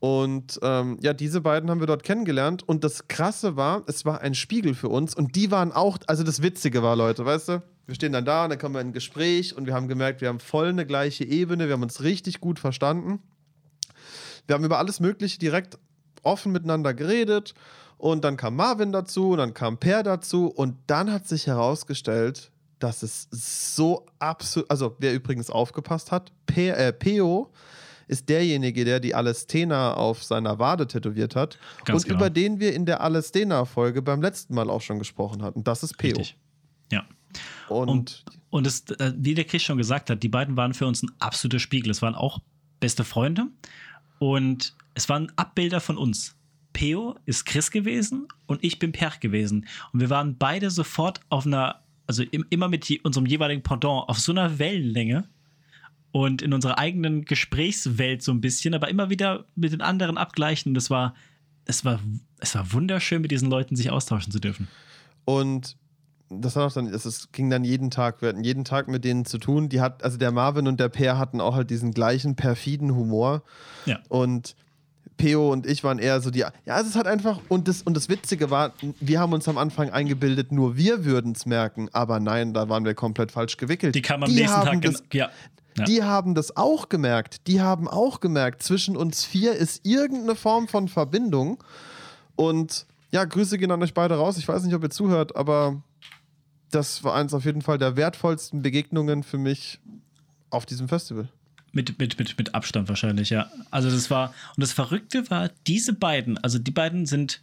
[0.00, 2.68] Und ähm, ja, diese beiden haben wir dort kennengelernt.
[2.68, 5.14] Und das Krasse war, es war ein Spiegel für uns.
[5.14, 8.44] Und die waren auch, also das Witzige war, Leute, weißt du, wir stehen dann da
[8.44, 10.86] und dann kommen wir in ein Gespräch und wir haben gemerkt, wir haben voll eine
[10.86, 13.20] gleiche Ebene, wir haben uns richtig gut verstanden.
[14.46, 15.78] Wir haben über alles Mögliche direkt
[16.22, 17.54] offen miteinander geredet.
[17.96, 20.48] Und dann kam Marvin dazu, und dann kam Per dazu.
[20.48, 22.51] Und dann hat sich herausgestellt,
[22.82, 27.52] dass es so absolut, also wer übrigens aufgepasst hat, Pe äh, Peo
[28.08, 32.20] ist derjenige, der die Alestena auf seiner Wade tätowiert hat Ganz und genau.
[32.20, 35.64] über den wir in der Alestena-Folge beim letzten Mal auch schon gesprochen hatten.
[35.64, 36.16] Das ist Peo.
[36.16, 36.36] Richtig.
[36.90, 37.04] Ja.
[37.68, 40.86] Und, und, und es, äh, wie der Chris schon gesagt hat, die beiden waren für
[40.86, 41.90] uns ein absoluter Spiegel.
[41.90, 42.40] Es waren auch
[42.80, 43.46] beste Freunde
[44.18, 46.34] und es waren Abbilder von uns.
[46.72, 49.66] Peo ist Chris gewesen und ich bin Per gewesen.
[49.92, 54.32] Und wir waren beide sofort auf einer, also immer mit unserem jeweiligen Pendant, auf so
[54.32, 55.28] einer Wellenlänge
[56.12, 60.70] und in unserer eigenen Gesprächswelt so ein bisschen, aber immer wieder mit den anderen abgleichen.
[60.70, 61.14] Und es war,
[61.64, 62.00] es war,
[62.38, 64.68] es war wunderschön, mit diesen Leuten sich austauschen zu dürfen.
[65.24, 65.76] Und
[66.28, 69.24] das war auch dann, es ging dann jeden Tag, wir hatten jeden Tag mit denen
[69.24, 69.68] zu tun.
[69.68, 73.42] Die hat, also der Marvin und der Per hatten auch halt diesen gleichen perfiden Humor.
[73.86, 74.00] Ja.
[74.08, 74.54] Und
[75.22, 76.40] Peo und ich waren eher so die.
[76.40, 77.40] Ja, es ist halt einfach.
[77.48, 81.32] Und das, und das Witzige war, wir haben uns am Anfang eingebildet, nur wir würden
[81.32, 81.88] es merken.
[81.92, 83.94] Aber nein, da waren wir komplett falsch gewickelt.
[83.94, 84.82] Die kamen am die nächsten Tag.
[84.82, 85.30] Das, ja.
[85.78, 85.84] Ja.
[85.84, 87.46] Die haben das auch gemerkt.
[87.46, 91.62] Die haben auch gemerkt, zwischen uns vier ist irgendeine Form von Verbindung.
[92.36, 94.36] Und ja, Grüße gehen an euch beide raus.
[94.36, 95.82] Ich weiß nicht, ob ihr zuhört, aber
[96.70, 99.80] das war eins auf jeden Fall der wertvollsten Begegnungen für mich
[100.50, 101.28] auf diesem Festival.
[101.72, 103.50] Mit, mit, mit, mit Abstand wahrscheinlich, ja.
[103.70, 107.42] Also das war, und das Verrückte war, diese beiden, also die beiden sind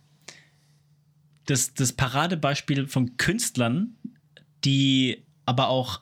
[1.45, 3.95] das, das Paradebeispiel von Künstlern,
[4.63, 6.01] die aber auch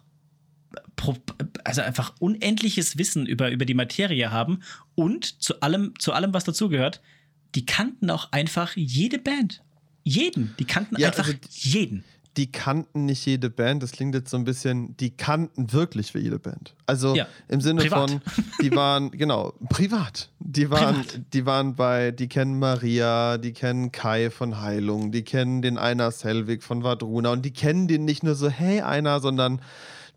[1.63, 4.61] also einfach unendliches Wissen über, über die Materie haben
[4.95, 7.01] und zu allem, zu allem, was dazugehört,
[7.55, 9.63] die kannten auch einfach jede Band.
[10.03, 10.55] Jeden.
[10.59, 12.03] Die kannten ja, einfach also jeden.
[12.37, 16.19] Die kannten nicht jede Band, das klingt jetzt so ein bisschen, die kannten wirklich für
[16.19, 16.75] jede Band.
[16.85, 18.11] Also ja, im Sinne privat.
[18.11, 18.21] von,
[18.61, 20.29] die waren, genau, privat.
[20.39, 21.21] Die waren, privat.
[21.33, 26.11] die waren bei, die kennen Maria, die kennen Kai von Heilung, die kennen den Einer
[26.11, 29.59] Selvig von Vadruna und die kennen den nicht nur so, hey Einer, sondern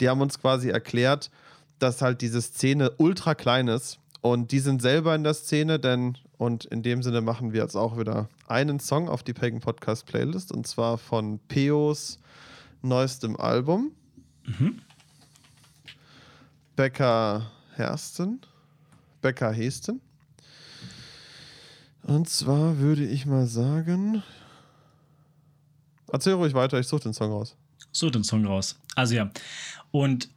[0.01, 1.31] die haben uns quasi erklärt,
[1.79, 3.99] dass halt diese Szene ultra klein ist.
[4.23, 7.77] Und die sind selber in der Szene, denn, und in dem Sinne machen wir jetzt
[7.77, 12.19] auch wieder einen Song auf die Pagan Podcast Playlist, und zwar von Peos
[12.83, 13.93] neuestem Album.
[14.45, 14.81] Mhm.
[16.77, 18.41] Becker Hersten.
[19.23, 20.01] Becker Hesten.
[22.03, 24.23] Und zwar würde ich mal sagen.
[26.13, 27.57] Erzähl ruhig weiter, ich suche den Song raus.
[27.93, 28.79] Such den Song raus.
[28.97, 29.31] Also ja.
[29.91, 30.29] Und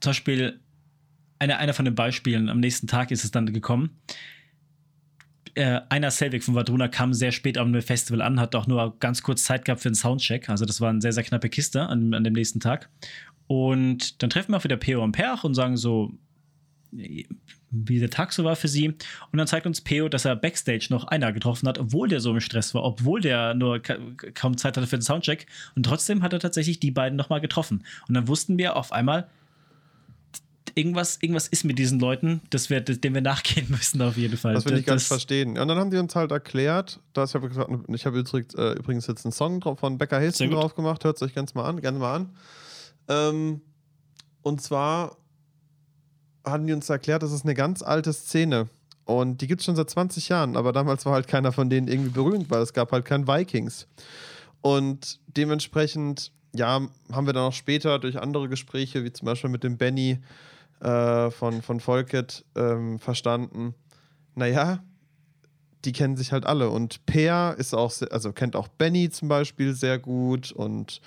[0.00, 0.60] zum Beispiel,
[1.38, 3.98] eine, einer von den Beispielen, am nächsten Tag ist es dann gekommen.
[5.54, 9.22] Äh, einer Selvig von Vadruna kam sehr spät am Festival an, hat auch nur ganz
[9.22, 10.48] kurz Zeit gehabt für einen Soundcheck.
[10.48, 12.88] Also, das war eine sehr, sehr knappe Kiste an, an dem nächsten Tag.
[13.46, 16.12] Und dann treffen wir auch wieder Peo und Perch und sagen so,
[16.92, 18.88] wie der Tag so war für sie.
[18.88, 22.30] Und dann zeigt uns Peo, dass er Backstage noch einer getroffen hat, obwohl der so
[22.32, 25.46] im Stress war, obwohl der nur kaum Zeit hatte für den Soundcheck.
[25.74, 27.84] Und trotzdem hat er tatsächlich die beiden nochmal getroffen.
[28.08, 29.28] Und dann wussten wir auf einmal,
[30.74, 34.54] irgendwas, irgendwas ist mit diesen Leuten, das wir, dem wir nachgehen müssen auf jeden Fall.
[34.54, 35.58] Das will ich ganz verstehen.
[35.58, 38.72] Und dann haben die uns halt erklärt, dass ich habe gesagt, ich habe übrigens, äh,
[38.72, 41.80] übrigens jetzt einen Song von Becker Hilton drauf gemacht, hört es euch ganz mal an,
[41.80, 42.36] gerne mal an.
[43.08, 43.60] Ähm,
[44.42, 45.16] und zwar
[46.44, 48.68] hatten die uns erklärt, das ist eine ganz alte Szene.
[49.04, 51.88] Und die gibt es schon seit 20 Jahren, aber damals war halt keiner von denen
[51.88, 53.88] irgendwie berühmt, weil es gab halt kein Vikings.
[54.60, 56.80] Und dementsprechend, ja,
[57.10, 60.20] haben wir dann auch später durch andere Gespräche, wie zum Beispiel mit dem Benny
[60.82, 63.74] äh, von, von Volket, ähm, verstanden,
[64.34, 64.82] naja,
[65.84, 66.70] die kennen sich halt alle.
[66.70, 71.00] Und Per ist auch, also kennt auch Benny zum Beispiel sehr gut und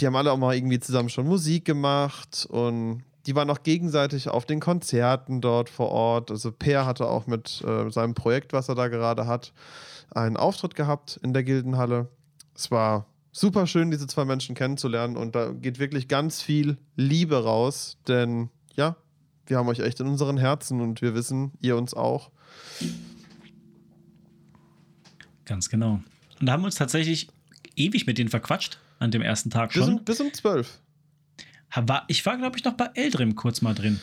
[0.00, 4.28] die haben alle auch mal irgendwie zusammen schon Musik gemacht und die waren auch gegenseitig
[4.28, 6.30] auf den Konzerten dort vor Ort.
[6.30, 9.52] Also Per hatte auch mit äh, seinem Projekt, was er da gerade hat,
[10.10, 12.08] einen Auftritt gehabt in der Gildenhalle.
[12.54, 17.42] Es war super schön, diese zwei Menschen kennenzulernen und da geht wirklich ganz viel Liebe
[17.42, 18.96] raus, denn ja,
[19.46, 22.30] wir haben euch echt in unseren Herzen und wir wissen, ihr uns auch.
[25.44, 26.00] Ganz genau.
[26.40, 27.28] Und da haben wir uns tatsächlich
[27.76, 29.98] ewig mit denen verquatscht an dem ersten Tag Bis schon.
[29.98, 30.80] um, bis um 12.
[31.74, 34.00] War, ich war, glaube ich, noch bei Eldrim kurz mal drin.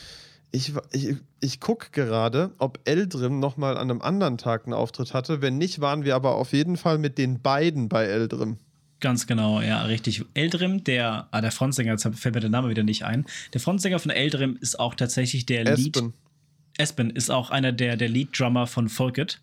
[0.52, 5.42] Ich, ich, ich gucke gerade, ob Eldrim nochmal an einem anderen Tag einen Auftritt hatte.
[5.42, 8.58] Wenn nicht, waren wir aber auf jeden Fall mit den beiden bei Eldrim.
[9.04, 10.24] Ganz genau, ja, richtig.
[10.34, 13.26] Eldrim, der, ah, der Frontsänger, jetzt fällt mir der Name wieder nicht ein.
[13.52, 15.98] Der Frontsänger von Eldrim ist auch tatsächlich der Lead.
[15.98, 16.14] Espen.
[16.78, 19.42] Espen ist auch einer der, der Lead-Drummer von Folket.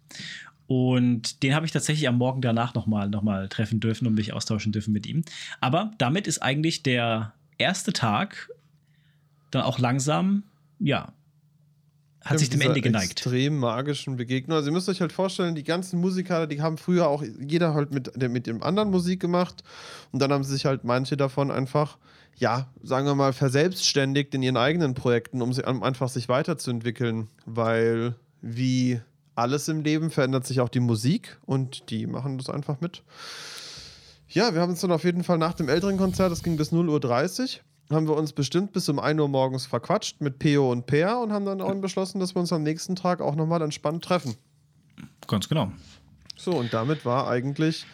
[0.66, 4.32] Und den habe ich tatsächlich am Morgen danach nochmal noch mal treffen dürfen und mich
[4.32, 5.24] austauschen dürfen mit ihm.
[5.60, 8.48] Aber damit ist eigentlich der erste Tag
[9.50, 10.44] dann auch langsam,
[10.78, 11.12] ja,
[12.24, 13.12] hat sich dem Ende geneigt.
[13.12, 14.56] extrem magischen Begegnung.
[14.56, 17.92] Also ihr müsst euch halt vorstellen, die ganzen Musiker, die haben früher auch jeder halt
[17.92, 19.62] mit, mit dem anderen Musik gemacht
[20.12, 21.98] und dann haben sich halt manche davon einfach,
[22.36, 27.28] ja, sagen wir mal, verselbstständigt in ihren eigenen Projekten, um, sie, um einfach sich weiterzuentwickeln,
[27.46, 29.00] weil wie
[29.34, 33.02] alles im Leben verändert sich auch die Musik und die machen das einfach mit.
[34.28, 36.72] Ja, wir haben uns dann auf jeden Fall nach dem älteren Konzert, das ging bis
[36.72, 37.60] 0.30 Uhr,
[37.90, 41.32] haben wir uns bestimmt bis um 1 Uhr morgens verquatscht mit Peo und Peer und
[41.32, 44.36] haben dann auch beschlossen, dass wir uns am nächsten Tag auch nochmal entspannt treffen.
[45.26, 45.72] Ganz genau.
[46.36, 47.86] So, und damit war eigentlich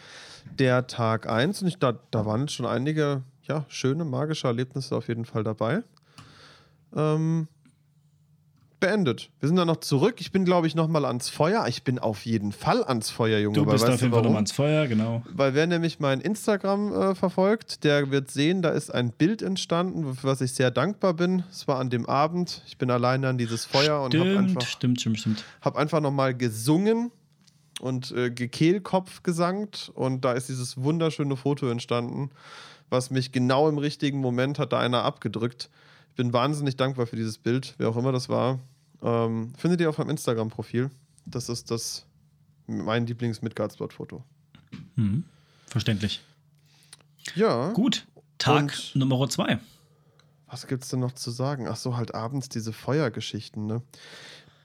[0.59, 5.09] der Tag 1 und ich, da, da waren schon einige ja, schöne, magische Erlebnisse auf
[5.09, 5.82] jeden Fall dabei.
[6.94, 7.48] Ähm,
[8.81, 9.31] beendet.
[9.40, 10.16] Wir sind dann noch zurück.
[10.19, 11.66] Ich bin, glaube ich, nochmal ans Feuer.
[11.69, 13.55] Ich bin auf jeden Fall ans Feuer, Junge.
[13.55, 15.23] Du bist auf jeden Fall nochmal ans Feuer, genau.
[15.32, 20.15] Weil wer nämlich mein Instagram äh, verfolgt, der wird sehen, da ist ein Bild entstanden,
[20.15, 21.44] für was ich sehr dankbar bin.
[21.51, 22.62] Es war an dem Abend.
[22.66, 25.44] Ich bin alleine an dieses Feuer und habe Stimmt, einfach, stimmt, stimmt, stimmt.
[25.61, 27.11] hab einfach nochmal gesungen
[27.81, 29.90] und äh, gekehlkopf gesangt.
[29.94, 32.31] Und da ist dieses wunderschöne Foto entstanden,
[32.90, 35.70] was mich genau im richtigen Moment hat da einer abgedrückt.
[36.16, 38.59] Ich bin wahnsinnig dankbar für dieses Bild, wer auch immer das war.
[39.02, 40.88] Ähm, findet ihr auf meinem Instagram-Profil.
[41.26, 42.06] Das ist das
[42.66, 44.24] mein Lieblings-Midgards-Foto.
[44.94, 45.24] Mhm.
[45.66, 46.22] Verständlich.
[47.34, 47.70] Ja.
[47.72, 48.06] Gut,
[48.38, 49.59] Tag Und- Nummer zwei.
[50.47, 51.68] Was gibt's denn noch zu sagen?
[51.68, 53.82] Ach so, halt abends diese Feuergeschichten, ne?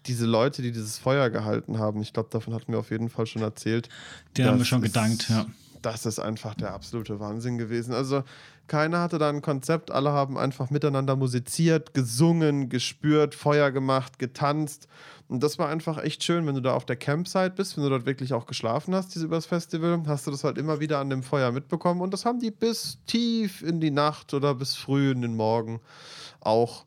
[0.05, 3.25] Diese Leute, die dieses Feuer gehalten haben, ich glaube, davon hatten wir auf jeden Fall
[3.25, 3.89] schon erzählt.
[4.37, 5.45] Den haben wir schon ist- gedankt, ja.
[5.81, 7.93] Das ist einfach der absolute Wahnsinn gewesen.
[7.93, 8.23] Also,
[8.71, 14.87] keiner hatte da ein Konzept, alle haben einfach miteinander musiziert, gesungen, gespürt, Feuer gemacht, getanzt.
[15.27, 17.89] Und das war einfach echt schön, wenn du da auf der Campsite bist, wenn du
[17.89, 21.09] dort wirklich auch geschlafen hast, diese übers Festival, hast du das halt immer wieder an
[21.09, 21.99] dem Feuer mitbekommen.
[21.99, 25.81] Und das haben die bis tief in die Nacht oder bis früh in den Morgen
[26.39, 26.85] auch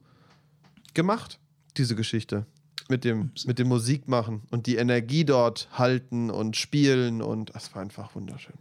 [0.94, 1.39] gemacht,
[1.77, 2.47] diese Geschichte.
[2.89, 7.82] Mit dem, mit dem Musikmachen und die Energie dort halten und spielen und das war
[7.82, 8.56] einfach wunderschön.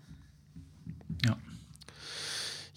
[1.26, 1.38] ja.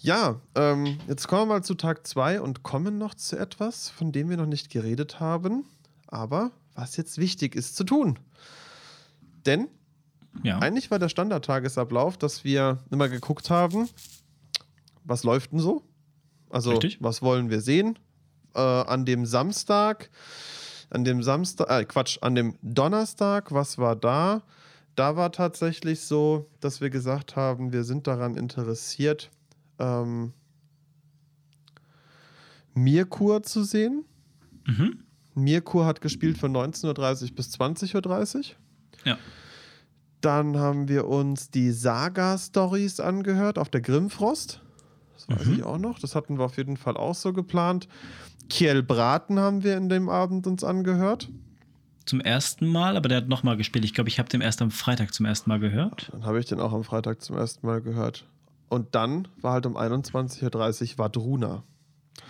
[0.07, 4.13] Ja, ähm, jetzt kommen wir mal zu Tag 2 und kommen noch zu etwas, von
[4.13, 5.65] dem wir noch nicht geredet haben,
[6.07, 8.17] aber was jetzt wichtig ist zu tun.
[9.45, 9.67] Denn
[10.43, 10.59] ja.
[10.59, 13.89] eigentlich war der Standardtagesablauf, dass wir immer geguckt haben,
[15.03, 15.83] was läuft denn so?
[16.49, 16.99] Also, Richtig.
[17.01, 17.99] was wollen wir sehen?
[18.55, 20.09] Äh, an dem Samstag,
[20.89, 24.43] an dem Samstag, äh, Quatsch, an dem Donnerstag, was war da?
[24.95, 29.31] Da war tatsächlich so, dass wir gesagt haben, wir sind daran interessiert,
[29.79, 30.33] ähm,
[32.73, 34.05] Mirkur zu sehen.
[34.65, 34.99] Mhm.
[35.35, 38.43] Mirkur hat gespielt von 19.30 Uhr bis 20.30 Uhr.
[39.05, 39.17] Ja.
[40.21, 44.61] Dann haben wir uns die Saga-Stories angehört auf der Grimmfrost.
[45.15, 45.53] Das weiß Mhm.
[45.53, 45.99] ich auch noch.
[45.99, 47.87] Das hatten wir auf jeden Fall auch so geplant.
[48.49, 51.29] Kiel Braten haben wir in dem Abend uns angehört.
[52.05, 53.83] Zum ersten Mal, aber der hat nochmal gespielt.
[53.83, 56.09] Ich glaube, ich habe den erst am Freitag zum ersten Mal gehört.
[56.13, 58.25] Dann habe ich den auch am Freitag zum ersten Mal gehört.
[58.69, 61.63] Und dann war halt um 21.30 Uhr Vadruna.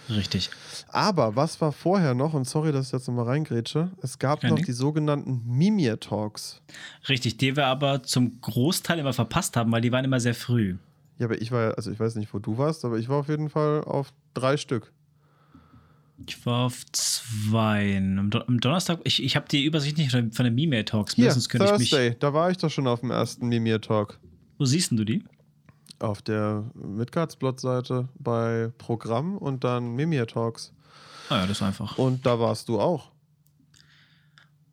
[0.09, 0.49] Richtig.
[0.89, 4.51] Aber was war vorher noch, und sorry, dass ich jetzt nochmal reingrätsche, es gab Kein
[4.51, 4.65] noch Ding.
[4.65, 6.61] die sogenannten Mimir-Talks.
[7.09, 10.77] Richtig, die wir aber zum Großteil immer verpasst haben, weil die waren immer sehr früh.
[11.19, 13.27] Ja, aber ich war also ich weiß nicht, wo du warst, aber ich war auf
[13.27, 14.93] jeden Fall auf drei Stück.
[16.25, 17.97] Ich war auf zwei.
[17.97, 21.15] Am, Don am Donnerstag, ich, ich habe die Übersicht nicht von den Meme Talks.
[21.15, 21.89] Hier, könnte ich mich.
[21.89, 24.19] Thursday, da war ich doch schon auf dem ersten Mimir-Talk.
[24.57, 25.23] Wo siehst denn du die?
[25.99, 30.73] Auf der Midgards-Blot-Seite bei Programm und dann Mimir-Talks.
[31.29, 31.97] Ah ja, das ist einfach.
[31.97, 33.11] Und da warst du auch.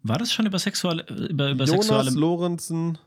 [0.03, 2.11] War das schon über sexuelle, über, über Jonas sexuelle.
[2.11, 2.99] Lorenzen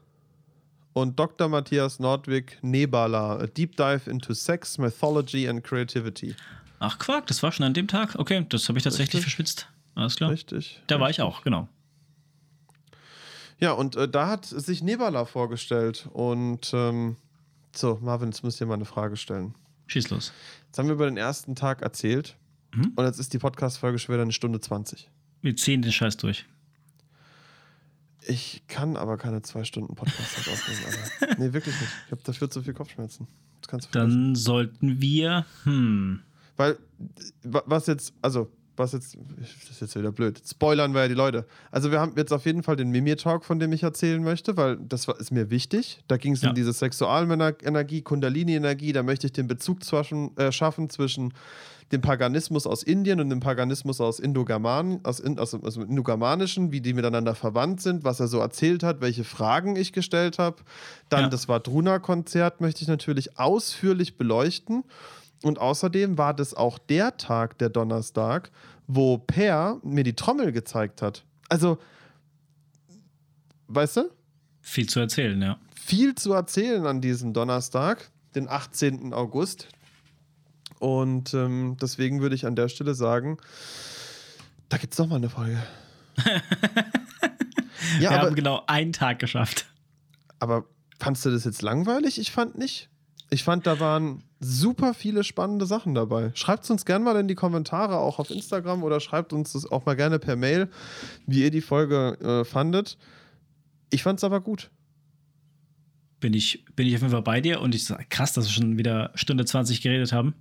[0.93, 1.47] und Dr.
[1.47, 6.35] Matthias Nordwig Nebala, a deep dive into sex, mythology and creativity.
[6.79, 8.15] Ach, Quark, das war schon an dem Tag?
[8.17, 9.23] Okay, das habe ich tatsächlich Richtig.
[9.23, 9.67] verschwitzt.
[9.93, 10.31] Alles klar.
[10.31, 10.81] Richtig.
[10.87, 11.67] Da war ich auch, genau.
[13.59, 16.07] Ja, und äh, da hat sich Nebala vorgestellt.
[16.13, 17.15] Und ähm,
[17.75, 19.53] so, Marvin, jetzt müsst ihr mal eine Frage stellen.
[19.87, 20.33] Schieß los.
[20.67, 22.35] Jetzt haben wir über den ersten Tag erzählt.
[22.73, 22.93] Mhm.
[22.95, 25.09] Und jetzt ist die Podcast-Folge schon wieder eine Stunde 20.
[25.41, 26.45] Wir ziehen den Scheiß durch.
[28.25, 30.81] Ich kann aber keine zwei Stunden Podcast aufnehmen.
[30.85, 31.35] Alter.
[31.39, 31.91] Nee, wirklich nicht.
[32.07, 33.27] Ich habe dafür zu viel Kopfschmerzen.
[33.61, 33.99] Das kannst du.
[33.99, 36.21] Dann sollten wir, hm,
[36.57, 36.77] Weil,
[37.43, 40.41] wa- was jetzt, also, was jetzt, das ist jetzt wieder blöd.
[40.47, 41.45] Spoilern wir ja die Leute.
[41.71, 44.77] Also, wir haben jetzt auf jeden Fall den Mimir-Talk, von dem ich erzählen möchte, weil
[44.77, 45.99] das war, ist mir wichtig.
[46.07, 46.49] Da ging es Ja.
[46.49, 48.93] um diese Sexualenergie, Kundalini-Energie.
[48.93, 51.33] Da möchte ich den Bezug zwischen, äh, schaffen zwischen
[51.93, 56.73] dem Paganismus aus Indien und dem Paganismus aus Indogerman, aus, in, aus, aus dem Indogermanischen,
[56.73, 60.57] wie die miteinander verwandt sind, was er so erzählt hat, welche Fragen ich gestellt habe.
[61.07, 61.29] Dann Ja.
[61.29, 64.83] das Vadruna-Konzert möchte ich natürlich ausführlich beleuchten.
[65.43, 68.51] Und außerdem war das auch der Tag, der Donnerstag,
[68.87, 71.23] wo Per mir die Trommel gezeigt hat.
[71.49, 71.77] Also,
[73.67, 74.11] weißt du,
[74.61, 75.59] viel zu erzählen, ja.
[75.75, 79.13] viel zu erzählen an diesem Donnerstag, den 18.
[79.13, 79.67] August.
[80.79, 83.37] Und ähm, deswegen würde ich an der Stelle sagen,
[84.69, 85.61] da gibt es noch mal eine Folge.
[86.25, 86.41] ja,
[87.99, 89.65] wir aber, haben genau einen Tag geschafft.
[90.39, 90.65] aber
[90.99, 92.19] fandst du das jetzt langweilig?
[92.19, 92.89] Ich fand nicht.
[93.29, 96.31] Ich fand, da waren super viele spannende Sachen dabei.
[96.33, 99.69] Schreibt es uns gerne mal in die Kommentare, auch auf Instagram oder schreibt uns das
[99.69, 100.69] auch mal gerne per Mail,
[101.25, 102.97] wie ihr die Folge äh, fandet.
[103.89, 104.69] Ich fand es aber gut.
[106.19, 108.51] Bin ich, bin ich auf jeden Fall bei dir und ich sage, krass, dass wir
[108.51, 110.33] schon wieder Stunde 20 geredet haben.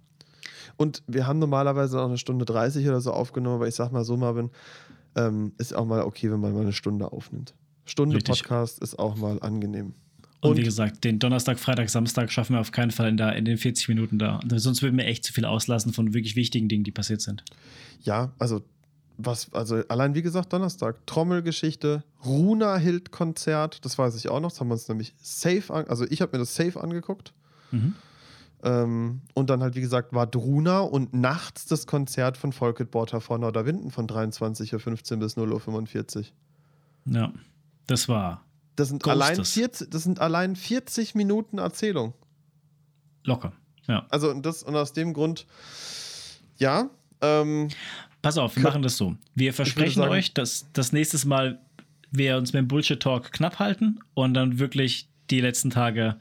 [0.76, 4.04] Und wir haben normalerweise auch eine Stunde 30 oder so aufgenommen, aber ich sag mal
[4.04, 4.50] so, Marvin,
[5.16, 7.54] ähm, ist auch mal okay, wenn man mal eine Stunde aufnimmt.
[7.84, 8.42] Stunde Richtig.
[8.42, 9.94] Podcast ist auch mal angenehm.
[10.46, 13.34] Und, Und- wie gesagt, den Donnerstag, Freitag, Samstag schaffen wir auf keinen Fall in, der,
[13.36, 14.40] in den 40 Minuten da.
[14.56, 17.44] Sonst würden wir echt zu viel auslassen von wirklich wichtigen Dingen, die passiert sind.
[18.02, 18.62] Ja, also
[19.18, 24.68] was, also allein wie gesagt, Donnerstag, Trommelgeschichte, Runa-Hild-Konzert, das weiß ich auch noch, das haben
[24.68, 27.32] wir uns nämlich safe an, also ich habe mir das safe angeguckt.
[27.70, 27.94] Mhm.
[28.62, 33.20] Ähm, und dann halt, wie gesagt, war Druna und nachts das Konzert von Volkit Borter
[33.20, 36.24] vor Norderwinden von 23.15 Uhr bis 0.45 Uhr.
[37.14, 37.32] Ja,
[37.86, 38.42] das war
[38.76, 39.22] Das sind, Ghostes.
[39.22, 42.14] allein 40, das sind allein 40 Minuten Erzählung.
[43.24, 43.52] locker.
[43.88, 44.06] Ja.
[44.10, 45.46] Also und das und aus dem Grund,
[46.58, 46.90] ja,
[47.20, 47.68] ähm,
[48.22, 49.16] Pass auf, wir machen das so.
[49.34, 51.60] Wir versprechen sagen- euch, dass das nächste Mal
[52.10, 56.16] wir uns mit dem Bullshit-Talk knapp halten und dann wirklich die letzten Tage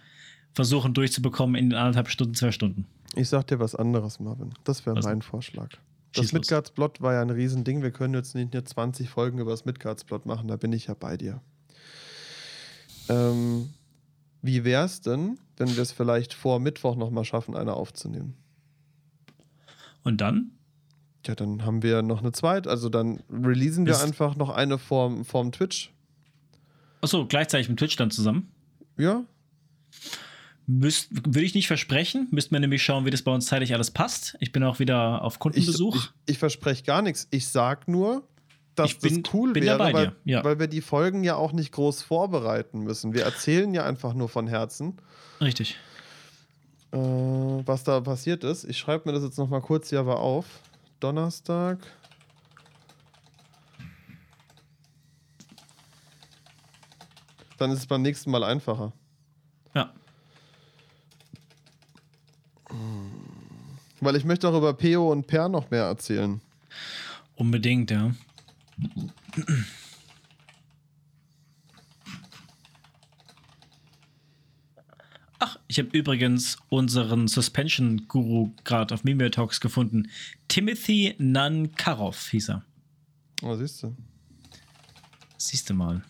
[0.54, 2.86] versuchen durchzubekommen in anderthalb Stunden, zwei Stunden.
[3.16, 4.54] ich sag dir was anderes, Marvin.
[4.64, 5.70] Das wäre mein Vorschlag.
[6.14, 6.32] Das.
[6.32, 7.82] Midgardsplot war ja ein Riesending.
[7.82, 10.94] Wir können jetzt nicht nur 20 Folgen über das Midgardsplot machen, da bin ich ja
[10.94, 11.42] bei dir.
[13.10, 13.70] Ähm,
[14.42, 18.36] wie wär's denn, wenn wir es vielleicht vor Mittwoch nochmal schaffen, eine aufzunehmen?
[20.04, 20.52] Und dann?
[21.26, 24.78] Ja, dann haben wir noch eine zweite, also dann releasen wir Ist- einfach noch eine
[24.78, 25.92] vorm, vorm Twitch.
[27.02, 28.52] Achso, gleichzeitig mit Twitch dann zusammen.
[28.98, 29.24] Ja,
[30.68, 32.28] Müsst, würde ich nicht versprechen.
[32.32, 34.36] Müssten wir nämlich schauen, wie das bei uns zeitlich alles passt.
[34.40, 35.96] Ich bin auch wieder auf ich, Kundenbesuch.
[35.96, 37.28] ich, ich verspreche gar nichts.
[37.30, 38.28] Ich sag nur,
[38.76, 40.44] dass Ich bin- das cool bin wäre, bei weil, dir, ja.
[40.44, 43.14] weil wir die Folgen ja auch nicht groß vorbereiten müssen.
[43.14, 44.98] Wir erzählen ja einfach nur von Herzen,
[45.42, 45.78] Richtig.
[46.92, 48.64] äh, was da passiert ist.
[48.66, 50.46] Ich schreibe mir das jetzt nochmal kurz hier aber auf.
[51.00, 51.80] Donnerstag.
[57.58, 58.92] Dann ist es beim nächsten Mal einfacher.
[59.74, 59.92] Ja.
[64.02, 66.42] Weil ich möchte auch über Peo und Per noch mehr erzählen.
[67.36, 68.12] Unbedingt, ja.
[75.40, 80.10] Ach, ich habe übrigens unseren Suspension-Guru gerade auf Mimir Talks gefunden.
[80.48, 82.66] Timothy Nankarov hieß er.
[83.42, 83.96] Oh, siehst du.
[85.38, 86.04] Siehst du mal.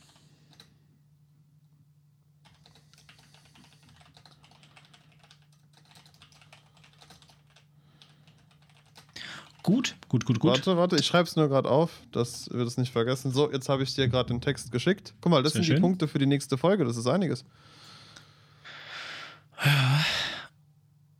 [9.66, 10.52] Gut, gut, gut, gut.
[10.52, 13.32] Warte, warte, ich schreibe es nur gerade auf, dass wir das nicht vergessen.
[13.32, 15.16] So, jetzt habe ich dir gerade den Text geschickt.
[15.22, 15.82] Guck mal, das Sehr sind die schön.
[15.82, 16.86] Punkte für die nächste Folge.
[16.86, 17.44] Das ist einiges.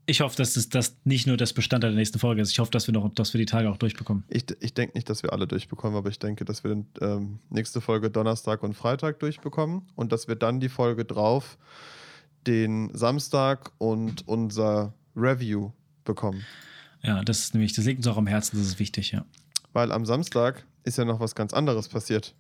[0.06, 2.52] Ich hoffe, dass das, das nicht nur das Bestandteil der nächsten Folge ist.
[2.52, 4.24] Ich hoffe, dass wir noch, dass wir die Tage auch durchbekommen.
[4.28, 7.40] Ich, ich denke nicht, dass wir alle durchbekommen, aber ich denke, dass wir den, ähm,
[7.50, 11.58] nächste Folge Donnerstag und Freitag durchbekommen und dass wir dann die Folge drauf
[12.46, 15.72] den Samstag und unser Review
[16.04, 16.46] bekommen.
[17.06, 19.26] Ja, das ist nämlich, das liegt uns auch am Herzen, das ist wichtig, ja.
[19.74, 22.34] Weil am Samstag ist ja noch was ganz anderes passiert.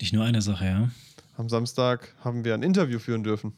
[0.00, 0.90] Nicht nur eine Sache, ja.
[1.36, 3.52] Am Samstag haben wir ein Interview führen dürfen.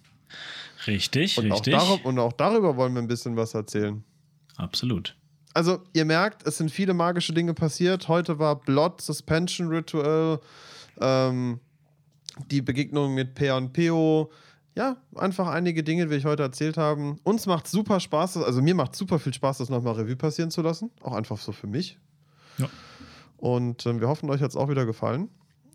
[0.86, 1.74] Richtig, Und auch, richtig.
[1.74, 4.04] darüber, und auch darüber wollen wir ein bisschen was erzählen.
[4.56, 5.16] Absolut.
[5.54, 8.08] Also, ihr merkt, es sind viele magische Dinge passiert.
[8.08, 10.40] Heute war Blood Suspension Ritual,
[11.00, 11.60] ähm,
[12.50, 14.30] die Begegnung mit Per und Peo.
[14.76, 17.16] Ja, einfach einige Dinge, wie ich heute erzählt habe.
[17.22, 20.60] Uns macht super Spaß, also mir macht super viel Spaß, das nochmal Revue passieren zu
[20.60, 20.90] lassen.
[21.00, 21.98] Auch einfach so für mich.
[22.58, 22.68] Ja.
[23.38, 25.30] Und ähm, wir hoffen, euch hat es auch wieder gefallen.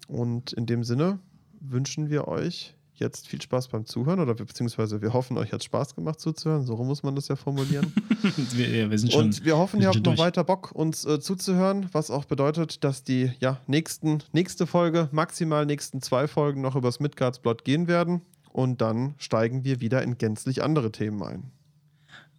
[0.07, 1.17] Und in dem Sinne
[1.59, 5.95] wünschen wir euch jetzt viel Spaß beim Zuhören oder beziehungsweise wir hoffen, euch hat Spaß
[5.95, 6.63] gemacht zuzuhören.
[6.63, 7.93] So muss man das ja formulieren.
[8.53, 10.19] wir, wir, sind schon, und wir hoffen, wir ihr habt noch durch.
[10.19, 15.65] weiter Bock, uns äh, zuzuhören, was auch bedeutet, dass die ja, nächsten, nächste Folge, maximal
[15.65, 18.21] nächsten zwei Folgen noch übers Midgardsblot gehen werden.
[18.51, 21.51] Und dann steigen wir wieder in gänzlich andere Themen ein.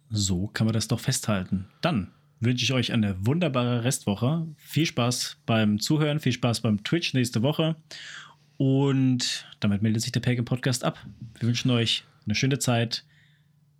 [0.09, 1.67] So kann man das doch festhalten.
[1.81, 4.45] Dann wünsche ich euch eine wunderbare Restwoche.
[4.57, 7.75] Viel Spaß beim Zuhören, viel Spaß beim Twitch nächste Woche.
[8.57, 10.99] Und damit meldet sich der Pagan Podcast ab.
[11.39, 13.05] Wir wünschen euch eine schöne Zeit.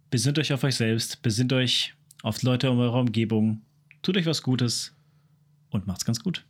[0.09, 1.93] Besinnt euch auf euch selbst, besinnt euch
[2.23, 3.61] auf Leute in eurer Umgebung.
[4.01, 4.95] Tut euch was Gutes
[5.69, 6.45] und macht's ganz gut.